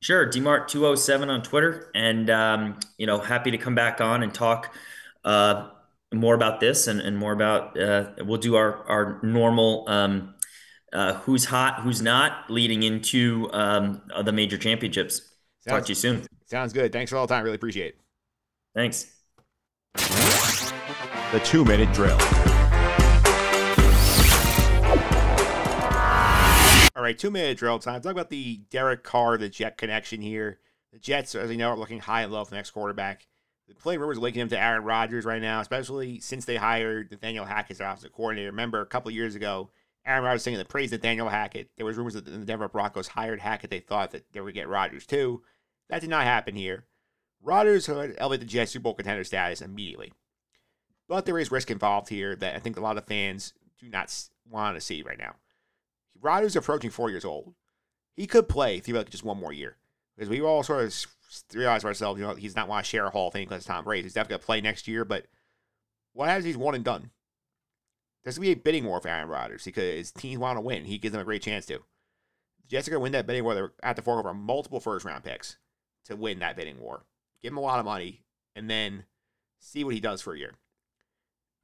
Sure. 0.00 0.28
DMart207 0.28 1.28
on 1.28 1.42
Twitter. 1.42 1.90
And, 1.92 2.30
um, 2.30 2.78
you 2.98 3.06
know, 3.08 3.18
happy 3.18 3.50
to 3.50 3.58
come 3.58 3.74
back 3.74 4.00
on 4.00 4.22
and 4.22 4.32
talk 4.32 4.72
uh, 5.24 5.70
more 6.14 6.36
about 6.36 6.60
this 6.60 6.86
and, 6.86 7.00
and 7.00 7.18
more 7.18 7.32
about, 7.32 7.76
uh, 7.76 8.10
we'll 8.20 8.38
do 8.38 8.54
our, 8.54 8.88
our 8.88 9.20
normal 9.24 9.86
um, 9.88 10.34
uh, 10.92 11.14
who's 11.14 11.44
hot, 11.44 11.80
who's 11.80 12.00
not 12.00 12.48
leading 12.48 12.84
into 12.84 13.50
um, 13.52 14.02
the 14.22 14.32
major 14.32 14.56
championships. 14.56 15.16
Sounds, 15.62 15.66
talk 15.66 15.84
to 15.86 15.88
you 15.88 15.96
soon. 15.96 16.22
Sounds 16.46 16.72
good. 16.72 16.92
Thanks 16.92 17.10
for 17.10 17.16
all 17.16 17.26
the 17.26 17.34
time. 17.34 17.42
Really 17.42 17.56
appreciate 17.56 17.94
it. 17.94 18.00
Thanks 18.72 20.29
the 21.32 21.40
two 21.40 21.64
minute 21.64 21.92
drill. 21.92 22.18
All 26.96 27.02
right, 27.02 27.16
two 27.16 27.30
minute 27.30 27.56
drill 27.56 27.78
time. 27.78 28.00
Talk 28.00 28.12
about 28.12 28.30
the 28.30 28.56
Derek 28.70 29.04
Carr, 29.04 29.38
the 29.38 29.48
Jet 29.48 29.78
connection 29.78 30.20
here. 30.20 30.58
The 30.92 30.98
Jets, 30.98 31.34
as 31.34 31.50
you 31.50 31.56
know, 31.56 31.70
are 31.70 31.76
looking 31.76 32.00
high 32.00 32.22
and 32.22 32.32
low 32.32 32.44
for 32.44 32.50
the 32.50 32.56
next 32.56 32.72
quarterback. 32.72 33.26
The 33.68 33.74
play 33.76 33.96
rumors 33.96 34.18
linking 34.18 34.42
him 34.42 34.48
to 34.48 34.60
Aaron 34.60 34.82
Rodgers 34.82 35.24
right 35.24 35.40
now, 35.40 35.60
especially 35.60 36.18
since 36.18 36.44
they 36.44 36.56
hired 36.56 37.12
Nathaniel 37.12 37.44
Hackett 37.44 37.76
as 37.76 37.80
offensive 37.80 38.12
coordinator. 38.12 38.50
Remember, 38.50 38.80
a 38.80 38.86
couple 38.86 39.12
years 39.12 39.36
ago, 39.36 39.70
Aaron 40.04 40.24
Rodgers 40.24 40.42
saying 40.42 40.58
the 40.58 40.64
praise 40.64 40.92
of 40.92 40.98
Nathaniel 40.98 41.28
Hackett. 41.28 41.70
There 41.76 41.86
was 41.86 41.96
rumors 41.96 42.14
that 42.14 42.24
the 42.24 42.38
Denver 42.38 42.68
Broncos 42.68 43.06
hired 43.06 43.38
Hackett. 43.38 43.70
They 43.70 43.78
thought 43.78 44.10
that 44.10 44.24
they 44.32 44.40
would 44.40 44.54
get 44.54 44.68
Rodgers 44.68 45.06
too. 45.06 45.42
That 45.88 46.00
did 46.00 46.10
not 46.10 46.24
happen 46.24 46.56
here. 46.56 46.86
Rodgers 47.40 47.88
would 47.88 48.16
elevate 48.18 48.40
the 48.40 48.46
Jets 48.46 48.72
Super 48.72 48.82
Bowl 48.82 48.94
contender 48.94 49.22
status 49.22 49.62
immediately. 49.62 50.12
But 51.10 51.26
there 51.26 51.40
is 51.40 51.50
risk 51.50 51.72
involved 51.72 52.08
here 52.08 52.36
that 52.36 52.54
I 52.54 52.60
think 52.60 52.76
a 52.76 52.80
lot 52.80 52.96
of 52.96 53.04
fans 53.04 53.52
do 53.80 53.88
not 53.88 54.16
want 54.48 54.76
to 54.76 54.80
see 54.80 55.02
right 55.02 55.18
now. 55.18 55.34
Rodgers 56.20 56.52
is 56.52 56.56
approaching 56.56 56.90
four 56.90 57.10
years 57.10 57.24
old. 57.24 57.52
He 58.14 58.28
could 58.28 58.48
play 58.48 58.78
theoretically 58.78 59.10
just 59.10 59.24
one 59.24 59.40
more 59.40 59.52
year 59.52 59.76
because 60.16 60.28
we 60.28 60.40
all 60.40 60.62
sort 60.62 60.84
of 60.84 60.94
realize 61.52 61.84
ourselves, 61.84 62.20
you 62.20 62.24
know, 62.24 62.36
he's 62.36 62.54
not 62.54 62.68
want 62.68 62.84
to 62.84 62.88
share 62.88 63.06
a 63.06 63.10
Hall 63.10 63.26
of 63.26 63.32
Fame 63.32 63.48
because 63.48 63.64
Tom 63.64 63.82
Brady. 63.82 64.04
He's 64.04 64.12
definitely 64.12 64.34
going 64.34 64.40
to 64.40 64.46
play 64.46 64.60
next 64.60 64.86
year, 64.86 65.04
but 65.04 65.26
what 66.12 66.28
happens 66.28 66.44
he's 66.44 66.56
one 66.56 66.76
and 66.76 66.84
done? 66.84 67.10
There's 68.22 68.38
going 68.38 68.48
to 68.48 68.54
be 68.54 68.60
a 68.60 68.62
bidding 68.62 68.84
war 68.84 69.00
for 69.00 69.08
Aaron 69.08 69.28
Rodgers 69.28 69.64
because 69.64 70.12
teams 70.12 70.38
want 70.38 70.58
to 70.58 70.62
win. 70.62 70.84
He 70.84 70.98
gives 70.98 71.10
them 71.10 71.22
a 71.22 71.24
great 71.24 71.42
chance 71.42 71.66
to. 71.66 71.74
Are 71.74 71.80
going 72.70 72.84
to 72.84 73.00
win 73.00 73.12
that 73.12 73.26
bidding 73.26 73.42
war. 73.42 73.54
They're 73.54 73.72
at 73.82 73.96
the 73.96 74.02
fork 74.02 74.20
over 74.20 74.32
multiple 74.32 74.78
first 74.78 75.04
round 75.04 75.24
picks 75.24 75.56
to 76.04 76.14
win 76.14 76.38
that 76.38 76.54
bidding 76.54 76.78
war. 76.78 77.04
Give 77.42 77.52
him 77.52 77.58
a 77.58 77.62
lot 77.62 77.80
of 77.80 77.84
money 77.84 78.22
and 78.54 78.70
then 78.70 79.06
see 79.58 79.82
what 79.82 79.94
he 79.94 80.00
does 80.00 80.22
for 80.22 80.34
a 80.34 80.38
year. 80.38 80.52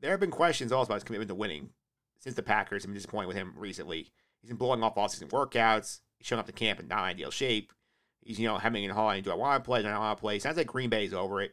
There 0.01 0.11
have 0.11 0.21
been 0.21 0.31
questions 0.31 0.73
also 0.73 0.89
about 0.89 0.97
his 0.97 1.05
commitment 1.05 1.29
to 1.29 1.35
winning 1.35 1.71
since 2.19 2.37
the 2.37 2.43
Packers 2.43 2.83
have 2.83 2.89
been 2.89 2.95
disappointed 2.95 3.29
with 3.29 3.37
him 3.37 3.55
recently. 3.57 4.11
He's 4.41 4.51
been 4.51 4.57
blowing 4.57 4.83
off 4.83 4.99
off-season 4.99 5.29
workouts. 5.29 6.01
He's 6.19 6.27
showing 6.27 6.41
up 6.41 6.47
to 6.47 6.53
camp 6.53 6.81
in 6.81 6.89
not 6.89 7.05
ideal 7.05 7.31
shape. 7.31 7.73
He's, 8.21 8.39
you 8.39 8.47
know, 8.47 8.59
hemming 8.59 8.85
and 8.85 8.93
hawing. 8.93 9.23
Do 9.23 9.31
I 9.31 9.35
want 9.35 9.63
to 9.63 9.67
play? 9.67 9.83
Do 9.83 9.89
I 9.89 9.99
want 9.99 10.19
to 10.19 10.21
play? 10.21 10.39
Sounds 10.39 10.57
like 10.57 10.67
Green 10.67 10.91
Bay's 10.91 11.15
over 11.15 11.41
it. 11.41 11.53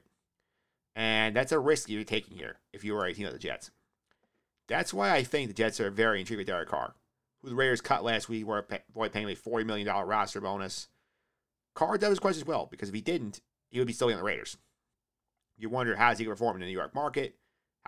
And 0.96 1.36
that's 1.36 1.52
a 1.52 1.60
risk 1.60 1.90
you're 1.90 2.04
taking 2.04 2.38
here 2.38 2.58
if 2.72 2.84
you 2.84 2.94
were 2.94 3.06
a 3.06 3.14
team 3.14 3.28
of 3.28 3.34
the 3.34 3.40
Jets. 3.40 3.72
That's 4.68 4.94
why 4.94 5.14
I 5.14 5.24
think 5.24 5.48
the 5.48 5.54
Jets 5.54 5.80
are 5.80 5.90
very 5.90 6.20
intrigued 6.20 6.40
with 6.40 6.48
Derek 6.48 6.70
Carr, 6.70 6.96
who 7.42 7.50
the 7.50 7.56
Raiders 7.56 7.82
cut 7.82 8.04
last 8.04 8.30
week, 8.30 8.46
were 8.46 8.62
paying 8.62 9.30
a 9.30 9.36
$40 9.36 9.66
million 9.66 9.88
roster 9.88 10.42
bonus. 10.42 10.88
Carr 11.76 11.98
does 11.98 12.12
his 12.12 12.20
question 12.20 12.42
as 12.42 12.48
well, 12.48 12.68
because 12.70 12.90
if 12.90 12.96
he 12.96 13.02
didn't, 13.02 13.42
he 13.70 13.80
would 13.80 13.88
be 13.88 13.94
still 13.94 14.10
in 14.10 14.18
the 14.18 14.24
Raiders. 14.24 14.58
You 15.58 15.70
wonder 15.70 15.96
how's 15.96 16.20
he 16.20 16.26
performing 16.26 16.62
in 16.62 16.68
the 16.68 16.72
New 16.72 16.78
York 16.78 16.96
market? 16.96 17.36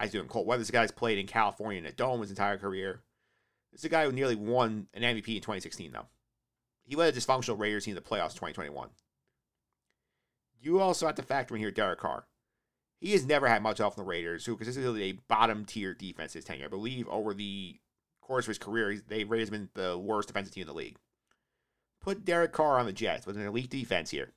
He 0.02 0.10
doing 0.10 0.28
cold 0.28 0.48
weather? 0.48 0.60
This 0.62 0.72
guy's 0.72 0.92
played 0.92 1.18
in 1.18 1.28
California 1.28 1.80
in 1.80 1.86
a 1.86 1.92
dome 1.92 2.22
his 2.22 2.30
entire 2.30 2.58
career. 2.58 3.02
This 3.72 3.82
is 3.82 3.86
a 3.86 3.90
guy 3.90 4.06
who 4.06 4.12
nearly 4.12 4.36
won 4.36 4.88
an 4.94 5.02
MVP 5.02 5.36
in 5.36 5.42
2016, 5.42 5.92
though. 5.92 6.08
He 6.84 6.96
led 6.96 7.16
a 7.16 7.18
dysfunctional 7.18 7.60
Raiders 7.60 7.86
team 7.86 7.98
in 7.98 8.04
the 8.04 8.10
playoffs 8.10 8.34
2021. 8.34 8.90
You 10.62 10.80
also 10.80 11.06
have 11.06 11.16
to 11.16 11.24
factor 11.24 11.56
in 11.56 11.62
here 11.62 11.72
Derek 11.72 12.00
Carr. 12.00 12.26
He 13.00 13.12
has 13.12 13.26
never 13.26 13.48
had 13.48 13.62
much 13.62 13.80
help 13.80 13.96
from 13.96 14.04
the 14.04 14.10
Raiders, 14.10 14.46
who 14.46 14.56
consistently 14.56 15.04
a 15.04 15.20
bottom 15.28 15.66
tier 15.66 15.94
defense 15.94 16.34
his 16.34 16.46
tenure. 16.46 16.66
I 16.66 16.70
believe 16.70 17.08
over 17.08 17.34
the 17.34 17.80
course 18.22 18.46
of 18.46 18.50
his 18.50 18.58
career, 18.58 19.02
they 19.08 19.24
Raiders 19.24 19.50
been 19.50 19.70
the 19.74 19.98
worst 19.98 20.28
defensive 20.28 20.54
team 20.54 20.62
in 20.62 20.68
the 20.68 20.74
league. 20.74 20.98
Put 22.02 22.26
Derek 22.26 22.52
Carr 22.52 22.80
on 22.80 22.86
the 22.86 22.94
Jets 22.94 23.26
with 23.26 23.36
an 23.38 23.46
elite 23.46 23.70
defense 23.70 24.12
here. 24.12 24.34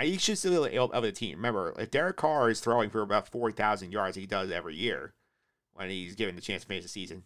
He 0.00 0.16
should 0.18 0.38
still 0.38 0.64
be 0.64 0.74
able 0.74 0.92
of 0.92 1.02
the 1.02 1.12
team. 1.12 1.36
Remember, 1.36 1.74
if 1.78 1.90
Derek 1.90 2.16
Carr 2.16 2.50
is 2.50 2.60
throwing 2.60 2.88
for 2.90 3.02
about 3.02 3.28
4,000 3.28 3.90
yards, 3.92 4.16
he 4.16 4.26
does 4.26 4.50
every 4.50 4.76
year 4.76 5.14
when 5.74 5.90
he's 5.90 6.14
given 6.14 6.36
the 6.36 6.40
chance 6.40 6.62
to 6.62 6.68
finish 6.68 6.84
the 6.84 6.88
season, 6.88 7.24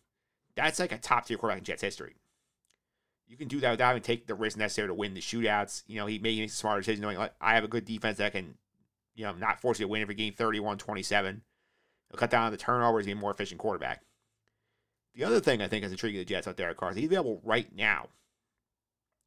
that's 0.55 0.79
like 0.79 0.93
a 0.93 0.99
top 0.99 1.27
tier 1.27 1.37
quarterback 1.37 1.59
in 1.59 1.65
Jets 1.65 1.83
history. 1.83 2.17
You 3.27 3.37
can 3.37 3.49
do 3.49 3.61
that 3.61 3.71
without 3.71 3.93
even 3.93 4.03
take 4.03 4.27
the 4.27 4.35
risk 4.35 4.59
necessary 4.59 4.89
to 4.89 4.95
win 4.95 5.15
the 5.15 5.21
shootouts. 5.21 5.85
You 5.87 5.97
know, 5.97 6.07
he 6.07 6.19
makes 6.19 6.53
a 6.53 6.57
smarter 6.57 6.81
decision 6.81 7.03
knowing 7.03 7.19
like, 7.19 7.33
I 7.41 7.55
have 7.55 7.65
a 7.65 7.69
good 7.69 7.85
defense 7.85 8.19
that 8.19 8.33
can, 8.33 8.57
you 9.15 9.25
know, 9.25 9.33
not 9.33 9.61
force 9.61 9.79
you 9.79 9.87
to 9.87 9.91
win 9.91 10.03
every 10.03 10.15
game 10.15 10.35
31 10.35 10.79
27. 10.79 11.43
He'll 12.11 12.19
cut 12.19 12.31
down 12.31 12.45
on 12.45 12.53
the 12.53 12.59
turnovers, 12.59 13.07
be 13.07 13.13
a 13.13 13.17
more 13.17 13.31
efficient 13.31 13.59
quarterback. 13.59 14.03
The 15.15 15.25
other 15.25 15.41
thing 15.41 15.63
I 15.63 15.69
think 15.69 15.85
is 15.85 15.93
intriguing 15.93 16.21
the 16.21 16.25
Jets 16.25 16.47
out 16.47 16.57
there 16.57 16.73
Carr 16.75 16.93
he's 16.93 17.07
available 17.07 17.41
right 17.45 17.75
now. 17.75 18.09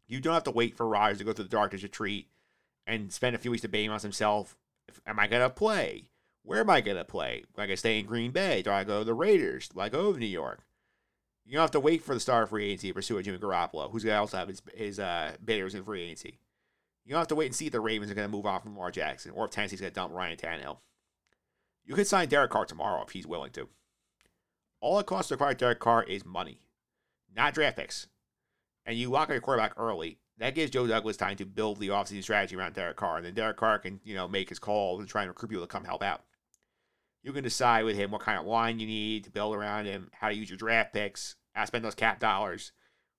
You 0.07 0.19
don't 0.19 0.33
have 0.33 0.43
to 0.43 0.51
wait 0.51 0.77
for 0.77 0.87
Rodgers 0.87 1.17
to 1.19 1.23
go 1.23 1.33
through 1.33 1.45
the 1.45 1.49
darkness 1.49 1.81
retreat 1.81 2.27
and 2.87 3.11
spend 3.11 3.35
a 3.35 3.39
few 3.39 3.51
weeks 3.51 3.61
debating 3.61 3.89
on 3.89 3.99
himself. 3.99 4.57
Am 5.05 5.19
I 5.19 5.27
going 5.27 5.41
to 5.41 5.49
play? 5.49 6.05
Where 6.43 6.59
am 6.59 6.69
I 6.69 6.81
going 6.81 6.97
to 6.97 7.03
play? 7.03 7.43
Am 7.57 7.69
I 7.69 7.75
stay 7.75 7.99
in 7.99 8.05
Green 8.05 8.31
Bay? 8.31 8.61
Do 8.61 8.71
I 8.71 8.83
go 8.83 8.99
to 8.99 9.05
the 9.05 9.13
Raiders? 9.13 9.69
Do 9.69 9.79
I 9.79 9.89
go 9.89 10.13
to 10.13 10.19
New 10.19 10.25
York? 10.25 10.63
You 11.45 11.53
don't 11.53 11.61
have 11.61 11.71
to 11.71 11.79
wait 11.79 12.03
for 12.03 12.13
the 12.13 12.19
star 12.19 12.45
free 12.47 12.65
agency 12.65 12.89
to 12.89 12.93
pursue 12.93 13.17
a 13.17 13.23
Jimmy 13.23 13.37
Garoppolo, 13.37 13.91
who's 13.91 14.03
to 14.03 14.15
also 14.15 14.37
have 14.37 14.47
his, 14.47 14.61
his 14.73 14.99
uh, 14.99 15.33
bidders 15.43 15.75
in 15.75 15.83
free 15.83 16.03
agency. 16.03 16.39
You 17.05 17.11
don't 17.11 17.19
have 17.19 17.27
to 17.27 17.35
wait 17.35 17.47
and 17.47 17.55
see 17.55 17.67
if 17.67 17.71
the 17.71 17.79
Ravens 17.79 18.11
are 18.11 18.15
going 18.15 18.27
to 18.27 18.35
move 18.35 18.47
on 18.47 18.61
from 18.61 18.71
Lamar 18.71 18.91
Jackson 18.91 19.31
or 19.31 19.45
if 19.45 19.51
Tennessee's 19.51 19.79
to 19.79 19.91
dump 19.91 20.13
Ryan 20.13 20.37
Tannehill. 20.37 20.77
You 21.83 21.93
could 21.93 22.07
sign 22.07 22.27
Derek 22.27 22.49
Carr 22.49 22.65
tomorrow 22.65 23.03
if 23.03 23.11
he's 23.11 23.27
willing 23.27 23.51
to. 23.51 23.69
All 24.81 24.99
it 24.99 25.05
costs 25.05 25.29
to 25.29 25.35
acquire 25.35 25.53
Derek 25.53 25.79
Carr 25.79 26.03
is 26.03 26.25
money, 26.25 26.61
not 27.35 27.53
draft 27.53 27.77
picks. 27.77 28.07
And 28.85 28.97
you 28.97 29.09
lock 29.09 29.29
up 29.29 29.33
your 29.33 29.41
quarterback 29.41 29.73
early. 29.77 30.17
That 30.37 30.55
gives 30.55 30.71
Joe 30.71 30.85
Douglas 30.85 31.17
time 31.17 31.37
to 31.37 31.45
build 31.45 31.79
the 31.79 31.89
offseason 31.89 32.23
strategy 32.23 32.55
around 32.55 32.73
Derek 32.73 32.97
Carr. 32.97 33.17
And 33.17 33.25
then 33.25 33.33
Derek 33.33 33.57
Carr 33.57 33.79
can, 33.79 34.01
you 34.03 34.15
know, 34.15 34.27
make 34.27 34.49
his 34.49 34.59
calls 34.59 34.99
and 34.99 35.07
try 35.07 35.21
and 35.21 35.29
recruit 35.29 35.49
people 35.49 35.63
to 35.63 35.67
come 35.67 35.85
help 35.85 36.03
out. 36.03 36.23
You 37.23 37.31
can 37.31 37.43
decide 37.43 37.85
with 37.85 37.95
him 37.95 38.11
what 38.11 38.21
kind 38.21 38.37
of 38.37 38.45
line 38.45 38.79
you 38.79 38.85
need 38.85 39.23
to 39.23 39.31
build 39.31 39.55
around 39.55 39.85
him, 39.85 40.11
how 40.13 40.27
to 40.27 40.35
use 40.35 40.49
your 40.49 40.57
draft 40.57 40.93
picks, 40.93 41.35
how 41.53 41.61
to 41.61 41.67
spend 41.67 41.85
those 41.85 41.95
cap 41.95 42.19
dollars 42.19 42.71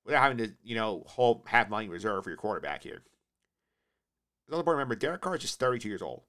without 0.04 0.22
having 0.22 0.38
to, 0.38 0.52
you 0.62 0.74
know, 0.74 1.02
hold 1.06 1.42
have 1.46 1.70
money 1.70 1.88
reserved 1.88 2.24
for 2.24 2.30
your 2.30 2.36
quarterback 2.36 2.82
here. 2.82 3.02
Important 4.46 4.66
to 4.66 4.70
remember 4.72 4.94
Derek 4.94 5.22
Carr 5.22 5.34
is 5.34 5.42
just 5.42 5.58
32 5.58 5.88
years 5.88 6.02
old. 6.02 6.22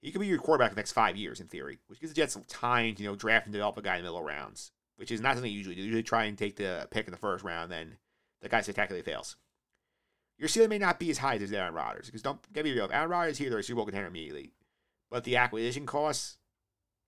He 0.00 0.12
could 0.12 0.20
be 0.20 0.26
your 0.26 0.38
quarterback 0.38 0.70
the 0.70 0.76
next 0.76 0.92
five 0.92 1.16
years 1.16 1.40
in 1.40 1.48
theory, 1.48 1.78
which 1.86 2.00
gives 2.00 2.12
the 2.12 2.16
Jets 2.16 2.34
some 2.34 2.44
time 2.44 2.94
to, 2.94 3.02
you 3.02 3.08
know, 3.08 3.16
draft 3.16 3.46
and 3.46 3.52
develop 3.52 3.76
a 3.78 3.82
guy 3.82 3.96
in 3.96 4.02
the 4.02 4.10
middle 4.10 4.22
rounds, 4.22 4.72
which 4.96 5.10
is 5.10 5.20
not 5.20 5.34
something 5.34 5.50
you 5.50 5.58
usually 5.58 5.74
do. 5.74 5.80
You 5.80 5.86
usually 5.86 6.02
try 6.02 6.24
and 6.24 6.36
take 6.36 6.56
the 6.56 6.86
pick 6.90 7.06
in 7.06 7.12
the 7.12 7.18
first 7.18 7.42
round, 7.42 7.72
then 7.72 7.96
the 8.42 8.48
guy 8.48 8.60
spectacularly 8.60 9.02
fails. 9.02 9.36
Your 10.42 10.48
ceiling 10.48 10.70
may 10.70 10.78
not 10.78 10.98
be 10.98 11.08
as 11.08 11.18
high 11.18 11.36
as 11.36 11.52
Aaron 11.52 11.72
Rodgers, 11.72 12.06
because 12.06 12.20
don't 12.20 12.52
get 12.52 12.64
me 12.64 12.72
if 12.72 12.90
Aaron 12.90 13.08
Rodgers 13.08 13.38
here, 13.38 13.48
they're 13.48 13.60
a 13.60 13.62
Super 13.62 13.76
Bowl 13.76 13.84
contender 13.84 14.08
immediately. 14.08 14.50
But 15.08 15.22
the 15.22 15.36
acquisition 15.36 15.86
costs 15.86 16.38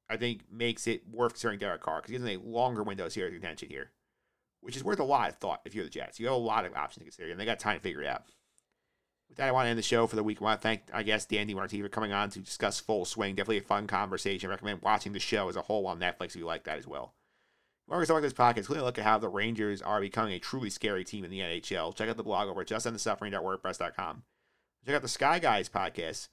I 0.09 0.17
think 0.17 0.43
makes 0.53 0.87
it 0.87 1.03
worth 1.11 1.33
considering 1.33 1.59
Derek 1.59 1.81
Carr 1.81 2.01
because 2.01 2.11
he 2.13 2.17
has 2.17 2.39
a 2.39 2.49
longer 2.49 2.85
window 2.85 3.07
of 3.07 3.13
serious 3.13 3.33
contention 3.33 3.71
here, 3.71 3.91
which 4.61 4.77
is 4.77 4.85
worth 4.85 5.01
a 5.01 5.05
lot 5.05 5.31
of 5.31 5.37
thought 5.39 5.63
if 5.65 5.75
you're 5.75 5.83
the 5.83 5.91
Jets. 5.91 6.21
You 6.21 6.27
have 6.27 6.37
a 6.37 6.39
lot 6.39 6.65
of 6.65 6.77
options 6.77 6.99
to 6.99 7.05
consider, 7.11 7.33
and 7.33 7.41
they 7.41 7.45
got 7.45 7.59
time 7.59 7.77
to 7.77 7.83
figure 7.83 8.03
it 8.03 8.07
out. 8.07 8.23
With 9.29 9.39
that, 9.39 9.49
I 9.49 9.51
want 9.51 9.67
to 9.67 9.71
end 9.71 9.81
the 9.81 9.83
show 9.83 10.07
for 10.07 10.15
the 10.15 10.23
week. 10.23 10.41
I 10.41 10.45
want 10.45 10.61
to 10.61 10.63
thank, 10.63 10.83
I 10.93 11.03
guess, 11.03 11.27
Dan 11.27 11.49
DiMartino 11.49 11.83
for 11.83 11.89
coming 11.89 12.13
on 12.13 12.31
to 12.31 12.39
discuss 12.39 12.79
Full 12.79 13.05
Swing. 13.05 13.35
Definitely 13.35 13.59
a 13.59 13.63
fun 13.63 13.89
conversation. 13.89 14.49
I 14.49 14.53
recommend 14.53 14.83
watching 14.83 15.13
the 15.13 15.19
show 15.19 15.49
as 15.49 15.57
a 15.57 15.63
whole 15.63 15.89
on 15.89 15.99
Netflix 15.99 16.27
if 16.27 16.37
you 16.37 16.47
like 16.47 16.63
that 16.65 16.79
as 16.79 16.87
well. 16.87 17.15
Talking 17.89 18.23
this 18.23 18.33
podcast, 18.33 18.69
we're 18.69 18.81
look 18.81 18.99
at 18.99 19.05
how 19.05 19.19
the 19.19 19.29
Rangers 19.29 19.83
are 19.83 20.01
becoming 20.01 20.33
a 20.33 20.39
truly 20.39 20.71
scary 20.71 21.05
team 21.05 21.25
in 21.25 21.31
the 21.31 21.41
NHL. 21.41 21.95
Check 21.95 22.09
out 22.09 22.17
the 22.17 22.23
blog 22.23 22.49
over 22.49 22.63
at 22.63 22.67
justendthesuffering.wordpress.com. 22.67 24.23
Check 24.87 24.95
out 24.95 25.03
the 25.03 25.09
Sky 25.09 25.39
Guys 25.39 25.69
podcast 25.69 26.29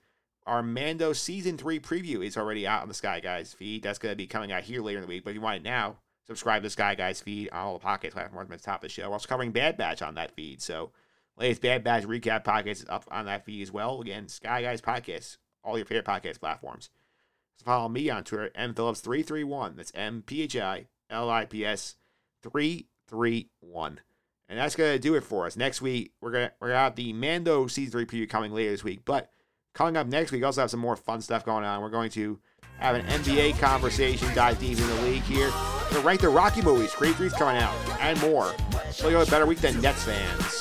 our 0.48 0.64
Mando 0.64 1.14
season 1.14 1.58
three 1.58 1.80
preview 1.80 2.26
is 2.26 2.38
already 2.38 2.66
out 2.66 2.82
on 2.82 2.88
the 2.88 2.94
Sky 2.94 3.20
Guys 3.20 3.54
feed. 3.54 3.84
That's 3.84 4.00
going 4.00 4.12
to 4.12 4.18
be 4.18 4.28
coming 4.28 4.52
out 4.52 4.64
here 4.64 4.82
later 4.82 4.98
in 4.98 5.04
the 5.04 5.08
week. 5.08 5.24
But 5.24 5.32
if 5.32 5.36
you 5.36 5.42
want 5.42 5.58
it 5.58 5.64
now, 5.64 5.98
subscribe 6.26 6.62
to 6.62 6.68
the 6.68 6.72
Sky 6.72 6.96
Guys 6.96 7.22
feed 7.22 7.50
on 7.52 7.60
all 7.60 7.78
the 7.78 7.86
podcast 7.86 8.12
platforms 8.12 8.52
at 8.52 8.58
the 8.58 8.64
top 8.64 8.78
of 8.78 8.82
the 8.82 8.90
show. 8.90 9.08
We're 9.08 9.14
also 9.14 9.28
covering 9.28 9.52
Bad 9.52 9.78
Batch 9.78 10.02
on 10.02 10.16
that 10.16 10.32
feed. 10.32 10.62
So, 10.62 10.92
latest 11.38 11.62
Bad 11.62 11.84
Batch 11.84 12.04
recap 12.04 12.44
podcast 12.44 12.72
is 12.72 12.86
up 12.90 13.06
on 13.12 13.26
that 13.26 13.46
feed 13.46 13.62
as 13.62 13.72
well. 13.72 14.02
Again, 14.02 14.28
Sky 14.28 14.62
Guys 14.64 14.82
podcast, 14.82 15.38
all 15.64 15.78
your 15.78 15.86
favorite 15.86 16.06
podcast 16.06 16.40
platforms. 16.40 16.90
So 17.58 17.66
follow 17.66 17.90
me 17.90 18.10
on 18.10 18.24
Twitter, 18.24 18.50
mphillips331. 18.58 19.76
That's 19.76 19.92
M 19.94 20.24
P 20.26 20.42
H 20.42 20.56
I 20.56 20.88
L 21.12 21.30
I 21.30 21.46
P 21.46 21.66
S 21.66 21.96
331. 22.42 24.00
And 24.50 24.60
that's 24.60 24.76
going 24.76 24.94
to 24.94 25.00
do 25.00 25.16
it 25.16 25.24
for 25.24 25.46
us. 25.46 25.56
Next 25.56 25.82
week, 25.82 26.12
we're 26.20 26.32
going 26.32 26.48
to 26.48 26.54
we're 26.60 26.70
gonna 26.70 26.80
have 26.80 26.96
the 26.96 27.14
Mando 27.14 27.68
season 27.68 27.92
three 27.92 28.06
preview 28.06 28.28
coming 28.28 28.54
later 28.54 28.72
this 28.72 28.84
week. 28.84 29.02
But 29.06 29.30
Coming 29.74 29.96
up 29.96 30.08
next 30.08 30.32
week, 30.32 30.44
also 30.44 30.62
have 30.62 30.70
some 30.70 30.82
more 30.82 30.96
fun 30.96 31.22
stuff 31.22 31.46
going 31.46 31.64
on. 31.64 31.82
We're 31.82 31.90
going 31.90 32.10
to 32.12 32.40
have 32.80 32.96
an 32.96 33.06
NBA 33.06 33.58
conversation, 33.60 34.34
dive 34.36 34.60
deep 34.60 34.78
in 34.78 34.88
the 34.88 35.02
league 35.04 35.24
here. 35.24 35.50
We're 35.50 35.90
going 35.92 36.02
to 36.02 36.08
rank 36.08 36.22
the 36.22 36.30
Rocky 36.30 36.62
movies, 36.62 36.92
Creed 36.92 37.16
3's 37.16 37.34
coming 37.34 37.62
out, 37.62 37.76
and 38.02 38.20
more. 38.20 38.54
So 38.92 39.08
you 39.08 39.16
have 39.16 39.28
a 39.28 39.32
better 39.32 39.46
week 39.46 39.60
than 39.60 39.80
Nets 39.80 40.04
fans. 40.04 40.61